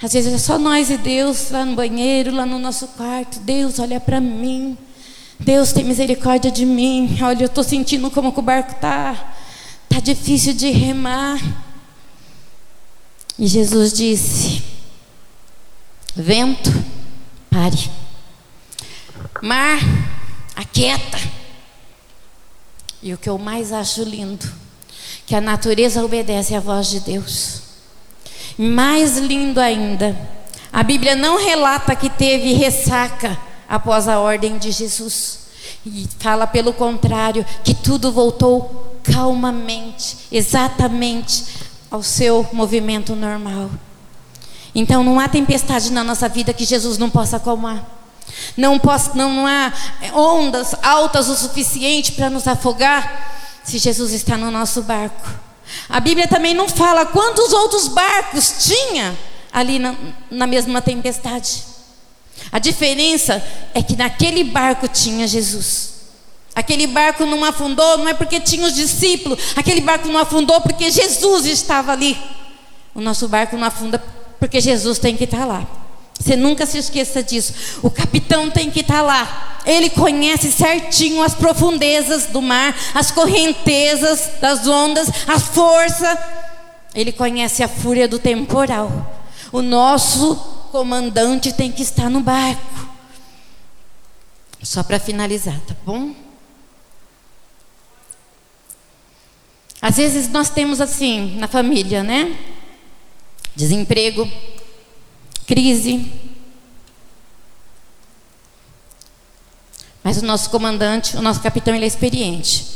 Às 0.00 0.12
vezes 0.12 0.32
é 0.32 0.38
só 0.38 0.58
nós 0.58 0.90
e 0.90 0.98
Deus 0.98 1.50
lá 1.50 1.64
no 1.64 1.74
banheiro, 1.74 2.30
lá 2.30 2.46
no 2.46 2.58
nosso 2.58 2.86
quarto. 2.88 3.40
Deus, 3.40 3.78
olha 3.78 3.98
para 3.98 4.20
mim. 4.20 4.76
Deus, 5.40 5.72
tem 5.72 5.84
misericórdia 5.84 6.50
de 6.50 6.64
mim. 6.64 7.18
Olha, 7.22 7.42
eu 7.42 7.46
estou 7.46 7.64
sentindo 7.64 8.10
como 8.10 8.32
que 8.32 8.38
o 8.38 8.42
barco 8.42 8.72
está. 8.72 9.34
Está 9.84 10.00
difícil 10.00 10.52
de 10.52 10.70
remar. 10.70 11.40
E 13.38 13.46
Jesus 13.46 13.92
disse: 13.92 14.62
Vento 16.14 16.72
Pare. 17.56 17.90
Mar, 19.40 19.78
aquieta. 20.54 21.18
E 23.02 23.14
o 23.14 23.16
que 23.16 23.30
eu 23.30 23.38
mais 23.38 23.72
acho 23.72 24.02
lindo, 24.02 24.46
que 25.24 25.34
a 25.34 25.40
natureza 25.40 26.04
obedece 26.04 26.54
à 26.54 26.60
voz 26.60 26.88
de 26.88 27.00
Deus. 27.00 27.62
Mais 28.58 29.16
lindo 29.16 29.58
ainda, 29.58 30.14
a 30.70 30.82
Bíblia 30.82 31.16
não 31.16 31.42
relata 31.42 31.96
que 31.96 32.10
teve 32.10 32.52
ressaca 32.52 33.40
após 33.66 34.06
a 34.06 34.20
ordem 34.20 34.58
de 34.58 34.70
Jesus. 34.70 35.46
E 35.86 36.06
fala 36.18 36.46
pelo 36.46 36.74
contrário, 36.74 37.42
que 37.64 37.72
tudo 37.72 38.12
voltou 38.12 39.00
calmamente, 39.02 40.18
exatamente 40.30 41.46
ao 41.90 42.02
seu 42.02 42.46
movimento 42.52 43.16
normal. 43.16 43.70
Então 44.78 45.02
não 45.02 45.18
há 45.18 45.26
tempestade 45.26 45.90
na 45.90 46.04
nossa 46.04 46.28
vida 46.28 46.52
que 46.52 46.66
Jesus 46.66 46.98
não 46.98 47.08
possa 47.08 47.38
acalmar. 47.38 47.82
Não, 48.54 48.78
possa, 48.78 49.12
não, 49.14 49.32
não 49.32 49.46
há 49.46 49.72
ondas 50.14 50.74
altas 50.82 51.30
o 51.30 51.34
suficiente 51.34 52.12
para 52.12 52.28
nos 52.28 52.46
afogar 52.46 53.32
se 53.64 53.78
Jesus 53.78 54.12
está 54.12 54.36
no 54.36 54.50
nosso 54.50 54.82
barco. 54.82 55.30
A 55.88 55.98
Bíblia 55.98 56.28
também 56.28 56.52
não 56.52 56.68
fala 56.68 57.06
quantos 57.06 57.54
outros 57.54 57.88
barcos 57.88 58.66
tinha 58.66 59.16
ali 59.50 59.78
na, 59.78 59.94
na 60.30 60.46
mesma 60.46 60.82
tempestade. 60.82 61.64
A 62.52 62.58
diferença 62.58 63.42
é 63.72 63.82
que 63.82 63.96
naquele 63.96 64.44
barco 64.44 64.86
tinha 64.88 65.26
Jesus. 65.26 65.94
Aquele 66.54 66.86
barco 66.86 67.24
não 67.24 67.42
afundou, 67.44 67.96
não 67.96 68.08
é 68.08 68.12
porque 68.12 68.38
tinha 68.40 68.66
os 68.66 68.74
discípulos. 68.74 69.38
Aquele 69.56 69.80
barco 69.80 70.06
não 70.08 70.20
afundou 70.20 70.60
porque 70.60 70.90
Jesus 70.90 71.46
estava 71.46 71.92
ali. 71.92 72.18
O 72.94 73.00
nosso 73.00 73.26
barco 73.26 73.56
não 73.56 73.66
afunda 73.66 74.02
porque 74.38 74.60
Jesus 74.60 74.98
tem 74.98 75.16
que 75.16 75.24
estar 75.24 75.44
lá. 75.44 75.66
Você 76.18 76.34
nunca 76.34 76.64
se 76.64 76.78
esqueça 76.78 77.22
disso. 77.22 77.80
O 77.82 77.90
capitão 77.90 78.50
tem 78.50 78.70
que 78.70 78.80
estar 78.80 79.02
lá. 79.02 79.60
Ele 79.66 79.90
conhece 79.90 80.50
certinho 80.50 81.22
as 81.22 81.34
profundezas 81.34 82.26
do 82.26 82.40
mar, 82.40 82.74
as 82.94 83.10
correntezas 83.10 84.30
das 84.40 84.66
ondas, 84.66 85.08
a 85.26 85.38
força. 85.38 86.18
Ele 86.94 87.12
conhece 87.12 87.62
a 87.62 87.68
fúria 87.68 88.08
do 88.08 88.18
temporal. 88.18 88.90
O 89.52 89.60
nosso 89.60 90.36
comandante 90.72 91.52
tem 91.52 91.70
que 91.70 91.82
estar 91.82 92.08
no 92.08 92.20
barco. 92.20 92.88
Só 94.62 94.82
para 94.82 94.98
finalizar, 94.98 95.58
tá 95.60 95.74
bom? 95.84 96.14
Às 99.80 99.96
vezes 99.96 100.28
nós 100.28 100.50
temos 100.50 100.80
assim 100.80 101.36
na 101.38 101.46
família, 101.46 102.02
né? 102.02 102.36
Desemprego, 103.56 104.30
crise. 105.46 106.12
Mas 110.04 110.18
o 110.18 110.24
nosso 110.24 110.50
comandante, 110.50 111.16
o 111.16 111.22
nosso 111.22 111.40
capitão, 111.40 111.74
ele 111.74 111.84
é 111.84 111.88
experiente. 111.88 112.66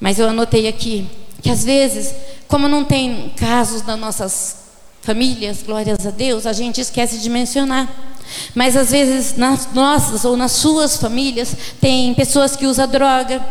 Mas 0.00 0.18
eu 0.18 0.28
anotei 0.28 0.66
aqui 0.66 1.06
que 1.42 1.50
às 1.50 1.62
vezes, 1.62 2.14
como 2.48 2.66
não 2.68 2.84
tem 2.84 3.32
casos 3.36 3.84
nas 3.84 3.98
nossas 3.98 4.56
famílias, 5.02 5.62
glórias 5.62 6.06
a 6.06 6.10
Deus, 6.10 6.46
a 6.46 6.54
gente 6.54 6.80
esquece 6.80 7.18
de 7.18 7.28
mencionar. 7.28 8.14
Mas 8.54 8.74
às 8.74 8.90
vezes 8.90 9.36
nas 9.36 9.70
nossas 9.74 10.24
ou 10.24 10.36
nas 10.36 10.52
suas 10.52 10.96
famílias 10.96 11.54
tem 11.80 12.14
pessoas 12.14 12.56
que 12.56 12.66
usam 12.66 12.88
droga, 12.88 13.44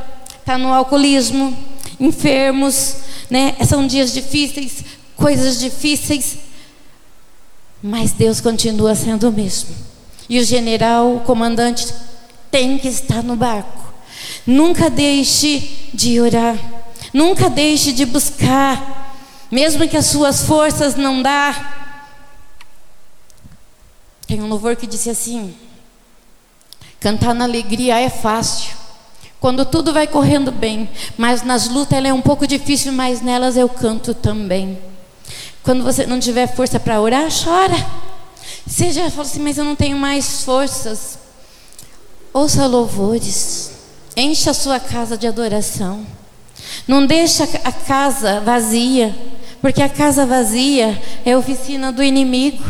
tá 0.44 0.58
no 0.58 0.74
alcoolismo, 0.74 1.56
enfermos, 2.00 2.96
né? 3.30 3.56
São 3.68 3.86
dias 3.86 4.12
difíceis, 4.12 4.84
coisas 5.16 5.60
difíceis, 5.60 6.40
mas 7.84 8.14
Deus 8.14 8.40
continua 8.40 8.96
sendo 8.96 9.28
o 9.28 9.32
mesmo. 9.32 9.76
E 10.30 10.40
o 10.40 10.46
general, 10.46 11.18
o 11.18 11.20
comandante, 11.20 11.94
tem 12.50 12.80
que 12.80 12.88
estar 12.88 13.22
no 13.22 13.36
barco. 13.36 13.84
Nunca 14.48 14.90
deixe 14.90 15.90
de 15.94 16.22
orar. 16.22 16.58
Nunca 17.14 17.50
deixe 17.50 17.92
de 17.92 18.06
buscar. 18.06 19.14
Mesmo 19.52 19.86
que 19.86 19.98
as 19.98 20.06
suas 20.06 20.44
forças 20.44 20.96
não 20.96 21.22
dá. 21.22 21.90
Tem 24.26 24.42
um 24.42 24.48
louvor 24.48 24.78
que 24.78 24.88
disse 24.88 25.10
assim: 25.10 25.54
Cantar 27.02 27.36
na 27.36 27.44
alegria 27.44 28.00
é 28.00 28.10
fácil 28.10 28.78
quando 29.42 29.66
tudo 29.66 29.92
vai 29.92 30.08
correndo 30.08 30.54
bem, 30.54 30.90
mas 31.18 31.44
nas 31.44 31.68
lutas 31.68 31.98
ela 31.98 32.08
é 32.08 32.14
um 32.14 32.22
pouco 32.22 32.48
difícil, 32.48 32.94
mas 32.94 33.22
nelas 33.22 33.58
eu 33.58 33.68
canto 33.68 34.14
também. 34.14 34.93
Quando 35.64 35.84
você 35.84 36.06
não 36.06 36.20
tiver 36.20 36.54
força 36.54 36.80
para 36.80 37.00
orar, 37.00 37.30
chora. 37.32 37.78
Já 38.68 39.10
falou 39.10 39.26
assim, 39.26 39.40
mas 39.40 39.58
eu 39.58 39.64
não 39.64 39.76
tenho 39.76 39.98
mais 39.98 40.44
forças. 40.44 41.18
Ouça 42.34 42.66
louvores. 42.68 43.72
Encha 44.16 44.52
a 44.52 44.54
sua 44.54 44.80
casa 44.80 45.18
de 45.18 45.26
adoração. 45.26 46.06
Não 46.88 47.06
deixa 47.06 47.46
a 47.64 47.72
casa 47.72 48.42
vazia, 48.42 49.16
porque 49.62 49.82
a 49.82 49.90
casa 49.90 50.26
vazia 50.26 51.02
é 51.26 51.36
oficina 51.38 51.92
do 51.92 52.04
inimigo. 52.04 52.64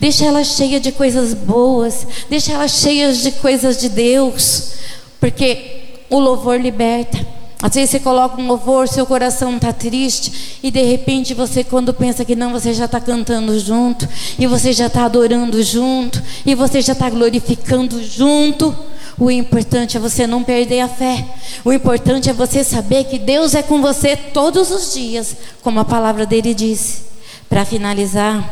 Deixa 0.00 0.24
ela 0.24 0.44
cheia 0.44 0.80
de 0.80 0.92
coisas 0.92 1.34
boas, 1.34 2.06
deixa 2.28 2.52
ela 2.52 2.68
cheia 2.68 3.12
de 3.12 3.32
coisas 3.32 3.78
de 3.78 3.88
Deus, 3.88 4.72
porque 5.20 6.02
o 6.10 6.18
louvor 6.18 6.60
liberta. 6.60 7.37
Às 7.60 7.74
vezes 7.74 7.90
você 7.90 8.00
coloca 8.00 8.40
um 8.40 8.46
louvor, 8.46 8.86
seu 8.86 9.04
coração 9.04 9.56
está 9.56 9.72
triste, 9.72 10.60
e 10.62 10.70
de 10.70 10.82
repente 10.82 11.34
você, 11.34 11.64
quando 11.64 11.92
pensa 11.92 12.24
que 12.24 12.36
não, 12.36 12.52
você 12.52 12.72
já 12.72 12.84
está 12.84 13.00
cantando 13.00 13.58
junto, 13.58 14.08
e 14.38 14.46
você 14.46 14.72
já 14.72 14.86
está 14.86 15.04
adorando 15.04 15.60
junto, 15.60 16.22
e 16.46 16.54
você 16.54 16.80
já 16.80 16.92
está 16.92 17.10
glorificando 17.10 18.00
junto. 18.02 18.74
O 19.18 19.28
importante 19.28 19.96
é 19.96 20.00
você 20.00 20.24
não 20.24 20.44
perder 20.44 20.80
a 20.80 20.88
fé. 20.88 21.26
O 21.64 21.72
importante 21.72 22.30
é 22.30 22.32
você 22.32 22.62
saber 22.62 23.02
que 23.04 23.18
Deus 23.18 23.56
é 23.56 23.62
com 23.64 23.82
você 23.82 24.14
todos 24.16 24.70
os 24.70 24.94
dias, 24.94 25.36
como 25.60 25.80
a 25.80 25.84
palavra 25.84 26.24
dele 26.24 26.54
disse. 26.54 27.02
Para 27.48 27.64
finalizar, 27.64 28.48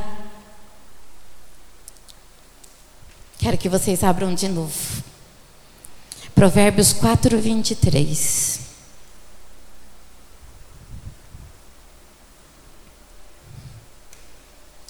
quero 3.38 3.56
que 3.56 3.68
vocês 3.68 4.02
abram 4.02 4.34
de 4.34 4.48
novo. 4.48 5.04
Provérbios 6.34 6.92
4, 6.92 7.38
23. 7.38 8.65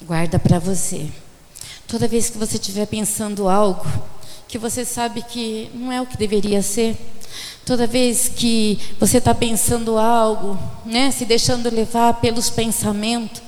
Guarda 0.06 0.38
para 0.38 0.58
você. 0.58 1.06
Toda 1.86 2.08
vez 2.08 2.30
que 2.30 2.38
você 2.38 2.56
estiver 2.56 2.86
pensando 2.86 3.48
algo 3.48 3.86
que 4.48 4.58
você 4.58 4.84
sabe 4.84 5.22
que 5.22 5.70
não 5.74 5.90
é 5.90 6.00
o 6.00 6.06
que 6.06 6.16
deveria 6.16 6.62
ser, 6.62 6.96
toda 7.64 7.86
vez 7.86 8.28
que 8.28 8.78
você 9.00 9.18
está 9.18 9.34
pensando 9.34 9.98
algo, 9.98 10.56
né, 10.84 11.10
se 11.10 11.24
deixando 11.24 11.68
levar 11.68 12.20
pelos 12.20 12.48
pensamentos, 12.48 13.42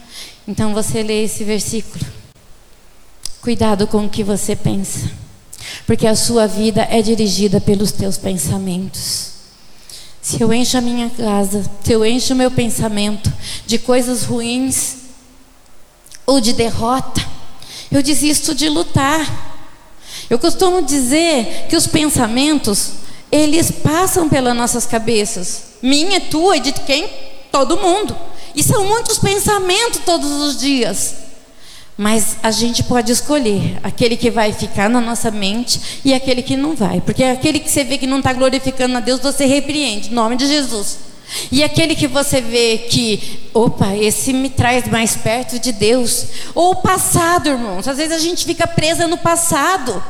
então 0.46 0.74
você 0.74 1.02
lê 1.02 1.24
esse 1.24 1.44
versículo. 1.44 2.04
Cuidado 3.40 3.86
com 3.86 4.04
o 4.04 4.08
que 4.08 4.24
você 4.24 4.56
pensa 4.56 5.08
porque 5.88 6.06
a 6.06 6.14
sua 6.14 6.46
vida 6.46 6.86
é 6.90 7.00
dirigida 7.00 7.60
pelos 7.60 7.92
teus 7.92 8.18
pensamentos. 8.18 9.30
Se 10.20 10.38
eu 10.42 10.52
encho 10.52 10.76
a 10.76 10.82
minha 10.82 11.08
casa, 11.08 11.64
se 11.82 11.92
eu 11.92 12.04
encho 12.04 12.34
o 12.34 12.36
meu 12.36 12.50
pensamento 12.50 13.32
de 13.66 13.78
coisas 13.78 14.24
ruins 14.24 14.97
ou 16.28 16.42
de 16.42 16.52
derrota, 16.52 17.26
eu 17.90 18.02
desisto 18.02 18.54
de 18.54 18.68
lutar. 18.68 19.46
Eu 20.28 20.38
costumo 20.38 20.82
dizer 20.82 21.64
que 21.70 21.74
os 21.74 21.86
pensamentos, 21.86 22.90
eles 23.32 23.70
passam 23.70 24.28
pelas 24.28 24.54
nossas 24.54 24.84
cabeças. 24.84 25.62
Minha, 25.80 26.20
tua 26.20 26.58
e 26.58 26.60
de 26.60 26.72
quem? 26.72 27.08
Todo 27.50 27.78
mundo. 27.78 28.14
E 28.54 28.62
são 28.62 28.86
muitos 28.86 29.18
pensamentos 29.18 30.02
todos 30.04 30.30
os 30.30 30.58
dias. 30.58 31.14
Mas 31.96 32.36
a 32.42 32.50
gente 32.50 32.82
pode 32.82 33.10
escolher 33.10 33.78
aquele 33.82 34.14
que 34.14 34.30
vai 34.30 34.52
ficar 34.52 34.90
na 34.90 35.00
nossa 35.00 35.30
mente 35.30 35.80
e 36.04 36.12
aquele 36.12 36.42
que 36.42 36.58
não 36.58 36.76
vai. 36.76 37.00
Porque 37.00 37.24
aquele 37.24 37.58
que 37.58 37.70
você 37.70 37.84
vê 37.84 37.96
que 37.96 38.06
não 38.06 38.18
está 38.18 38.34
glorificando 38.34 38.98
a 38.98 39.00
Deus, 39.00 39.18
você 39.18 39.46
repreende, 39.46 40.10
em 40.10 40.14
nome 40.14 40.36
de 40.36 40.46
Jesus. 40.46 41.07
E 41.50 41.62
aquele 41.62 41.94
que 41.94 42.06
você 42.06 42.40
vê 42.40 42.86
que, 42.90 43.50
opa, 43.52 43.94
esse 43.96 44.32
me 44.32 44.50
traz 44.50 44.88
mais 44.88 45.16
perto 45.16 45.58
de 45.58 45.72
Deus. 45.72 46.26
Ou 46.54 46.72
o 46.72 46.76
passado, 46.76 47.48
irmãos. 47.48 47.86
Às 47.86 47.96
vezes 47.96 48.12
a 48.12 48.18
gente 48.18 48.44
fica 48.44 48.66
presa 48.66 49.06
no 49.06 49.18
passado. 49.18 50.02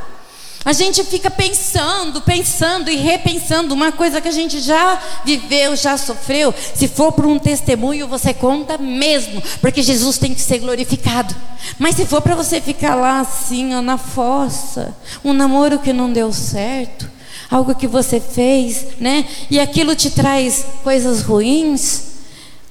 A 0.64 0.72
gente 0.72 1.02
fica 1.04 1.30
pensando, 1.30 2.20
pensando 2.20 2.90
e 2.90 2.96
repensando 2.96 3.72
uma 3.72 3.90
coisa 3.90 4.20
que 4.20 4.28
a 4.28 4.32
gente 4.32 4.60
já 4.60 5.00
viveu, 5.24 5.74
já 5.74 5.96
sofreu. 5.96 6.52
Se 6.74 6.88
for 6.88 7.12
por 7.12 7.24
um 7.24 7.38
testemunho, 7.38 8.08
você 8.08 8.34
conta 8.34 8.76
mesmo, 8.76 9.42
porque 9.60 9.82
Jesus 9.82 10.18
tem 10.18 10.34
que 10.34 10.40
ser 10.40 10.58
glorificado. 10.58 11.34
Mas 11.78 11.94
se 11.96 12.04
for 12.04 12.20
para 12.20 12.34
você 12.34 12.60
ficar 12.60 12.96
lá 12.96 13.20
assim, 13.20 13.74
ó, 13.74 13.80
na 13.80 13.96
fossa, 13.96 14.94
um 15.24 15.32
namoro 15.32 15.78
que 15.78 15.92
não 15.92 16.12
deu 16.12 16.32
certo, 16.32 17.08
algo 17.50 17.74
que 17.74 17.86
você 17.86 18.20
fez, 18.20 18.86
né? 19.00 19.24
E 19.50 19.58
aquilo 19.58 19.94
te 19.94 20.10
traz 20.10 20.64
coisas 20.82 21.22
ruins, 21.22 22.02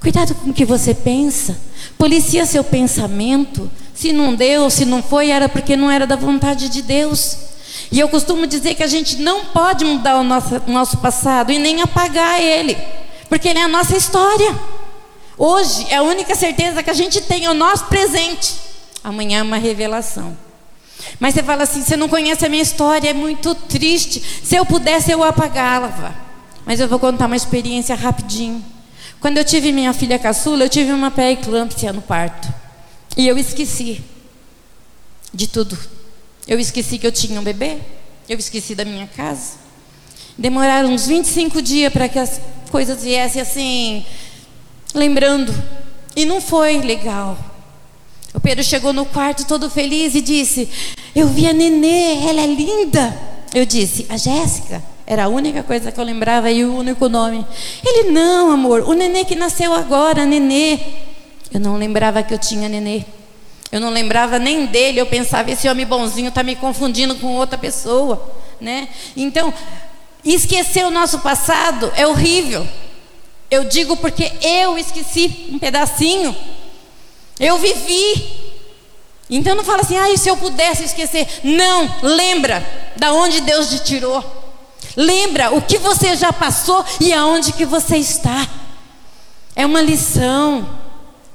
cuidado 0.00 0.34
com 0.36 0.50
o 0.50 0.54
que 0.54 0.64
você 0.64 0.94
pensa. 0.94 1.58
Policia 1.96 2.46
seu 2.46 2.62
pensamento. 2.62 3.70
Se 3.94 4.12
não 4.12 4.34
deu, 4.34 4.70
se 4.70 4.84
não 4.84 5.02
foi, 5.02 5.30
era 5.30 5.48
porque 5.48 5.76
não 5.76 5.90
era 5.90 6.06
da 6.06 6.14
vontade 6.14 6.68
de 6.68 6.82
Deus. 6.82 7.36
E 7.90 7.98
eu 7.98 8.08
costumo 8.08 8.46
dizer 8.46 8.74
que 8.74 8.82
a 8.82 8.86
gente 8.86 9.16
não 9.16 9.46
pode 9.46 9.84
mudar 9.84 10.18
o 10.18 10.22
nosso, 10.22 10.62
o 10.66 10.70
nosso 10.70 10.98
passado 10.98 11.50
e 11.50 11.58
nem 11.58 11.82
apagar 11.82 12.40
ele, 12.40 12.76
porque 13.28 13.48
ele 13.48 13.58
é 13.58 13.62
a 13.62 13.68
nossa 13.68 13.96
história. 13.96 14.56
Hoje 15.36 15.86
é 15.90 15.96
a 15.96 16.02
única 16.02 16.34
certeza 16.34 16.82
que 16.82 16.90
a 16.90 16.94
gente 16.94 17.20
tem, 17.22 17.44
é 17.44 17.50
o 17.50 17.54
nosso 17.54 17.86
presente. 17.86 18.54
Amanhã 19.02 19.40
é 19.40 19.42
uma 19.42 19.56
revelação. 19.56 20.36
Mas 21.18 21.34
você 21.34 21.42
fala 21.42 21.64
assim: 21.64 21.82
você 21.82 21.96
não 21.96 22.08
conhece 22.08 22.44
a 22.44 22.48
minha 22.48 22.62
história, 22.62 23.10
é 23.10 23.12
muito 23.12 23.54
triste. 23.54 24.22
Se 24.42 24.56
eu 24.56 24.64
pudesse, 24.64 25.10
eu 25.10 25.22
apagava. 25.22 26.14
Mas 26.64 26.80
eu 26.80 26.88
vou 26.88 26.98
contar 26.98 27.26
uma 27.26 27.36
experiência 27.36 27.94
rapidinho. 27.94 28.64
Quando 29.20 29.38
eu 29.38 29.44
tive 29.44 29.72
minha 29.72 29.92
filha 29.92 30.18
caçula, 30.18 30.64
eu 30.64 30.68
tive 30.68 30.92
uma 30.92 31.10
pré-eclâmpsia 31.10 31.92
no 31.92 32.02
parto. 32.02 32.52
E 33.16 33.26
eu 33.26 33.36
esqueci 33.36 34.00
de 35.32 35.46
tudo. 35.46 35.76
Eu 36.46 36.60
esqueci 36.60 36.98
que 36.98 37.06
eu 37.06 37.12
tinha 37.12 37.40
um 37.40 37.42
bebê. 37.42 37.78
Eu 38.28 38.38
esqueci 38.38 38.74
da 38.74 38.84
minha 38.84 39.06
casa. 39.06 39.54
Demoraram 40.36 40.90
uns 40.90 41.06
25 41.06 41.60
dias 41.60 41.92
para 41.92 42.08
que 42.08 42.18
as 42.18 42.40
coisas 42.70 43.02
viessem 43.02 43.42
assim, 43.42 44.06
lembrando. 44.94 45.52
E 46.14 46.24
não 46.24 46.40
foi 46.40 46.80
legal. 46.80 47.36
O 48.32 48.40
Pedro 48.40 48.62
chegou 48.62 48.92
no 48.92 49.04
quarto 49.04 49.46
todo 49.46 49.68
feliz 49.68 50.14
e 50.14 50.20
disse: 50.20 50.68
Eu 51.18 51.26
vi 51.26 51.48
a 51.48 51.52
Nenê, 51.52 52.28
ela 52.28 52.40
é 52.40 52.46
linda. 52.46 53.12
Eu 53.52 53.66
disse: 53.66 54.06
A 54.08 54.16
Jéssica. 54.16 54.80
Era 55.04 55.24
a 55.24 55.28
única 55.28 55.64
coisa 55.64 55.90
que 55.90 55.98
eu 55.98 56.04
lembrava 56.04 56.48
e 56.50 56.64
o 56.64 56.76
único 56.76 57.08
nome. 57.08 57.44
Ele, 57.84 58.10
não, 58.10 58.50
amor, 58.50 58.82
o 58.82 58.92
nenê 58.92 59.24
que 59.24 59.34
nasceu 59.34 59.72
agora, 59.72 60.26
nenê. 60.26 60.78
Eu 61.50 61.58
não 61.58 61.78
lembrava 61.78 62.22
que 62.22 62.34
eu 62.34 62.38
tinha 62.38 62.68
nenê. 62.68 63.04
Eu 63.72 63.80
não 63.80 63.88
lembrava 63.88 64.38
nem 64.38 64.66
dele, 64.66 65.00
eu 65.00 65.06
pensava, 65.06 65.50
esse 65.50 65.66
homem 65.66 65.86
bonzinho 65.86 66.28
está 66.28 66.42
me 66.42 66.54
confundindo 66.54 67.14
com 67.14 67.34
outra 67.36 67.56
pessoa. 67.56 68.34
Né? 68.60 68.86
Então, 69.16 69.52
esquecer 70.22 70.84
o 70.84 70.90
nosso 70.90 71.20
passado 71.20 71.90
é 71.96 72.06
horrível. 72.06 72.68
Eu 73.50 73.64
digo 73.64 73.96
porque 73.96 74.30
eu 74.42 74.76
esqueci 74.76 75.48
um 75.50 75.58
pedacinho. 75.58 76.36
Eu 77.40 77.56
vivi. 77.56 78.47
Então 79.30 79.54
não 79.54 79.64
fala 79.64 79.82
assim, 79.82 79.96
ah, 79.96 80.16
se 80.16 80.28
eu 80.28 80.36
pudesse 80.36 80.84
esquecer? 80.84 81.28
Não, 81.44 81.90
lembra 82.02 82.66
da 82.96 83.12
onde 83.12 83.40
Deus 83.42 83.68
te 83.68 83.78
tirou. 83.80 84.24
Lembra 84.96 85.54
o 85.54 85.60
que 85.60 85.78
você 85.78 86.16
já 86.16 86.32
passou 86.32 86.84
e 87.00 87.12
aonde 87.12 87.52
que 87.52 87.66
você 87.66 87.98
está. 87.98 88.48
É 89.54 89.66
uma 89.66 89.82
lição. 89.82 90.68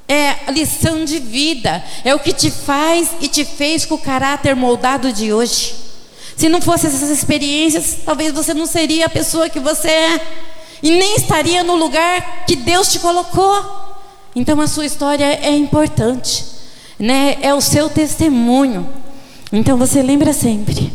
É 0.08 0.52
lição 0.52 1.06
de 1.06 1.20
vida. 1.20 1.84
É 2.04 2.16
o 2.16 2.20
que 2.20 2.34
te 2.34 2.50
faz 2.50 3.10
e 3.22 3.28
te 3.28 3.46
fez 3.46 3.86
com 3.86 3.96
o 3.96 4.00
caráter 4.00 4.56
moldado 4.56 5.14
de 5.14 5.32
hoje. 5.32 5.76
Se 6.36 6.50
não 6.50 6.62
fosse 6.62 6.88
essas 6.88 7.10
experiências, 7.10 8.00
talvez 8.04 8.34
você 8.34 8.54
não 8.54 8.66
seria 8.66 9.06
a 9.06 9.10
pessoa 9.10 9.50
que 9.50 9.60
você 9.60 9.88
é. 9.88 10.28
E 10.82 10.90
nem 10.90 11.16
estaria 11.16 11.64
no 11.64 11.76
lugar 11.76 12.46
que 12.46 12.56
Deus 12.56 12.92
te 12.92 13.00
colocou. 13.00 13.64
Então 14.36 14.60
a 14.60 14.68
sua 14.68 14.86
história 14.86 15.26
é 15.26 15.56
importante. 15.56 16.53
Né? 17.00 17.38
É 17.42 17.54
o 17.54 17.62
seu 17.62 17.90
testemunho. 17.90 18.90
Então 19.52 19.78
você 19.78 20.02
lembra 20.02 20.34
sempre 20.34 20.92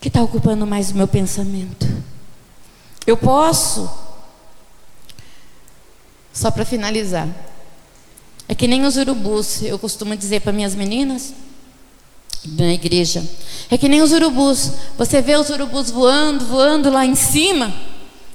que 0.00 0.08
está 0.08 0.22
ocupando 0.22 0.66
mais 0.66 0.92
o 0.92 0.96
meu 0.96 1.08
pensamento. 1.08 1.86
Eu 3.04 3.16
posso, 3.16 3.90
só 6.32 6.50
para 6.50 6.64
finalizar, 6.64 7.28
é 8.48 8.54
que 8.54 8.68
nem 8.68 8.84
os 8.84 8.96
urubus, 8.96 9.62
eu 9.62 9.78
costumo 9.78 10.16
dizer 10.16 10.40
para 10.40 10.52
minhas 10.52 10.74
meninas 10.74 11.34
na 12.44 12.72
igreja, 12.72 13.24
é 13.68 13.76
que 13.76 13.88
nem 13.88 14.00
os 14.00 14.12
urubus, 14.12 14.70
você 14.96 15.20
vê 15.20 15.36
os 15.36 15.50
urubus 15.50 15.90
voando, 15.90 16.46
voando 16.46 16.88
lá 16.90 17.04
em 17.04 17.16
cima, 17.16 17.74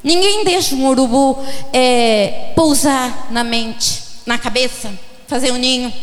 ninguém 0.04 0.44
deixa 0.44 0.76
um 0.76 0.86
urubu 0.88 1.38
é, 1.72 2.52
pousar 2.56 3.32
na 3.32 3.44
mente, 3.44 4.04
na 4.26 4.38
cabeça, 4.38 4.92
fazer 5.32 5.54
um 5.54 5.58
ninho, 5.58 5.94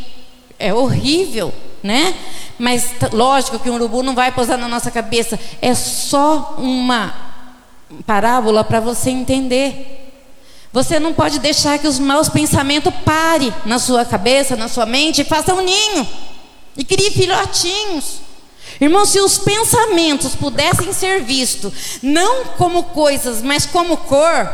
é 0.58 0.72
horrível, 0.72 1.52
né? 1.82 2.14
Mas 2.58 2.92
lógico 3.12 3.58
que 3.58 3.68
um 3.68 3.74
urubu 3.74 4.02
não 4.02 4.14
vai 4.14 4.32
pousar 4.32 4.56
na 4.56 4.66
nossa 4.66 4.90
cabeça. 4.90 5.38
É 5.60 5.74
só 5.74 6.54
uma 6.56 7.14
parábola 8.06 8.64
para 8.64 8.80
você 8.80 9.10
entender. 9.10 10.14
Você 10.72 10.98
não 10.98 11.12
pode 11.12 11.40
deixar 11.40 11.78
que 11.78 11.86
os 11.86 11.98
maus 11.98 12.30
pensamentos 12.30 12.90
parem 13.04 13.52
na 13.66 13.78
sua 13.78 14.02
cabeça, 14.02 14.56
na 14.56 14.66
sua 14.66 14.86
mente 14.86 15.20
e 15.20 15.24
façam 15.24 15.58
um 15.58 15.62
ninho. 15.62 16.08
E 16.74 16.82
crie 16.82 17.10
filhotinhos. 17.10 18.20
Irmão, 18.80 19.04
se 19.04 19.20
os 19.20 19.36
pensamentos 19.36 20.34
pudessem 20.34 20.90
ser 20.94 21.22
vistos 21.22 21.98
não 22.02 22.46
como 22.56 22.82
coisas, 22.84 23.42
mas 23.42 23.66
como 23.66 23.94
cor, 23.98 24.50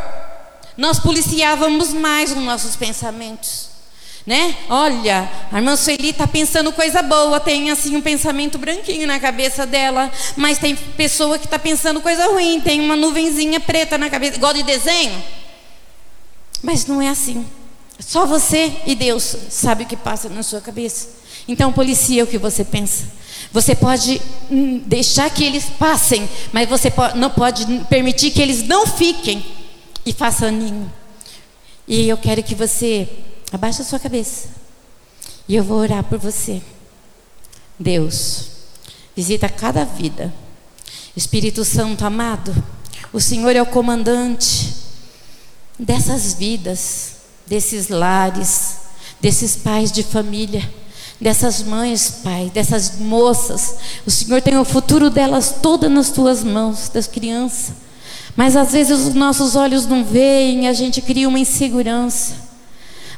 nós 0.76 0.98
policiávamos 0.98 1.92
mais 1.92 2.32
os 2.32 2.42
nossos 2.42 2.74
pensamentos 2.74 3.73
né? 4.26 4.56
Olha, 4.70 5.30
a 5.52 5.58
irmã 5.58 5.76
Sueli 5.76 6.10
está 6.10 6.26
pensando 6.26 6.72
coisa 6.72 7.02
boa, 7.02 7.38
tem 7.38 7.70
assim 7.70 7.94
um 7.94 8.00
pensamento 8.00 8.56
branquinho 8.56 9.06
na 9.06 9.20
cabeça 9.20 9.66
dela, 9.66 10.10
mas 10.36 10.58
tem 10.58 10.74
pessoa 10.74 11.38
que 11.38 11.44
está 11.44 11.58
pensando 11.58 12.00
coisa 12.00 12.26
ruim, 12.28 12.60
tem 12.60 12.80
uma 12.80 12.96
nuvenzinha 12.96 13.60
preta 13.60 13.98
na 13.98 14.08
cabeça, 14.08 14.36
igual 14.36 14.54
de 14.54 14.62
desenho. 14.62 15.22
Mas 16.62 16.86
não 16.86 17.02
é 17.02 17.08
assim. 17.08 17.46
Só 17.98 18.24
você 18.24 18.72
e 18.86 18.94
Deus 18.94 19.36
sabe 19.50 19.84
o 19.84 19.86
que 19.86 19.96
passa 19.96 20.28
na 20.30 20.42
sua 20.42 20.60
cabeça. 20.60 21.08
Então 21.46 21.72
policia 21.72 22.24
o 22.24 22.26
que 22.26 22.38
você 22.38 22.64
pensa. 22.64 23.04
Você 23.52 23.74
pode 23.74 24.20
hum, 24.50 24.82
deixar 24.86 25.28
que 25.28 25.44
eles 25.44 25.66
passem, 25.78 26.28
mas 26.50 26.68
você 26.68 26.90
não 27.14 27.28
pode 27.28 27.66
permitir 27.90 28.30
que 28.30 28.40
eles 28.40 28.62
não 28.62 28.86
fiquem 28.86 29.44
e 30.06 30.12
façam 30.12 30.50
ninho. 30.50 30.90
E 31.86 32.08
eu 32.08 32.16
quero 32.16 32.42
que 32.42 32.54
você 32.54 33.06
Abaixa 33.54 33.82
a 33.82 33.84
sua 33.84 34.00
cabeça. 34.00 34.48
E 35.48 35.54
eu 35.54 35.62
vou 35.62 35.78
orar 35.78 36.02
por 36.02 36.18
você. 36.18 36.60
Deus, 37.78 38.48
visita 39.14 39.48
cada 39.48 39.84
vida. 39.84 40.34
Espírito 41.16 41.64
Santo 41.64 42.04
amado, 42.04 42.52
o 43.12 43.20
Senhor 43.20 43.54
é 43.54 43.62
o 43.62 43.66
comandante 43.66 44.74
dessas 45.78 46.34
vidas, 46.34 47.12
desses 47.46 47.88
lares, 47.88 48.78
desses 49.20 49.54
pais 49.54 49.92
de 49.92 50.02
família, 50.02 50.68
dessas 51.20 51.62
mães, 51.62 52.22
Pai, 52.24 52.50
dessas 52.52 52.98
moças. 52.98 53.76
O 54.04 54.10
Senhor 54.10 54.42
tem 54.42 54.58
o 54.58 54.64
futuro 54.64 55.08
delas 55.08 55.58
todas 55.62 55.88
nas 55.88 56.10
tuas 56.10 56.42
mãos, 56.42 56.88
das 56.88 57.06
crianças. 57.06 57.72
Mas 58.34 58.56
às 58.56 58.72
vezes 58.72 59.06
os 59.06 59.14
nossos 59.14 59.54
olhos 59.54 59.86
não 59.86 60.04
veem, 60.04 60.66
a 60.66 60.72
gente 60.72 61.00
cria 61.00 61.28
uma 61.28 61.38
insegurança. 61.38 62.43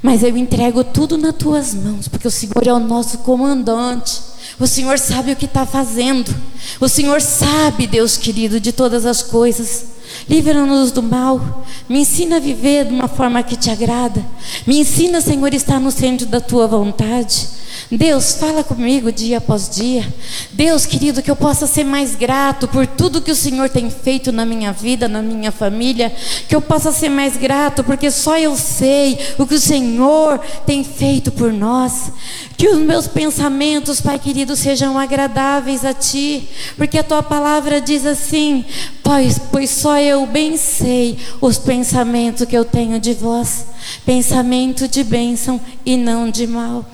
Mas 0.06 0.22
eu 0.22 0.36
entrego 0.36 0.84
tudo 0.84 1.18
nas 1.18 1.34
tuas 1.34 1.74
mãos, 1.74 2.06
porque 2.06 2.28
o 2.28 2.30
Senhor 2.30 2.64
é 2.64 2.72
o 2.72 2.78
nosso 2.78 3.18
comandante. 3.18 4.22
O 4.56 4.64
Senhor 4.64 5.00
sabe 5.00 5.32
o 5.32 5.36
que 5.36 5.46
está 5.46 5.66
fazendo. 5.66 6.32
O 6.80 6.88
Senhor 6.88 7.20
sabe, 7.20 7.88
Deus 7.88 8.16
querido, 8.16 8.60
de 8.60 8.70
todas 8.70 9.04
as 9.04 9.20
coisas. 9.20 9.84
Livra-nos 10.28 10.92
do 10.92 11.02
mal. 11.02 11.66
Me 11.88 11.98
ensina 12.02 12.36
a 12.36 12.38
viver 12.38 12.84
de 12.84 12.94
uma 12.94 13.08
forma 13.08 13.42
que 13.42 13.56
te 13.56 13.68
agrada. 13.68 14.24
Me 14.64 14.78
ensina, 14.78 15.20
Senhor, 15.20 15.52
a 15.52 15.56
estar 15.56 15.80
no 15.80 15.90
centro 15.90 16.24
da 16.24 16.40
tua 16.40 16.68
vontade. 16.68 17.48
Deus, 17.90 18.32
fala 18.32 18.64
comigo 18.64 19.12
dia 19.12 19.38
após 19.38 19.68
dia. 19.68 20.12
Deus, 20.50 20.84
querido, 20.84 21.22
que 21.22 21.30
eu 21.30 21.36
possa 21.36 21.68
ser 21.68 21.84
mais 21.84 22.16
grato 22.16 22.66
por 22.66 22.84
tudo 22.84 23.22
que 23.22 23.30
o 23.30 23.36
Senhor 23.36 23.68
tem 23.68 23.88
feito 23.88 24.32
na 24.32 24.44
minha 24.44 24.72
vida, 24.72 25.06
na 25.06 25.22
minha 25.22 25.52
família. 25.52 26.12
Que 26.48 26.56
eu 26.56 26.60
possa 26.60 26.90
ser 26.90 27.08
mais 27.08 27.36
grato, 27.36 27.84
porque 27.84 28.10
só 28.10 28.36
eu 28.36 28.56
sei 28.56 29.16
o 29.38 29.46
que 29.46 29.54
o 29.54 29.60
Senhor 29.60 30.40
tem 30.66 30.82
feito 30.82 31.30
por 31.30 31.52
nós. 31.52 32.10
Que 32.56 32.68
os 32.68 32.78
meus 32.78 33.06
pensamentos, 33.06 34.00
Pai 34.00 34.18
querido, 34.18 34.56
sejam 34.56 34.98
agradáveis 34.98 35.84
a 35.84 35.94
Ti, 35.94 36.48
porque 36.76 36.98
a 36.98 37.04
Tua 37.04 37.22
palavra 37.22 37.80
diz 37.80 38.04
assim: 38.04 38.64
pois, 39.00 39.38
pois 39.38 39.70
só 39.70 39.96
eu 40.00 40.26
bem 40.26 40.56
sei 40.56 41.18
os 41.40 41.56
pensamentos 41.56 42.48
que 42.48 42.56
eu 42.56 42.64
tenho 42.64 42.98
de 42.98 43.14
vós, 43.14 43.66
pensamento 44.04 44.88
de 44.88 45.04
bênção 45.04 45.60
e 45.84 45.96
não 45.96 46.28
de 46.28 46.48
mal. 46.48 46.84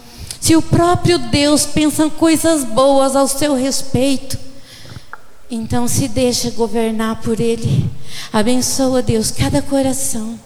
Se 0.43 0.57
o 0.57 0.61
próprio 0.61 1.19
Deus 1.21 1.65
pensa 1.65 2.11
coisas 2.11 2.65
boas 2.65 3.15
ao 3.15 3.29
seu 3.29 3.55
respeito, 3.55 4.37
então 5.49 5.87
se 5.87 6.09
deixa 6.09 6.51
governar 6.51 7.21
por 7.21 7.39
Ele. 7.39 7.89
Abençoa, 8.33 9.01
Deus, 9.03 9.31
cada 9.31 9.63
coração. 9.63 10.37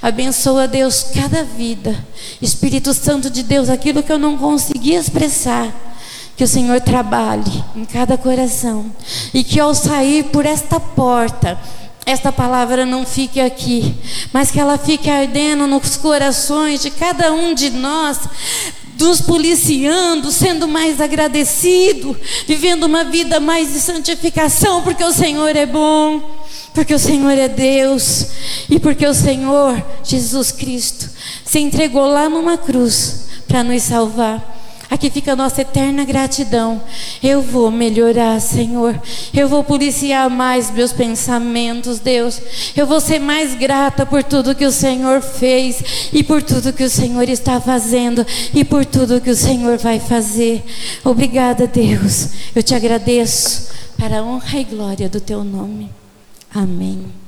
Abençoa, 0.00 0.66
Deus, 0.66 1.04
cada 1.14 1.44
vida. 1.44 1.94
Espírito 2.40 2.94
Santo 2.94 3.28
de 3.28 3.42
Deus, 3.42 3.68
aquilo 3.68 4.02
que 4.02 4.10
eu 4.10 4.18
não 4.18 4.38
consegui 4.38 4.94
expressar. 4.94 5.70
Que 6.34 6.44
o 6.44 6.48
Senhor 6.48 6.80
trabalhe 6.80 7.62
em 7.76 7.84
cada 7.84 8.16
coração. 8.16 8.90
E 9.34 9.44
que 9.44 9.60
ao 9.60 9.74
sair 9.74 10.24
por 10.30 10.46
esta 10.46 10.80
porta, 10.80 11.60
esta 12.06 12.32
palavra 12.32 12.86
não 12.86 13.04
fique 13.04 13.38
aqui, 13.38 13.94
mas 14.32 14.50
que 14.50 14.58
ela 14.58 14.78
fique 14.78 15.10
ardendo 15.10 15.66
nos 15.66 15.98
corações 15.98 16.80
de 16.80 16.90
cada 16.90 17.34
um 17.34 17.54
de 17.54 17.68
nós, 17.68 18.18
nos 19.02 19.20
policiando, 19.20 20.30
sendo 20.30 20.66
mais 20.66 21.00
agradecido, 21.00 22.16
vivendo 22.46 22.84
uma 22.84 23.04
vida 23.04 23.38
mais 23.38 23.72
de 23.72 23.80
santificação, 23.80 24.82
porque 24.82 25.04
o 25.04 25.12
Senhor 25.12 25.54
é 25.54 25.66
bom, 25.66 26.22
porque 26.72 26.94
o 26.94 26.98
Senhor 26.98 27.32
é 27.32 27.48
Deus 27.48 28.26
e 28.70 28.78
porque 28.80 29.06
o 29.06 29.12
Senhor, 29.12 29.84
Jesus 30.02 30.52
Cristo, 30.52 31.10
se 31.44 31.58
entregou 31.58 32.06
lá 32.06 32.28
numa 32.28 32.56
cruz 32.56 33.26
para 33.46 33.62
nos 33.62 33.82
salvar. 33.82 34.61
Aqui 34.92 35.08
fica 35.08 35.32
a 35.32 35.36
nossa 35.36 35.62
eterna 35.62 36.04
gratidão. 36.04 36.82
Eu 37.22 37.40
vou 37.40 37.70
melhorar, 37.70 38.38
Senhor. 38.42 39.00
Eu 39.32 39.48
vou 39.48 39.64
policiar 39.64 40.28
mais 40.28 40.70
meus 40.70 40.92
pensamentos, 40.92 41.98
Deus. 41.98 42.38
Eu 42.76 42.86
vou 42.86 43.00
ser 43.00 43.18
mais 43.18 43.54
grata 43.54 44.04
por 44.04 44.22
tudo 44.22 44.54
que 44.54 44.66
o 44.66 44.70
Senhor 44.70 45.22
fez 45.22 46.10
e 46.12 46.22
por 46.22 46.42
tudo 46.42 46.74
que 46.74 46.84
o 46.84 46.90
Senhor 46.90 47.26
está 47.26 47.58
fazendo 47.58 48.26
e 48.52 48.66
por 48.66 48.84
tudo 48.84 49.18
que 49.18 49.30
o 49.30 49.34
Senhor 49.34 49.78
vai 49.78 49.98
fazer. 49.98 50.62
Obrigada, 51.02 51.66
Deus. 51.66 52.28
Eu 52.54 52.62
te 52.62 52.74
agradeço 52.74 53.70
para 53.96 54.18
a 54.18 54.22
honra 54.22 54.60
e 54.60 54.64
glória 54.64 55.08
do 55.08 55.22
teu 55.22 55.42
nome. 55.42 55.88
Amém. 56.54 57.21